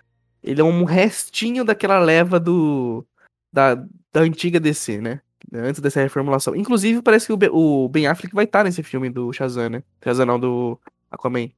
ele 0.42 0.60
é 0.62 0.64
um 0.64 0.84
restinho 0.84 1.64
daquela 1.64 1.98
leva 1.98 2.40
do. 2.40 3.06
Da, 3.52 3.74
da 3.74 4.20
antiga 4.20 4.58
DC, 4.58 5.00
né? 5.02 5.20
Antes 5.52 5.80
dessa 5.82 6.00
reformulação. 6.00 6.56
Inclusive, 6.56 7.02
parece 7.02 7.26
que 7.26 7.32
o, 7.32 7.54
o 7.54 7.88
Ben 7.88 8.06
Affleck 8.06 8.34
vai 8.34 8.46
estar 8.46 8.64
nesse 8.64 8.82
filme 8.82 9.10
do 9.10 9.32
Shazam, 9.32 9.68
né? 9.68 9.82
Shazam 10.02 10.26
não, 10.26 10.40
do 10.40 10.80
Aquaman. 11.10 11.50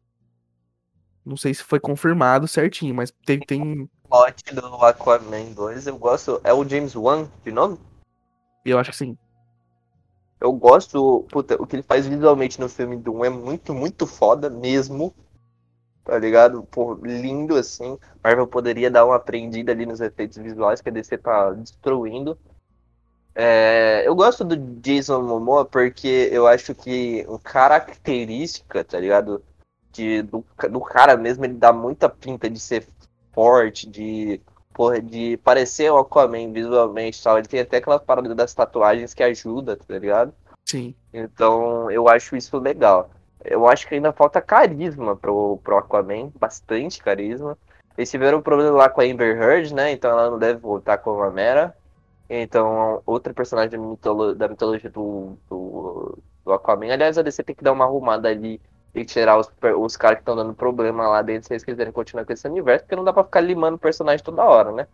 Não 1.25 1.37
sei 1.37 1.55
se 1.55 1.63
foi 1.63 1.79
confirmado 1.79 2.49
certinho, 2.49 2.95
mas 2.95 3.13
tem. 3.25 3.39
tem... 3.39 3.89
O 4.05 4.09
plot 4.09 4.53
do 4.53 4.67
Aquaman 4.85 5.53
2, 5.55 5.87
eu 5.87 5.97
gosto. 5.97 6.41
É 6.43 6.53
o 6.53 6.69
James 6.69 6.97
Wan 6.97 7.29
de 7.45 7.53
novo? 7.53 7.79
Eu 8.65 8.81
acho 8.81 8.91
que 8.91 8.97
sim. 8.97 9.17
Eu 10.41 10.53
gosto. 10.53 11.27
Puta, 11.31 11.61
o 11.61 11.67
que 11.67 11.77
ele 11.77 11.83
faz 11.83 12.07
visualmente 12.07 12.61
no 12.61 12.69
filme 12.69 12.97
do 12.97 13.13
1 13.15 13.25
é 13.25 13.31
muito, 13.31 13.75
muito 13.75 14.07
foda 14.07 14.49
mesmo. 14.49 15.15
tá 16.05 16.19
ligado? 16.19 16.63
Pô, 16.65 16.95
lindo 16.95 17.57
assim. 17.57 17.99
Marvel 18.23 18.47
poderia 18.47 18.91
dar 18.91 19.05
uma 19.05 19.17
aprendida 19.17 19.73
ali 19.73 19.87
nos 19.87 20.01
efeitos 20.01 20.39
visuais 20.39 20.81
que 20.81 20.89
a 20.89 20.93
DC 20.93 21.19
tá 21.19 21.53
destruindo. 21.53 22.39
É, 23.35 24.03
eu 24.07 24.15
gosto 24.15 24.45
do 24.45 24.57
Jason 24.81 25.23
Momoa 25.23 25.65
porque 25.65 26.29
eu 26.33 26.47
acho 26.47 26.75
que 26.75 27.25
uma 27.29 27.39
característica, 27.39 28.85
tá 28.85 28.99
ligado? 28.99 29.43
De, 29.93 30.23
do, 30.23 30.45
do 30.71 30.81
cara 30.81 31.17
mesmo, 31.17 31.45
ele 31.45 31.55
dá 31.55 31.73
muita 31.73 32.09
pinta 32.09 32.49
de 32.49 32.61
ser 32.61 32.87
forte, 33.33 33.89
de, 33.89 34.41
porra, 34.73 35.01
de 35.01 35.37
parecer 35.39 35.91
o 35.91 35.99
Aquaman 35.99 36.53
visualmente 36.53 37.23
tal. 37.23 37.39
Ele 37.39 37.49
tem 37.49 37.61
até 37.61 37.79
aquela 37.79 37.99
parada 37.99 38.35
das 38.35 38.55
tatuagens 38.55 39.15
que 39.15 39.23
ajuda, 39.23 39.77
tá 39.77 39.99
ligado? 39.99 40.33
Sim. 40.67 40.95
Então 41.13 41.91
eu 41.91 42.09
acho 42.09 42.37
isso 42.37 42.59
legal. 42.59 43.11
Eu 43.45 43.67
acho 43.67 43.89
que 43.89 43.95
ainda 43.95 44.13
falta 44.13 44.41
carisma 44.41 45.17
pro, 45.17 45.59
pro 45.65 45.79
Aquaman, 45.79 46.31
bastante 46.39 47.03
carisma. 47.03 47.57
Eles 47.97 48.11
tiveram 48.11 48.39
um 48.39 48.43
problema 48.43 48.77
lá 48.77 48.89
com 48.89 49.01
a 49.01 49.05
Amber 49.05 49.41
Heard, 49.41 49.75
né? 49.75 49.93
Então 49.93 50.11
ela 50.11 50.31
não 50.31 50.39
deve 50.39 50.59
voltar 50.61 50.99
como 50.99 51.23
a 51.23 51.31
Mera. 51.31 51.75
Então, 52.29 53.03
outra 53.05 53.35
personagem 53.35 53.71
da 54.37 54.49
mitologia 54.49 54.89
do, 54.89 55.37
do, 55.49 56.19
do, 56.45 56.53
Aquaman. 56.53 56.93
Aliás, 56.93 57.19
a 57.19 57.23
DC 57.23 57.43
tem 57.43 57.57
que 57.57 57.65
dar 57.65 57.73
uma 57.73 57.85
arrumada 57.85 58.29
ali 58.29 58.61
e 58.95 59.05
tirar 59.05 59.39
os, 59.39 59.51
os 59.79 59.97
caras 59.97 60.19
que 60.19 60.23
estão 60.23 60.37
dando 60.37 60.53
problema 60.55 61.09
lá 61.09 61.23
dentro 61.23 61.47
se 61.47 61.53
eles 61.53 61.65
quiserem 61.65 61.93
continuar 61.93 62.25
com 62.25 62.33
esse 62.33 62.47
universo, 62.49 62.85
porque 62.85 62.97
não 62.97 63.05
dá 63.05 63.13
pra 63.13 63.25
ficar 63.25 63.41
limando 63.41 63.79
personagem 63.79 64.25
toda 64.25 64.43
hora, 64.43 64.73
né? 64.73 64.87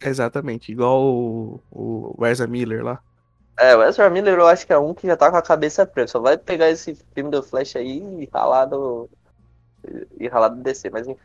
Exatamente, 0.00 0.70
igual 0.70 1.02
o, 1.02 1.60
o 1.70 2.26
Ezra 2.26 2.46
Miller 2.46 2.84
lá. 2.84 3.00
É, 3.58 3.74
o 3.76 3.82
Ezra 3.82 4.08
Miller 4.08 4.38
eu 4.38 4.46
acho 4.46 4.64
que 4.64 4.72
é 4.72 4.78
um 4.78 4.94
que 4.94 5.06
já 5.06 5.16
tá 5.16 5.30
com 5.30 5.36
a 5.36 5.42
cabeça 5.42 5.84
preta. 5.84 6.12
Só 6.12 6.20
vai 6.20 6.38
pegar 6.38 6.70
esse 6.70 6.94
filme 7.12 7.30
do 7.30 7.42
Flash 7.42 7.74
aí 7.74 7.98
e 7.98 8.28
ralar 8.32 8.66
do. 8.66 9.10
e 10.18 10.28
ralar 10.28 10.48
do 10.48 10.62
DC, 10.62 10.90
mas 10.90 11.08
enfim. 11.08 11.20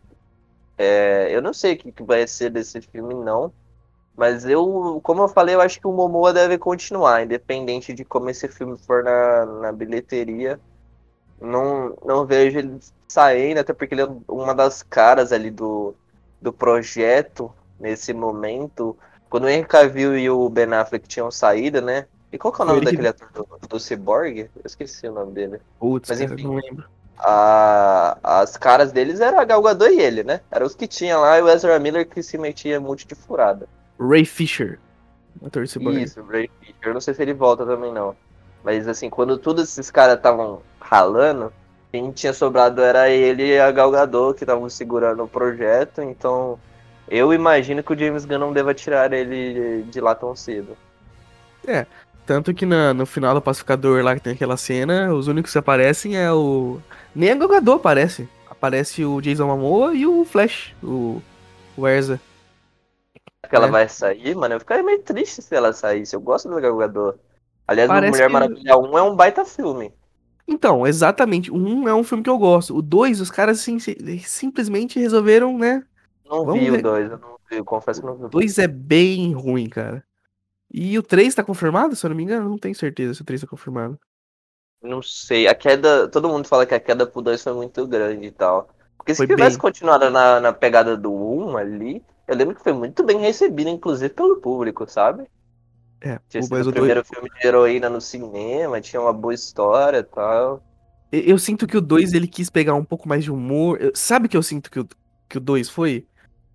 É, 0.76 1.28
eu 1.30 1.41
não 1.41 1.53
sei 1.53 1.74
o 1.76 1.78
que 1.78 2.03
vai 2.03 2.26
ser 2.28 2.49
desse 2.49 2.82
filme, 2.82 3.13
não. 3.13 3.53
Mas 4.15 4.45
eu, 4.45 4.99
como 5.03 5.24
eu 5.24 5.28
falei, 5.28 5.55
eu 5.55 5.61
acho 5.61 5.80
que 5.80 5.88
o 5.88 5.91
Momoa 5.91 6.34
deve 6.34 6.57
continuar, 6.57 7.24
independente 7.24 7.93
de 7.93 8.03
como 8.05 8.30
esse 8.30 8.47
filme 8.47 8.78
for 8.78 9.03
na, 9.03 9.45
na 9.45 9.71
bilheteria. 9.71 10.59
Não, 11.43 11.95
não 12.05 12.25
vejo 12.25 12.57
ele 12.57 12.79
saindo, 13.07 13.59
até 13.59 13.73
porque 13.73 13.93
ele 13.93 14.01
é 14.01 14.07
uma 14.27 14.55
das 14.55 14.81
caras 14.81 15.31
ali 15.31 15.51
do, 15.51 15.93
do 16.41 16.53
projeto 16.53 17.51
nesse 17.79 18.13
momento. 18.13 18.97
Quando 19.29 19.43
o 19.43 19.49
Henry 19.49 19.67
Cavill 19.67 20.17
e 20.17 20.29
o 20.29 20.49
Ben 20.49 20.73
Affleck 20.73 21.07
tinham 21.07 21.29
saído, 21.29 21.81
né? 21.81 22.05
E 22.31 22.37
qual 22.37 22.53
que 22.53 22.61
é 22.61 22.63
o 22.63 22.67
nome 22.67 22.79
ele 22.79 22.85
daquele 22.85 23.13
que... 23.13 23.23
ator 23.23 23.59
do, 23.59 23.67
do 23.67 23.79
Cyborg? 23.79 24.49
Eu 24.55 24.61
esqueci 24.65 25.07
o 25.07 25.11
nome 25.11 25.33
dele. 25.33 25.59
Putz, 25.79 26.09
Mas 26.09 26.21
enfim, 26.21 26.43
não 26.43 26.55
lembro. 26.55 26.85
A, 27.17 28.17
as 28.23 28.57
caras 28.57 28.91
deles 28.91 29.19
eram 29.19 29.39
a 29.39 29.43
Gal 29.43 29.61
Gadot 29.61 29.91
e 29.91 29.99
ele, 29.99 30.23
né? 30.23 30.41
Eram 30.49 30.65
os 30.65 30.75
que 30.75 30.87
tinha 30.87 31.17
lá 31.17 31.37
e 31.37 31.41
o 31.41 31.49
Ezra 31.49 31.77
Miller 31.77 32.07
que 32.07 32.23
se 32.23 32.37
metia 32.37 32.79
muito 32.79 33.05
de 33.05 33.15
furada. 33.15 33.67
Ray 33.99 34.25
Fisher. 34.25 34.79
Ator 35.45 35.63
Isso, 35.63 35.79
Ray 35.79 36.49
Fisher. 36.59 36.75
Eu 36.81 36.93
não 36.93 37.01
sei 37.01 37.13
se 37.13 37.21
ele 37.21 37.33
volta 37.33 37.65
também, 37.65 37.91
não. 37.93 38.15
Mas 38.63 38.87
assim, 38.87 39.09
quando 39.09 39.37
todos 39.37 39.63
esses 39.63 39.91
caras 39.91 40.15
estavam 40.15 40.61
ralando, 40.84 41.51
quem 41.91 42.11
tinha 42.11 42.34
sobrado 42.34 42.81
era 42.81 43.09
ele 43.09 43.55
e 43.55 43.59
a 43.59 43.71
Galgador 43.71 44.34
que 44.34 44.43
estavam 44.43 44.69
segurando 44.69 45.23
o 45.23 45.27
projeto, 45.27 46.01
então 46.01 46.59
eu 47.07 47.34
imagino 47.34 47.84
que 47.84 47.93
o 47.93 47.97
James 47.97 48.25
Gunn 48.25 48.39
não 48.39 48.53
deva 48.53 48.73
tirar 48.73 49.11
ele 49.13 49.84
de 49.84 50.01
lá 50.01 50.13
tão 50.15 50.36
cedo. 50.36 50.77
É, 51.67 51.86
tanto 52.25 52.53
que 52.53 52.65
na, 52.65 52.93
no 52.93 53.05
final 53.05 53.34
do 53.34 53.41
Pacificador 53.41 54.03
lá 54.03 54.15
que 54.15 54.21
tem 54.21 54.34
aquela 54.34 54.57
cena, 54.57 55.13
os 55.13 55.27
únicos 55.27 55.51
que 55.51 55.57
aparecem 55.57 56.17
é 56.17 56.31
o. 56.31 56.79
Nem 57.15 57.31
a 57.31 57.36
Galgador 57.36 57.75
aparece. 57.75 58.27
Aparece 58.49 59.03
o 59.03 59.21
Jason 59.21 59.47
Momoa 59.47 59.93
e 59.93 60.05
o 60.05 60.23
Flash, 60.25 60.73
o, 60.81 61.21
o 61.77 61.88
Erza 61.88 62.19
que 63.53 63.55
ela 63.55 63.67
é. 63.67 63.71
vai 63.71 63.88
sair, 63.88 64.36
mano, 64.36 64.55
eu 64.55 64.59
ficaria 64.59 64.84
meio 64.84 65.03
triste 65.03 65.39
se 65.39 65.55
ela 65.55 65.71
saísse. 65.73 66.15
Eu 66.15 66.21
gosto 66.21 66.49
do 66.49 66.59
jogador. 66.59 67.19
Aliás, 67.67 67.88
Parece 67.88 68.11
Mulher 68.11 68.27
que... 68.27 68.34
Maravilha 68.34 68.77
1 68.77 68.97
é 68.97 69.03
um 69.03 69.15
baita 69.15 69.45
filme. 69.45 69.93
Então, 70.47 70.85
exatamente. 70.85 71.51
O 71.51 71.55
1 71.55 71.87
é 71.87 71.95
um 71.95 72.03
filme 72.03 72.23
que 72.23 72.29
eu 72.29 72.37
gosto. 72.37 72.75
O 72.75 72.81
2, 72.81 73.21
os 73.21 73.31
caras 73.31 73.59
sim, 73.59 73.77
simplesmente 74.25 74.99
resolveram, 74.99 75.57
né? 75.57 75.83
Não 76.25 76.45
Vamos 76.45 76.61
vi 76.63 76.69
ver. 76.71 76.79
o 76.79 76.83
2, 76.83 77.11
eu 77.11 77.17
não 77.17 77.37
vi, 77.49 77.57
eu 77.57 77.65
confesso 77.65 78.01
que 78.01 78.05
não 78.07 78.15
vi. 78.15 78.25
O 78.25 78.29
2 78.29 78.57
é 78.59 78.67
bem 78.67 79.33
ruim, 79.33 79.69
cara. 79.69 80.03
E 80.71 80.97
o 80.97 81.03
3 81.03 81.35
tá 81.35 81.43
confirmado, 81.43 81.95
se 81.95 82.05
eu 82.05 82.09
não 82.09 82.17
me 82.17 82.23
engano? 82.23 82.49
Não 82.49 82.57
tenho 82.57 82.75
certeza 82.75 83.13
se 83.13 83.21
o 83.21 83.25
3 83.25 83.41
tá 83.41 83.47
confirmado. 83.47 83.99
Não 84.81 85.01
sei. 85.01 85.47
A 85.47 85.55
queda. 85.55 86.07
Todo 86.07 86.27
mundo 86.27 86.47
fala 86.47 86.65
que 86.65 86.73
a 86.73 86.79
queda 86.79 87.05
pro 87.05 87.21
2 87.21 87.41
foi 87.41 87.53
muito 87.53 87.87
grande 87.87 88.27
e 88.27 88.31
tal. 88.31 88.67
Porque 88.97 89.13
se 89.13 89.17
foi 89.17 89.27
tivesse 89.27 89.57
bem... 89.57 89.61
continuado 89.61 90.09
na, 90.09 90.39
na 90.39 90.51
pegada 90.53 90.97
do 90.97 91.13
1 91.13 91.57
ali, 91.57 92.03
eu 92.27 92.35
lembro 92.35 92.55
que 92.55 92.63
foi 92.63 92.73
muito 92.73 93.03
bem 93.03 93.19
recebido, 93.19 93.69
inclusive 93.69 94.13
pelo 94.13 94.41
público, 94.41 94.89
sabe? 94.89 95.27
É, 96.05 96.19
tinha 96.27 96.43
sido 96.43 96.69
o 96.69 96.73
primeiro 96.73 97.01
filme 97.05 97.29
de 97.29 97.47
heroína 97.47 97.89
no 97.89 98.01
cinema, 98.01 98.81
tinha 98.81 99.01
uma 99.01 99.13
boa 99.13 99.33
história 99.33 99.99
e 99.99 100.03
tal. 100.03 100.61
Eu, 101.09 101.21
eu 101.21 101.39
sinto 101.39 101.65
que 101.65 101.77
o 101.77 101.81
2 101.81 102.11
ele 102.11 102.27
quis 102.27 102.49
pegar 102.49 102.75
um 102.75 102.83
pouco 102.83 103.07
mais 103.07 103.23
de 103.23 103.31
humor. 103.31 103.77
Eu, 103.79 103.93
sabe 103.95 104.27
que 104.27 104.35
eu 104.35 104.43
sinto 104.43 104.69
que 104.69 104.81
o, 104.81 104.87
que 105.29 105.37
o 105.37 105.41
2 105.41 105.69
foi? 105.69 106.05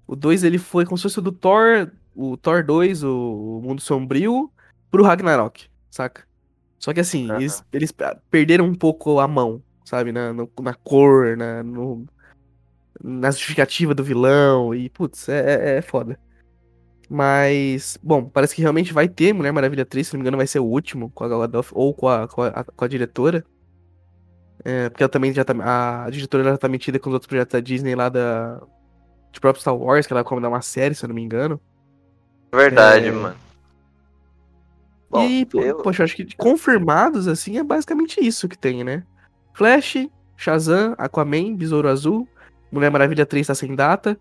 O 0.07 0.15
2 0.15 0.45
ele 0.45 0.59
foi 0.59 0.85
como 0.85 0.99
se 0.99 1.03
fosse 1.05 1.19
o 1.19 1.23
do 1.23 1.33
Thor, 1.33 1.91
o 2.15 2.37
Thor 2.37 2.63
2, 2.63 3.03
o, 3.05 3.11
o 3.11 3.63
Mundo 3.63 3.81
Sombrio, 3.81 4.53
pro 4.91 5.03
Ragnarok, 5.03 5.67
saca? 5.91 6.25
Só 6.79 6.93
que 6.93 7.01
assim, 7.01 7.31
uhum. 7.31 7.37
eles, 7.37 7.65
eles 7.73 7.95
perderam 8.31 8.67
um 8.67 8.75
pouco 8.75 9.19
a 9.19 9.27
mão, 9.27 9.63
sabe? 9.83 10.13
Na, 10.13 10.31
no, 10.31 10.51
na 10.61 10.75
cor, 10.75 11.39
na, 11.39 11.63
no, 11.63 12.07
na 13.03 13.31
justificativa 13.31 13.95
do 13.95 14.05
vilão 14.05 14.75
e, 14.75 14.91
putz, 14.91 15.27
é, 15.31 15.39
é, 15.39 15.79
é 15.79 15.83
foda. 15.83 16.19
Mas, 17.09 17.99
bom, 18.03 18.25
parece 18.25 18.55
que 18.55 18.61
realmente 18.61 18.93
vai 18.93 19.09
ter 19.09 19.33
Mulher 19.33 19.53
Maravilha 19.53 19.87
3, 19.87 20.07
se 20.07 20.13
não 20.13 20.19
me 20.19 20.23
engano 20.23 20.37
vai 20.37 20.47
ser 20.47 20.59
o 20.59 20.65
último 20.65 21.11
com 21.11 21.25
a 21.25 21.29
Gal 21.29 21.41
Gadot 21.41 21.69
ou 21.73 21.95
com 21.95 22.09
a, 22.09 22.29
com 22.29 22.43
a, 22.43 22.65
com 22.65 22.85
a 22.85 22.89
diretora. 22.89 23.45
É, 24.65 24.91
porque 24.91 25.03
ela 25.03 25.09
também 25.09 25.33
já 25.33 25.45
tá, 25.45 25.55
a 26.05 26.11
diretora 26.11 26.45
já 26.45 26.59
tá 26.59 26.69
metida 26.69 26.99
com 26.99 27.09
os 27.09 27.15
outros 27.15 27.29
projetos 27.29 27.53
da 27.53 27.61
Disney 27.61 27.95
lá 27.95 28.09
da 28.09 28.61
de 29.33 29.41
próprio 29.41 29.61
Star 29.61 29.77
Wars, 29.77 30.07
que 30.07 30.13
ela 30.13 30.23
vai 30.23 30.29
comandar 30.29 30.51
uma 30.51 30.63
série, 30.63 30.95
se 30.95 31.05
eu 31.05 31.09
não 31.09 31.15
me 31.15 31.23
engano. 31.23 31.61
Verdade, 32.53 33.07
é... 33.07 33.11
mano. 33.11 33.37
Bom, 35.11 35.25
e, 35.25 35.47
eu... 35.55 35.77
poxa, 35.77 36.05
acho 36.05 36.17
que 36.17 36.37
confirmados, 36.37 37.29
assim, 37.29 37.59
é 37.59 37.63
basicamente 37.63 38.21
isso 38.21 38.49
que 38.49 38.59
tem, 38.59 38.85
né? 38.85 39.05
Flash, 39.55 40.09
Shazam, 40.37 40.95
Aquaman, 40.99 41.57
Besouro 41.57 41.89
Azul, 41.89 42.29
Mulher 42.71 42.91
Maravilha 42.91 43.25
3 43.25 43.47
tá 43.47 43.55
sem 43.55 43.75
data. 43.75 44.19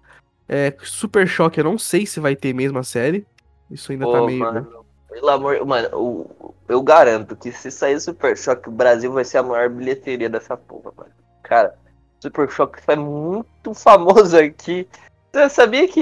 É, 0.47 0.73
Super 0.81 1.27
Choque, 1.27 1.59
eu 1.59 1.63
não 1.63 1.77
sei 1.77 2.05
se 2.05 2.19
vai 2.19 2.35
ter 2.35 2.53
mesmo 2.53 2.79
a 2.79 2.83
série. 2.83 3.25
Isso 3.69 3.91
ainda 3.91 4.05
Pô, 4.05 4.11
tá 4.13 4.21
meio. 4.25 4.39
Mano, 4.39 4.85
pelo 5.09 5.29
amor. 5.29 5.65
Mano, 5.65 5.87
eu, 5.91 6.55
eu 6.67 6.81
garanto 6.81 7.35
que 7.35 7.51
se 7.51 7.69
sair 7.69 7.99
Super 7.99 8.37
Choque, 8.37 8.69
o 8.69 8.71
Brasil 8.71 9.11
vai 9.11 9.25
ser 9.25 9.39
a 9.39 9.43
maior 9.43 9.69
bilheteria 9.69 10.29
dessa 10.29 10.55
porra, 10.55 10.93
mano. 10.95 11.11
Cara, 11.43 11.75
Super 12.19 12.49
Choque 12.49 12.81
foi 12.81 12.95
muito 12.95 13.73
famoso 13.75 14.37
aqui. 14.37 14.87
Você 15.33 15.49
sabia 15.49 15.87
que. 15.87 16.01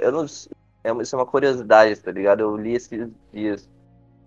Eu 0.00 0.12
não. 0.12 0.26
É, 0.82 0.92
isso 0.92 1.14
é 1.14 1.18
uma 1.18 1.26
curiosidade, 1.26 2.00
tá 2.00 2.10
ligado? 2.10 2.40
Eu 2.40 2.56
li 2.56 2.74
esses 2.74 3.08
dias. 3.32 3.68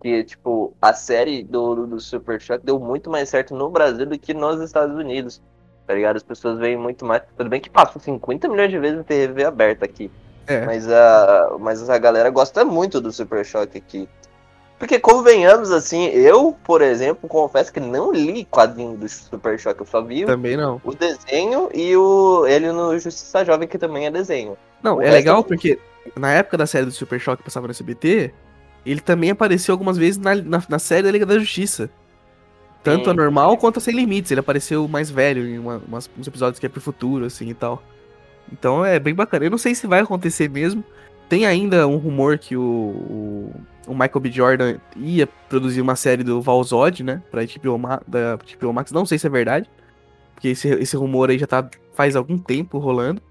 Que, 0.02 0.22
tipo, 0.26 0.76
a 0.82 0.94
série 0.94 1.44
do, 1.44 1.88
do 1.88 2.00
Super 2.00 2.40
Choque 2.40 2.66
deu 2.66 2.78
muito 2.78 3.10
mais 3.10 3.30
certo 3.30 3.56
no 3.56 3.70
Brasil 3.70 4.06
do 4.06 4.20
que 4.20 4.34
nos 4.34 4.62
Estados 4.62 4.98
Unidos 4.98 5.42
tá 5.86 5.94
ligado? 5.94 6.18
As 6.18 6.24
pessoas 6.24 6.58
veem 6.60 6.78
muito 6.78 7.06
mais. 7.06 7.24
Tudo 7.38 7.50
bem 7.50 7.60
que 7.60 7.70
passou 7.70 8.02
50 8.02 8.48
milhões 8.48 8.70
de 8.70 8.80
vezes 8.80 9.00
em 9.00 9.04
TV 9.04 9.44
aberta 9.44 9.86
aqui. 9.86 10.12
É. 10.48 10.66
Mas, 10.66 10.90
a, 10.90 11.56
mas 11.60 11.90
a 11.90 11.98
galera 11.98 12.30
gosta 12.30 12.66
muito 12.66 13.00
do 13.00 13.12
Super 13.12 13.46
Choque 13.46 13.78
aqui. 13.78 14.10
Porque, 14.78 15.00
convenhamos, 15.00 15.72
assim, 15.72 16.08
eu, 16.08 16.58
por 16.64 16.82
exemplo, 16.82 17.30
confesso 17.30 17.72
que 17.72 17.80
não 17.80 18.12
li 18.12 18.44
quadrinho 18.44 18.98
do 18.98 19.08
Super 19.08 19.58
Choque. 19.58 19.82
Eu 19.82 19.86
só 19.86 20.02
vi 20.02 20.26
também 20.26 20.58
não. 20.58 20.82
o 20.84 20.94
desenho 20.94 21.70
e 21.74 21.96
o 21.96 22.46
ele 22.46 22.72
no 22.72 22.98
Justiça 23.00 23.46
Jovem, 23.46 23.68
que 23.68 23.78
também 23.78 24.08
é 24.08 24.12
desenho. 24.12 24.58
Não, 24.82 24.98
o 24.98 25.02
é 25.02 25.10
legal 25.10 25.40
é... 25.40 25.44
porque 25.44 25.80
na 26.18 26.34
época 26.34 26.58
da 26.58 26.68
série 26.68 26.86
do 26.86 26.92
Super 26.92 27.20
Choque 27.20 27.38
que 27.38 27.44
passava 27.46 27.68
no 27.68 27.72
SBT, 27.72 28.34
ele 28.86 29.00
também 29.00 29.30
apareceu 29.30 29.74
algumas 29.74 29.98
vezes 29.98 30.18
na, 30.18 30.36
na, 30.36 30.62
na 30.68 30.80
série 30.80 31.04
da 31.04 31.12
Liga 31.12 31.26
da 31.26 31.40
Justiça. 31.40 31.90
Tanto 32.84 33.10
a 33.10 33.14
normal 33.14 33.58
quanto 33.58 33.78
a 33.78 33.82
sem 33.82 33.96
limites. 33.96 34.32
Ele 34.32 34.42
apareceu 34.42 34.88
mais 34.88 35.10
velho 35.10 35.48
em 35.48 35.58
uma, 35.58 35.82
umas, 35.88 36.10
uns 36.18 36.28
episódios 36.28 36.60
que 36.60 36.66
é 36.66 36.70
pro 36.70 36.82
futuro, 36.82 37.26
assim 37.26 37.50
e 37.50 37.54
tal. 37.54 37.82
Então 38.52 38.86
é 38.86 39.00
bem 39.00 39.16
bacana. 39.16 39.46
Eu 39.46 39.52
não 39.52 39.58
sei 39.58 39.74
se 39.74 39.88
vai 39.88 40.02
acontecer 40.02 40.50
mesmo. 40.50 40.84
Tem 41.30 41.46
ainda 41.46 41.88
um 41.88 41.98
rumor 41.98 42.38
que 42.38 42.58
o, 42.58 42.62
o, 42.62 43.54
o 43.88 43.92
Michael 43.94 44.20
B. 44.20 44.32
Jordan 44.32 44.78
ia 44.98 45.28
produzir 45.48 45.82
uma 45.82 45.96
série 45.96 46.24
do 46.24 46.42
Valzod, 46.42 47.04
né? 47.04 47.22
Pra 47.32 47.42
HBO, 47.44 47.80
da 48.06 48.38
HBO 48.38 48.74
Max. 48.74 48.92
Não 48.92 49.06
sei 49.06 49.18
se 49.18 49.26
é 49.26 49.30
verdade. 49.30 49.70
Porque 50.36 50.50
esse, 50.50 50.68
esse 50.68 50.98
rumor 50.98 51.30
aí 51.30 51.38
já 51.38 51.48
tá 51.48 51.68
faz 51.94 52.16
algum 52.16 52.38
tempo 52.38 52.78
rolando. 52.78 53.22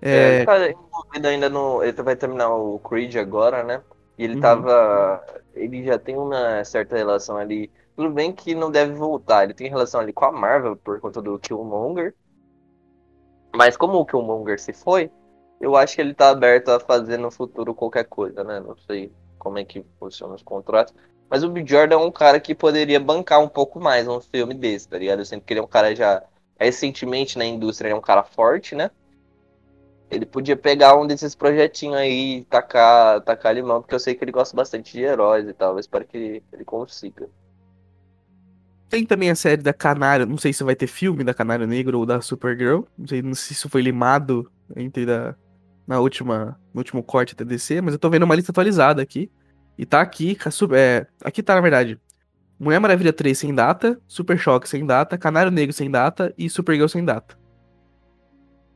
É, 0.00 0.40
é 0.40 0.44
tá 0.44 0.70
envolvido 0.70 1.28
ainda 1.28 1.48
no. 1.48 1.82
Ele 1.82 2.02
vai 2.02 2.16
terminar 2.16 2.48
o 2.50 2.78
Creed 2.78 3.16
agora, 3.16 3.62
né? 3.62 3.82
E 4.16 4.24
ele 4.24 4.36
uhum. 4.36 4.40
tava. 4.40 5.22
Ele 5.54 5.84
já 5.84 5.98
tem 5.98 6.16
uma 6.16 6.64
certa 6.64 6.96
relação 6.96 7.36
ali 7.36 7.70
tudo 7.98 8.10
bem 8.10 8.32
que 8.32 8.54
não 8.54 8.70
deve 8.70 8.92
voltar. 8.92 9.42
Ele 9.42 9.52
tem 9.52 9.68
relação 9.68 10.00
ali 10.00 10.12
com 10.12 10.24
a 10.24 10.30
Marvel 10.30 10.76
por 10.76 11.00
conta 11.00 11.20
do 11.20 11.36
Killmonger. 11.36 12.14
Mas 13.52 13.76
como 13.76 13.98
o 13.98 14.06
Killmonger 14.06 14.60
se 14.60 14.72
foi, 14.72 15.10
eu 15.60 15.74
acho 15.74 15.96
que 15.96 16.00
ele 16.00 16.14
tá 16.14 16.28
aberto 16.30 16.68
a 16.68 16.78
fazer 16.78 17.16
no 17.16 17.28
futuro 17.28 17.74
qualquer 17.74 18.04
coisa, 18.04 18.44
né? 18.44 18.60
Não 18.60 18.76
sei 18.86 19.12
como 19.36 19.58
é 19.58 19.64
que 19.64 19.84
funcionam 19.98 20.36
os 20.36 20.44
contratos. 20.44 20.94
Mas 21.28 21.42
o 21.42 21.50
B. 21.50 21.64
Jordan 21.66 21.96
é 21.96 21.98
um 21.98 22.12
cara 22.12 22.38
que 22.38 22.54
poderia 22.54 23.00
bancar 23.00 23.40
um 23.40 23.48
pouco 23.48 23.80
mais 23.80 24.06
um 24.06 24.20
filme 24.20 24.54
desse, 24.54 24.86
tá 24.88 24.96
ligado? 24.96 25.18
Eu 25.18 25.24
sinto 25.24 25.44
que 25.44 25.52
ele 25.52 25.58
é 25.58 25.62
um 25.64 25.66
cara 25.66 25.92
já 25.92 26.22
recentemente 26.56 27.36
na 27.36 27.46
indústria, 27.46 27.88
ele 27.88 27.94
é 27.94 27.98
um 27.98 28.00
cara 28.00 28.22
forte, 28.22 28.76
né? 28.76 28.92
Ele 30.08 30.24
podia 30.24 30.56
pegar 30.56 30.96
um 30.96 31.04
desses 31.04 31.34
projetinhos 31.34 31.96
aí 31.96 32.36
e 32.38 32.44
tacar, 32.44 33.20
tacar 33.22 33.52
limão, 33.52 33.82
porque 33.82 33.96
eu 33.96 33.98
sei 33.98 34.14
que 34.14 34.22
ele 34.22 34.30
gosta 34.30 34.54
bastante 34.56 34.92
de 34.92 35.02
heróis 35.02 35.48
e 35.48 35.52
tal. 35.52 35.72
Eu 35.72 35.80
espero 35.80 36.06
que 36.06 36.44
ele 36.52 36.64
consiga. 36.64 37.28
Tem 38.88 39.04
também 39.04 39.30
a 39.30 39.34
série 39.34 39.62
da 39.62 39.72
Canário, 39.72 40.24
não 40.24 40.38
sei 40.38 40.52
se 40.52 40.64
vai 40.64 40.74
ter 40.74 40.86
filme 40.86 41.22
da 41.22 41.34
Canário 41.34 41.66
Negro 41.66 41.98
ou 41.98 42.06
da 42.06 42.20
Supergirl. 42.20 42.82
Não 42.96 43.06
sei, 43.06 43.22
não 43.22 43.34
sei 43.34 43.48
se 43.48 43.52
isso 43.52 43.68
foi 43.68 43.82
limado 43.82 44.50
entre 44.74 45.04
da, 45.04 45.34
na 45.86 46.00
última, 46.00 46.58
no 46.72 46.80
último 46.80 47.02
corte 47.02 47.34
da 47.34 47.44
DC, 47.44 47.80
mas 47.80 47.94
eu 47.94 47.98
tô 47.98 48.08
vendo 48.08 48.22
uma 48.22 48.34
lista 48.34 48.52
atualizada 48.52 49.02
aqui. 49.02 49.30
E 49.76 49.86
tá 49.86 50.00
aqui, 50.00 50.36
é, 50.74 51.06
aqui 51.22 51.42
tá 51.42 51.54
na 51.54 51.60
verdade. 51.60 52.00
Mulher 52.58 52.80
Maravilha 52.80 53.12
3 53.12 53.38
sem 53.38 53.54
data, 53.54 54.00
Super 54.08 54.36
Choque 54.36 54.68
sem 54.68 54.84
data, 54.84 55.16
Canário 55.16 55.52
Negro 55.52 55.72
sem 55.72 55.90
data 55.90 56.34
e 56.36 56.50
Supergirl 56.50 56.88
sem 56.88 57.04
data. 57.04 57.38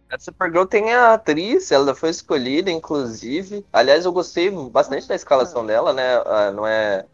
A 0.08 0.18
Supergirl 0.18 0.66
tem 0.66 0.92
a 0.92 1.14
atriz, 1.14 1.72
ela 1.72 1.94
foi 1.94 2.10
escolhida, 2.10 2.70
inclusive. 2.70 3.64
Aliás, 3.72 4.04
eu 4.04 4.12
gostei 4.12 4.50
bastante 4.70 5.08
da 5.08 5.14
escalação 5.14 5.66
dela, 5.66 5.92
né? 5.92 6.16
Ah, 6.26 6.52
não 6.52 6.66
é. 6.66 7.06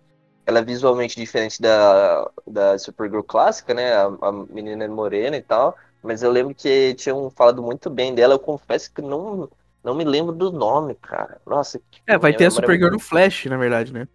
Ela 0.48 0.60
é 0.60 0.64
visualmente 0.64 1.14
diferente 1.14 1.60
da, 1.60 2.30
da 2.46 2.78
Supergirl 2.78 3.20
clássica, 3.20 3.74
né? 3.74 3.92
A, 3.92 4.06
a 4.06 4.32
menina 4.32 4.82
é 4.82 4.88
morena 4.88 5.36
e 5.36 5.42
tal. 5.42 5.76
Mas 6.02 6.22
eu 6.22 6.30
lembro 6.30 6.54
que 6.54 6.94
tinham 6.94 7.28
falado 7.28 7.62
muito 7.62 7.90
bem 7.90 8.14
dela. 8.14 8.32
Eu 8.32 8.38
confesso 8.38 8.90
que 8.90 9.02
não, 9.02 9.50
não 9.84 9.94
me 9.94 10.04
lembro 10.04 10.32
do 10.32 10.50
nome, 10.50 10.94
cara. 10.94 11.38
Nossa. 11.46 11.78
é, 12.06 12.16
vai 12.16 12.32
ter 12.32 12.46
a 12.46 12.50
Supergirl 12.50 12.90
no 12.90 12.98
Flash, 12.98 13.44
na 13.44 13.58
verdade, 13.58 13.92
né? 13.92 14.08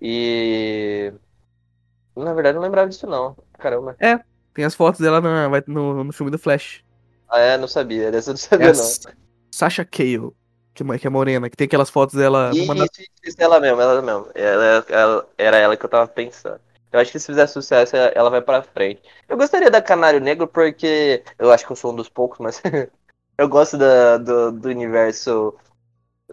E. 0.00 1.12
Na 2.16 2.34
verdade, 2.34 2.56
não 2.56 2.62
lembrava 2.62 2.88
disso, 2.88 3.06
não. 3.06 3.36
Caramba. 3.56 3.94
É, 4.00 4.18
tem 4.52 4.64
as 4.64 4.74
fotos 4.74 5.00
dela 5.00 5.20
no, 5.20 5.62
no, 5.68 6.04
no 6.04 6.12
filme 6.12 6.32
do 6.32 6.38
Flash. 6.38 6.82
Ah, 7.30 7.38
é? 7.38 7.56
Não 7.56 7.68
sabia. 7.68 8.10
Dessa 8.10 8.30
eu 8.30 8.32
não 8.32 8.38
sabia, 8.38 8.70
é 8.70 8.72
não. 8.72 9.22
Sasha 9.52 9.84
Cale, 9.84 10.32
que, 10.74 10.82
é, 10.82 10.98
que 10.98 11.06
é 11.06 11.10
morena, 11.10 11.50
que 11.50 11.56
tem 11.56 11.66
aquelas 11.66 11.90
fotos 11.90 12.14
dela. 12.14 12.50
Isso, 12.52 12.72
uma... 12.72 12.84
isso, 12.84 13.36
ela 13.38 13.60
mesmo, 13.60 13.80
ela 13.80 14.02
mesmo. 14.02 14.28
Ela, 14.34 14.84
ela, 14.88 15.28
era 15.38 15.56
ela 15.56 15.76
que 15.76 15.84
eu 15.84 15.90
tava 15.90 16.06
pensando. 16.08 16.60
Eu 16.90 17.00
acho 17.00 17.10
que 17.10 17.18
se 17.18 17.26
fizer 17.26 17.46
sucesso, 17.46 17.96
ela 17.96 18.28
vai 18.28 18.42
pra 18.42 18.62
frente. 18.62 19.02
Eu 19.28 19.36
gostaria 19.36 19.70
da 19.70 19.80
Canário 19.80 20.20
Negro 20.20 20.46
porque. 20.46 21.22
Eu 21.38 21.50
acho 21.50 21.64
que 21.64 21.72
eu 21.72 21.76
sou 21.76 21.92
um 21.92 21.96
dos 21.96 22.08
poucos, 22.08 22.38
mas. 22.38 22.60
eu 23.38 23.48
gosto 23.48 23.78
da, 23.78 24.18
do, 24.18 24.52
do 24.52 24.68
universo 24.68 25.54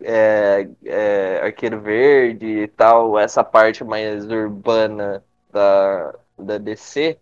é, 0.02 0.70
é, 0.86 1.40
Arqueiro 1.44 1.82
Verde 1.82 2.46
e 2.46 2.68
tal, 2.68 3.18
essa 3.18 3.44
parte 3.44 3.84
mais 3.84 4.26
urbana 4.26 5.24
da, 5.52 6.16
da 6.38 6.58
DC, 6.58 7.20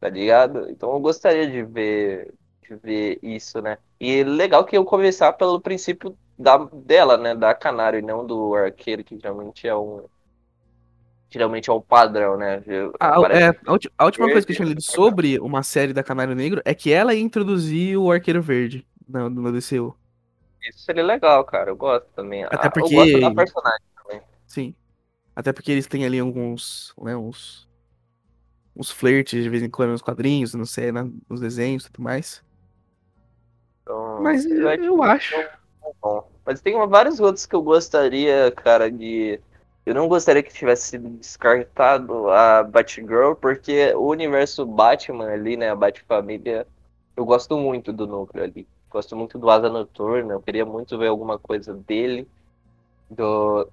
tá 0.00 0.08
ligado? 0.08 0.68
Então 0.70 0.92
eu 0.92 1.00
gostaria 1.00 1.48
de 1.50 1.62
ver 1.62 2.34
ver 2.82 3.18
isso, 3.22 3.60
né? 3.60 3.78
E 4.00 4.24
legal 4.24 4.64
que 4.64 4.76
eu 4.76 4.84
começar 4.84 5.32
pelo 5.34 5.60
princípio 5.60 6.16
da, 6.38 6.58
dela, 6.58 7.16
né? 7.16 7.34
Da 7.34 7.54
Canário, 7.54 7.98
e 7.98 8.02
não 8.02 8.26
do 8.26 8.54
arqueiro, 8.54 9.02
que 9.02 9.18
geralmente 9.18 9.66
é 9.66 9.74
um. 9.74 10.04
Geralmente 11.28 11.68
é 11.68 11.72
um 11.72 11.80
padrão, 11.80 12.36
né? 12.36 12.62
A, 13.00 13.20
é, 13.32 13.48
a, 13.48 13.54
a 13.98 14.04
última 14.04 14.30
coisa 14.30 14.46
que 14.46 14.52
eu 14.52 14.56
tinha 14.56 14.68
lido 14.68 14.80
sobre 14.80 15.38
uma 15.40 15.62
série 15.62 15.92
da 15.92 16.02
Canário 16.02 16.34
Negro 16.34 16.62
é 16.64 16.74
que 16.74 16.92
ela 16.92 17.14
introduziu 17.14 18.04
o 18.04 18.12
Arqueiro 18.12 18.40
Verde 18.40 18.86
no, 19.08 19.28
no 19.28 19.52
DCU. 19.52 19.96
Isso 20.62 20.80
seria 20.80 21.04
legal, 21.04 21.44
cara. 21.44 21.70
Eu 21.70 21.76
gosto 21.76 22.06
também. 22.14 22.44
Até 22.44 22.70
porque. 22.70 22.94
Eu 22.94 22.98
gosto 22.98 23.20
da 23.20 23.34
personagem 23.34 23.86
também. 24.02 24.22
Sim. 24.46 24.74
Até 25.34 25.52
porque 25.52 25.72
eles 25.72 25.86
têm 25.86 26.04
ali 26.04 26.18
alguns. 26.18 26.94
Né, 26.98 27.16
uns. 27.16 27.66
Uns 28.74 28.90
flertes 28.90 29.42
de 29.42 29.48
vez 29.48 29.62
em 29.62 29.70
quando 29.70 29.92
nos 29.92 30.02
quadrinhos, 30.02 30.52
não 30.52 30.66
sei, 30.66 30.92
né, 30.92 31.10
nos 31.30 31.40
desenhos 31.40 31.86
e 31.86 31.90
tudo 31.90 32.04
mais. 32.04 32.44
Então, 33.80 34.20
Mas 34.20 34.44
eu, 34.44 34.68
eu 34.68 35.02
acho. 35.02 35.34
Bom. 36.06 36.28
Mas 36.44 36.60
tem 36.60 36.74
vários 36.86 37.18
outros 37.18 37.46
que 37.46 37.56
eu 37.56 37.62
gostaria, 37.62 38.52
cara, 38.52 38.90
de. 38.90 39.40
Eu 39.84 39.94
não 39.94 40.08
gostaria 40.08 40.42
que 40.42 40.52
tivesse 40.52 40.98
descartado 40.98 42.30
a 42.30 42.62
Batgirl, 42.62 43.34
porque 43.34 43.92
o 43.94 44.08
universo 44.08 44.64
Batman 44.64 45.28
ali, 45.32 45.56
né, 45.56 45.70
a 45.70 45.76
Batfamília, 45.76 46.66
eu 47.16 47.24
gosto 47.24 47.56
muito 47.56 47.92
do 47.92 48.06
núcleo 48.06 48.44
ali. 48.44 48.66
Gosto 48.90 49.16
muito 49.16 49.38
do 49.38 49.50
Asa 49.50 49.68
Noturna, 49.68 50.34
eu 50.34 50.40
queria 50.40 50.64
muito 50.64 50.96
ver 50.98 51.08
alguma 51.08 51.38
coisa 51.38 51.74
dele, 51.74 52.28
do... 53.10 53.68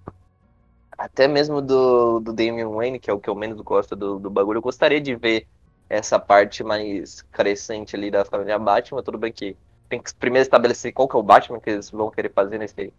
Até 0.97 1.27
mesmo 1.27 1.61
do, 1.61 2.19
do 2.19 2.34
Damian 2.34 2.69
Wayne, 2.69 2.99
que 2.99 3.09
é 3.09 3.13
o 3.13 3.19
que 3.19 3.29
eu 3.29 3.36
menos 3.36 3.59
gosto 3.61 3.95
do, 3.95 4.19
do 4.19 4.29
bagulho. 4.29 4.57
Eu 4.57 4.61
gostaria 4.61 5.01
de 5.01 5.15
ver 5.15 5.47
essa 5.89 6.19
parte 6.19 6.63
mais 6.63 7.21
crescente 7.31 7.95
ali 7.95 8.11
da 8.11 8.25
família 8.25 8.59
Batman, 8.59 9.03
tudo 9.03 9.17
bem 9.17 9.31
que 9.31 9.55
tem 9.93 10.01
que 10.01 10.13
primeiro 10.15 10.41
estabelecer 10.41 10.91
qual 10.91 11.07
que 11.07 11.15
é 11.15 11.19
o 11.19 11.23
Batman 11.23 11.59
que 11.59 11.69
eles 11.69 11.91
vão 11.91 12.09
querer 12.09 12.31
fazer 12.33 12.57
nesse 12.57 12.91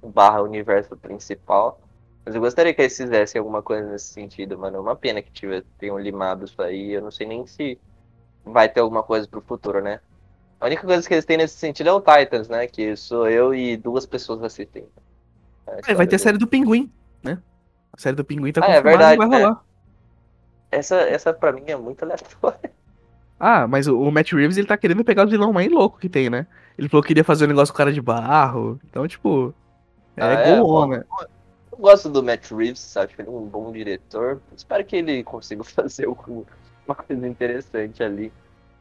barra 0.00 0.40
universo 0.40 0.96
principal. 0.96 1.80
Mas 2.24 2.34
eu 2.34 2.40
gostaria 2.40 2.72
que 2.72 2.80
eles 2.80 2.96
fizessem 2.96 3.40
alguma 3.40 3.60
coisa 3.60 3.90
nesse 3.90 4.12
sentido, 4.12 4.56
mano. 4.56 4.76
É 4.76 4.80
uma 4.80 4.94
pena 4.94 5.20
que 5.20 5.32
tiver, 5.32 5.64
tenham 5.78 5.98
limado 5.98 6.44
isso 6.44 6.60
aí. 6.62 6.92
Eu 6.92 7.02
não 7.02 7.10
sei 7.10 7.26
nem 7.26 7.44
se 7.44 7.76
vai 8.44 8.68
ter 8.68 8.80
alguma 8.80 9.02
coisa 9.02 9.26
pro 9.26 9.40
futuro, 9.40 9.82
né? 9.82 10.00
A 10.60 10.66
única 10.66 10.86
coisa 10.86 11.06
que 11.06 11.12
eles 11.12 11.24
têm 11.24 11.38
nesse 11.38 11.56
sentido 11.56 11.88
é 11.88 11.92
o 11.92 12.00
Titans, 12.00 12.48
né? 12.48 12.68
Que 12.68 12.96
sou 12.96 13.28
eu 13.28 13.52
e 13.52 13.76
duas 13.76 14.06
pessoas 14.06 14.40
assistem. 14.42 14.86
É, 15.66 15.94
vai 15.94 16.06
ter 16.06 16.16
a 16.16 16.20
série 16.20 16.38
do 16.38 16.46
Pinguim, 16.46 16.92
né? 17.22 17.42
A 17.92 18.00
série 18.00 18.14
do 18.14 18.24
Pinguim 18.24 18.52
tá 18.52 18.60
ah, 18.64 18.70
é 18.70 18.80
verdade, 18.80 19.18
vai 19.18 19.26
rolar. 19.26 19.64
É. 20.70 20.78
Essa, 20.78 20.96
essa 21.00 21.32
pra 21.32 21.50
mim 21.50 21.64
é 21.66 21.76
muito 21.76 22.04
aleatória. 22.04 22.70
Ah, 23.38 23.66
mas 23.68 23.86
o, 23.86 24.10
Matt 24.10 24.32
Reeves, 24.32 24.56
ele 24.56 24.66
tá 24.66 24.76
querendo 24.76 25.04
pegar 25.04 25.26
o 25.26 25.30
vilão 25.30 25.52
mais 25.52 25.70
louco 25.70 25.98
que 25.98 26.08
tem, 26.08 26.28
né? 26.28 26.46
Ele 26.76 26.88
falou 26.88 27.02
que 27.02 27.08
queria 27.08 27.24
fazer 27.24 27.44
um 27.44 27.48
negócio 27.48 27.72
com 27.72 27.78
cara 27.78 27.92
de 27.92 28.00
barro. 28.00 28.80
Então, 28.88 29.06
tipo. 29.06 29.54
É 30.16 30.22
ah, 30.22 30.32
é, 30.32 30.58
go 30.58 30.74
on, 30.74 30.88
né? 30.88 31.04
Eu 31.70 31.78
gosto 31.78 32.08
do 32.08 32.22
Matt 32.22 32.50
Reeves, 32.50 32.96
acho 32.96 33.14
ele 33.18 33.28
é 33.28 33.30
um 33.30 33.46
bom 33.46 33.70
diretor. 33.70 34.40
Espero 34.56 34.84
que 34.84 34.96
ele 34.96 35.22
consiga 35.22 35.62
fazer 35.64 36.08
uma 36.08 36.94
coisa 36.94 37.28
interessante 37.28 38.02
ali. 38.02 38.32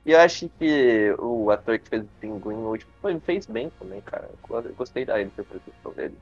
E 0.06 0.14
eu 0.14 0.20
acho 0.20 0.50
que 0.58 1.14
o 1.20 1.52
ator 1.52 1.78
que 1.78 1.90
fez 1.90 2.02
o 2.02 2.08
Pinguim 2.20 2.56
último 2.56 2.90
fez 3.26 3.46
bem 3.46 3.70
também, 3.78 4.02
cara. 4.02 4.30
Eu 4.50 4.74
gostei 4.76 5.06
da 5.06 5.22
interpretação 5.22 5.92
dele. 5.94 6.16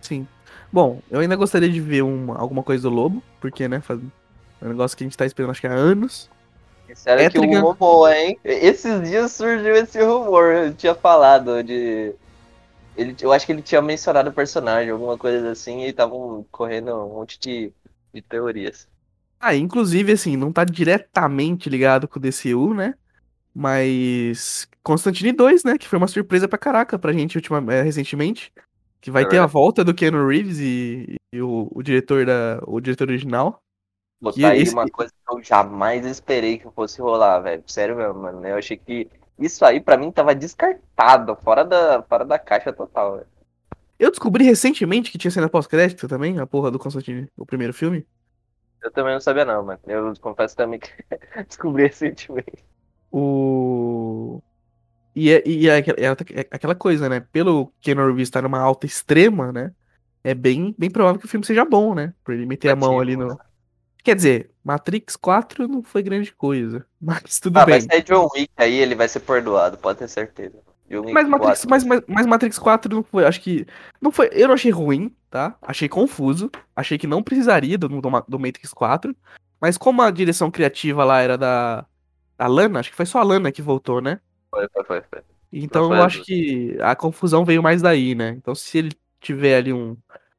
Sim. 0.00 0.26
Bom, 0.72 1.00
eu 1.10 1.20
ainda 1.20 1.34
gostaria 1.34 1.68
de 1.68 1.80
ver 1.80 2.02
uma, 2.02 2.38
alguma 2.38 2.62
coisa 2.62 2.88
do 2.88 2.94
Lobo, 2.94 3.22
porque, 3.40 3.66
né, 3.66 3.80
faz 3.80 4.00
é 4.62 4.66
um 4.66 4.68
negócio 4.68 4.96
que 4.96 5.04
a 5.04 5.06
gente 5.06 5.16
tá 5.16 5.26
esperando 5.26 5.50
acho 5.50 5.60
que 5.60 5.66
há 5.66 5.72
anos. 5.72 6.30
Sério 6.94 7.24
é 7.24 7.30
que 7.30 7.38
o 7.38 7.60
rumor, 7.60 8.12
hein? 8.12 8.38
Esses 8.44 9.08
dias 9.08 9.32
surgiu 9.32 9.74
esse 9.74 10.02
rumor, 10.02 10.52
eu 10.52 10.74
tinha 10.74 10.94
falado 10.94 11.62
de. 11.62 12.14
Ele, 12.96 13.16
eu 13.20 13.32
acho 13.32 13.44
que 13.44 13.52
ele 13.52 13.62
tinha 13.62 13.82
mencionado 13.82 14.30
o 14.30 14.32
personagem, 14.32 14.90
alguma 14.90 15.18
coisa 15.18 15.50
assim, 15.50 15.82
e 15.82 15.88
estavam 15.88 16.46
correndo 16.50 16.94
um 16.94 17.14
monte 17.14 17.38
de, 17.40 17.72
de 18.12 18.22
teorias. 18.22 18.88
Ah, 19.40 19.54
inclusive, 19.54 20.12
assim, 20.12 20.36
não 20.36 20.52
tá 20.52 20.64
diretamente 20.64 21.68
ligado 21.68 22.06
com 22.06 22.18
o 22.18 22.22
DCU, 22.22 22.72
né? 22.72 22.94
Mas. 23.54 24.68
Constantine 24.82 25.32
2, 25.32 25.64
né? 25.64 25.76
Que 25.78 25.88
foi 25.88 25.98
uma 25.98 26.08
surpresa 26.08 26.48
pra 26.48 26.58
caraca 26.58 26.98
pra 26.98 27.12
gente 27.12 27.36
ultima, 27.36 27.62
é, 27.72 27.82
recentemente. 27.82 28.52
Que 29.00 29.10
vai 29.10 29.24
é 29.24 29.28
ter 29.28 29.38
a 29.38 29.46
volta 29.46 29.84
do 29.84 29.92
Keanu 29.92 30.26
Reeves 30.26 30.58
e, 30.60 31.16
e 31.32 31.42
o, 31.42 31.68
o, 31.70 31.82
diretor 31.82 32.24
da. 32.24 32.58
o 32.66 32.80
diretor 32.80 33.08
original. 33.08 33.62
Botar 34.24 34.48
aí 34.48 34.62
esse... 34.62 34.72
uma 34.72 34.88
coisa 34.88 35.12
que 35.12 35.34
eu 35.34 35.42
jamais 35.42 36.06
esperei 36.06 36.58
que 36.58 36.70
fosse 36.70 37.00
rolar, 37.00 37.40
velho. 37.40 37.62
Sério 37.66 37.96
mesmo, 37.96 38.14
mano. 38.14 38.46
Eu 38.46 38.56
achei 38.56 38.76
que 38.76 39.10
isso 39.38 39.64
aí 39.64 39.80
pra 39.80 39.98
mim 39.98 40.10
tava 40.10 40.34
descartado, 40.34 41.36
fora 41.36 41.62
da, 41.62 42.02
fora 42.02 42.24
da 42.24 42.38
caixa 42.38 42.72
total, 42.72 43.16
velho. 43.16 43.26
Eu 43.98 44.10
descobri 44.10 44.44
recentemente 44.44 45.10
que 45.10 45.18
tinha 45.18 45.30
cena 45.30 45.48
pós-crédito 45.48 46.08
também, 46.08 46.38
a 46.38 46.46
porra 46.46 46.70
do 46.70 46.78
Constantine, 46.78 47.30
o 47.36 47.44
primeiro 47.44 47.72
filme. 47.74 48.06
Eu 48.82 48.90
também 48.90 49.12
não 49.12 49.20
sabia 49.20 49.44
não, 49.44 49.62
mano. 49.62 49.80
Eu 49.86 50.12
confesso 50.20 50.56
também 50.56 50.80
que 50.80 50.90
descobri 51.46 51.84
recentemente. 51.84 52.64
O... 53.12 54.42
E, 55.14 55.30
é, 55.30 55.42
e 55.46 55.68
é, 55.68 55.78
é, 55.78 55.84
é, 56.06 56.40
aquela 56.50 56.74
coisa, 56.74 57.08
né? 57.08 57.20
Pelo 57.20 57.72
Keanu 57.80 58.06
Reeves 58.06 58.24
estar 58.24 58.42
numa 58.42 58.58
alta 58.58 58.86
extrema, 58.86 59.52
né? 59.52 59.72
É 60.24 60.34
bem, 60.34 60.74
bem 60.76 60.90
provável 60.90 61.20
que 61.20 61.26
o 61.26 61.28
filme 61.28 61.46
seja 61.46 61.64
bom, 61.64 61.94
né? 61.94 62.12
Por 62.24 62.34
ele 62.34 62.46
meter 62.46 62.70
a 62.70 62.76
mão 62.76 62.98
ali 62.98 63.16
no... 63.16 63.38
Quer 64.04 64.14
dizer, 64.16 64.50
Matrix 64.62 65.16
4 65.16 65.66
não 65.66 65.82
foi 65.82 66.02
grande 66.02 66.30
coisa, 66.30 66.86
mas 67.00 67.40
tudo 67.40 67.58
ah, 67.58 67.64
bem. 67.64 67.76
Mas 67.76 67.88
é 67.88 68.02
John 68.02 68.28
Wick 68.34 68.52
aí, 68.56 68.74
ele 68.74 68.94
vai 68.94 69.08
ser 69.08 69.20
perdoado, 69.20 69.78
pode 69.78 69.98
ter 69.98 70.08
certeza. 70.08 70.58
Mas 71.10 71.26
Matrix, 71.26 71.64
mas, 71.64 71.82
mas, 71.82 72.02
mas 72.06 72.26
Matrix 72.26 72.58
4 72.58 72.94
não 72.94 73.02
foi, 73.02 73.24
acho 73.24 73.40
que. 73.40 73.66
Não 74.00 74.12
foi, 74.12 74.28
eu 74.32 74.46
não 74.46 74.54
achei 74.54 74.70
ruim, 74.70 75.12
tá? 75.30 75.56
Achei 75.62 75.88
confuso. 75.88 76.50
Achei 76.76 76.98
que 76.98 77.06
não 77.06 77.22
precisaria 77.22 77.78
do, 77.78 77.88
do, 77.88 78.38
Matrix 78.38 78.72
4. 78.72 79.16
Mas 79.58 79.78
como 79.78 80.02
a 80.02 80.10
direção 80.10 80.50
criativa 80.50 81.02
lá 81.02 81.20
era 81.20 81.38
da. 81.38 81.86
A 82.38 82.46
Lana, 82.46 82.80
acho 82.80 82.90
que 82.90 82.96
foi 82.96 83.06
só 83.06 83.18
a 83.18 83.24
Lana 83.24 83.50
que 83.50 83.62
voltou, 83.62 84.00
né? 84.00 84.20
Foi, 84.50 84.68
foi, 84.68 84.84
foi. 84.84 85.02
foi. 85.10 85.22
Então 85.50 85.84
Não 85.84 85.92
eu 85.92 85.96
foi 85.96 86.06
acho 86.06 86.24
que 86.24 86.76
a 86.80 86.94
confusão 86.94 87.44
veio 87.44 87.62
mais 87.62 87.80
daí, 87.80 88.14
né? 88.14 88.30
Então 88.30 88.54
se 88.54 88.76
ele 88.76 88.92
tiver 89.20 89.56
ali 89.56 89.72
um, 89.72 89.96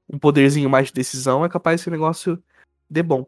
um 0.07 0.20
poderzinho 0.20 0.70
mais 0.70 0.88
de 0.88 0.93
decisão, 0.93 1.43
é 1.43 1.49
capaz 1.49 1.82
que 1.82 1.89
o 1.89 1.91
negócio 1.91 2.41
dê 2.89 3.01
bom. 3.01 3.26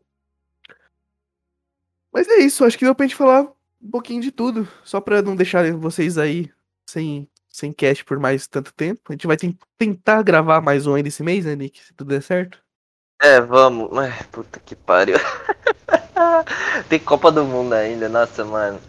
Mas 2.18 2.28
é 2.28 2.38
isso, 2.38 2.66
acho 2.66 2.76
que 2.76 2.84
deu 2.84 2.96
pra 2.96 3.06
gente 3.06 3.16
falar 3.16 3.44
um 3.80 3.92
pouquinho 3.92 4.20
de 4.20 4.32
tudo. 4.32 4.68
Só 4.84 5.00
pra 5.00 5.22
não 5.22 5.36
deixar 5.36 5.72
vocês 5.74 6.18
aí 6.18 6.50
sem, 6.90 7.30
sem 7.48 7.72
cast 7.72 8.04
por 8.04 8.18
mais 8.18 8.48
tanto 8.48 8.74
tempo. 8.74 9.02
A 9.10 9.12
gente 9.12 9.28
vai 9.28 9.38
ten- 9.38 9.56
tentar 9.78 10.24
gravar 10.24 10.60
mais 10.60 10.88
um 10.88 10.96
ainda 10.96 11.10
esse 11.10 11.22
mês, 11.22 11.46
né, 11.46 11.56
Nick? 11.56 11.80
Se 11.80 11.94
tudo 11.94 12.08
der 12.08 12.24
certo. 12.24 12.58
É, 13.22 13.40
vamos. 13.40 13.96
Ai, 13.96 14.12
puta 14.32 14.60
que 14.60 14.76
pariu. 14.76 15.18
Tem 16.90 17.00
Copa 17.00 17.32
do 17.32 17.46
Mundo 17.46 17.74
ainda, 17.74 18.10
nossa, 18.10 18.44
mano. 18.44 18.82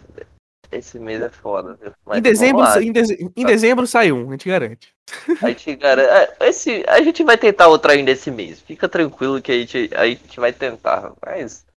Esse 0.71 0.97
mês 0.97 1.21
é 1.21 1.29
foda, 1.29 1.77
viu? 1.79 1.91
Mas 2.03 2.17
em, 2.17 2.21
dezembro, 2.23 2.63
em, 2.81 3.31
em 3.35 3.45
dezembro 3.45 3.85
sai 3.85 4.11
um, 4.11 4.27
a 4.27 4.31
gente 4.31 4.49
garante. 4.49 4.91
A 5.39 5.49
gente, 5.49 5.77
cara, 5.77 6.01
é, 6.01 6.47
esse, 6.49 6.83
a 6.87 6.99
gente 7.03 7.23
vai 7.23 7.37
tentar 7.37 7.67
outro 7.67 7.91
ainda 7.91 8.09
esse 8.09 8.31
mês. 8.31 8.59
Fica 8.59 8.89
tranquilo 8.89 9.39
que 9.39 9.51
a 9.51 9.55
gente, 9.59 9.91
a 9.93 10.07
gente 10.07 10.39
vai 10.39 10.51
tentar. 10.51 11.13
Mas 11.23 11.68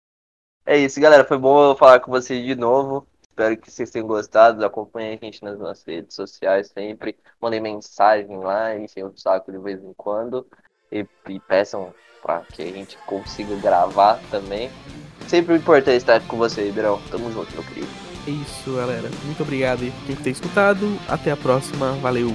é 0.66 0.78
isso, 0.78 1.00
galera. 1.00 1.24
Foi 1.24 1.38
bom 1.38 1.74
falar 1.76 2.00
com 2.00 2.10
vocês 2.10 2.44
de 2.44 2.54
novo. 2.54 3.06
Espero 3.22 3.56
que 3.56 3.70
vocês 3.70 3.90
tenham 3.90 4.06
gostado. 4.06 4.64
Acompanhem 4.64 5.18
a 5.20 5.24
gente 5.24 5.42
nas 5.42 5.58
nossas 5.58 5.84
redes 5.84 6.14
sociais 6.14 6.68
sempre. 6.68 7.16
Mandem 7.40 7.60
mensagem 7.60 8.38
lá, 8.38 8.76
enchem 8.76 9.04
o 9.04 9.12
saco 9.16 9.50
de 9.50 9.58
vez 9.58 9.82
em 9.82 9.92
quando. 9.94 10.46
E, 10.90 11.06
e 11.28 11.40
peçam 11.40 11.92
para 12.22 12.40
que 12.42 12.62
a 12.62 12.70
gente 12.70 12.96
consiga 13.06 13.56
gravar 13.56 14.20
também. 14.30 14.70
Sempre 15.26 15.56
importante 15.56 15.96
estar 15.96 16.20
com 16.28 16.36
você, 16.36 16.68
Ibirão. 16.68 17.00
Tamo 17.10 17.32
junto, 17.32 17.52
meu 17.52 17.64
querido. 17.64 17.88
É 18.26 18.30
isso, 18.30 18.76
galera. 18.76 19.08
Muito 19.24 19.42
obrigado 19.42 19.80
por 20.06 20.16
ter 20.22 20.30
escutado. 20.30 20.96
Até 21.08 21.32
a 21.32 21.36
próxima. 21.36 21.92
Valeu. 21.94 22.28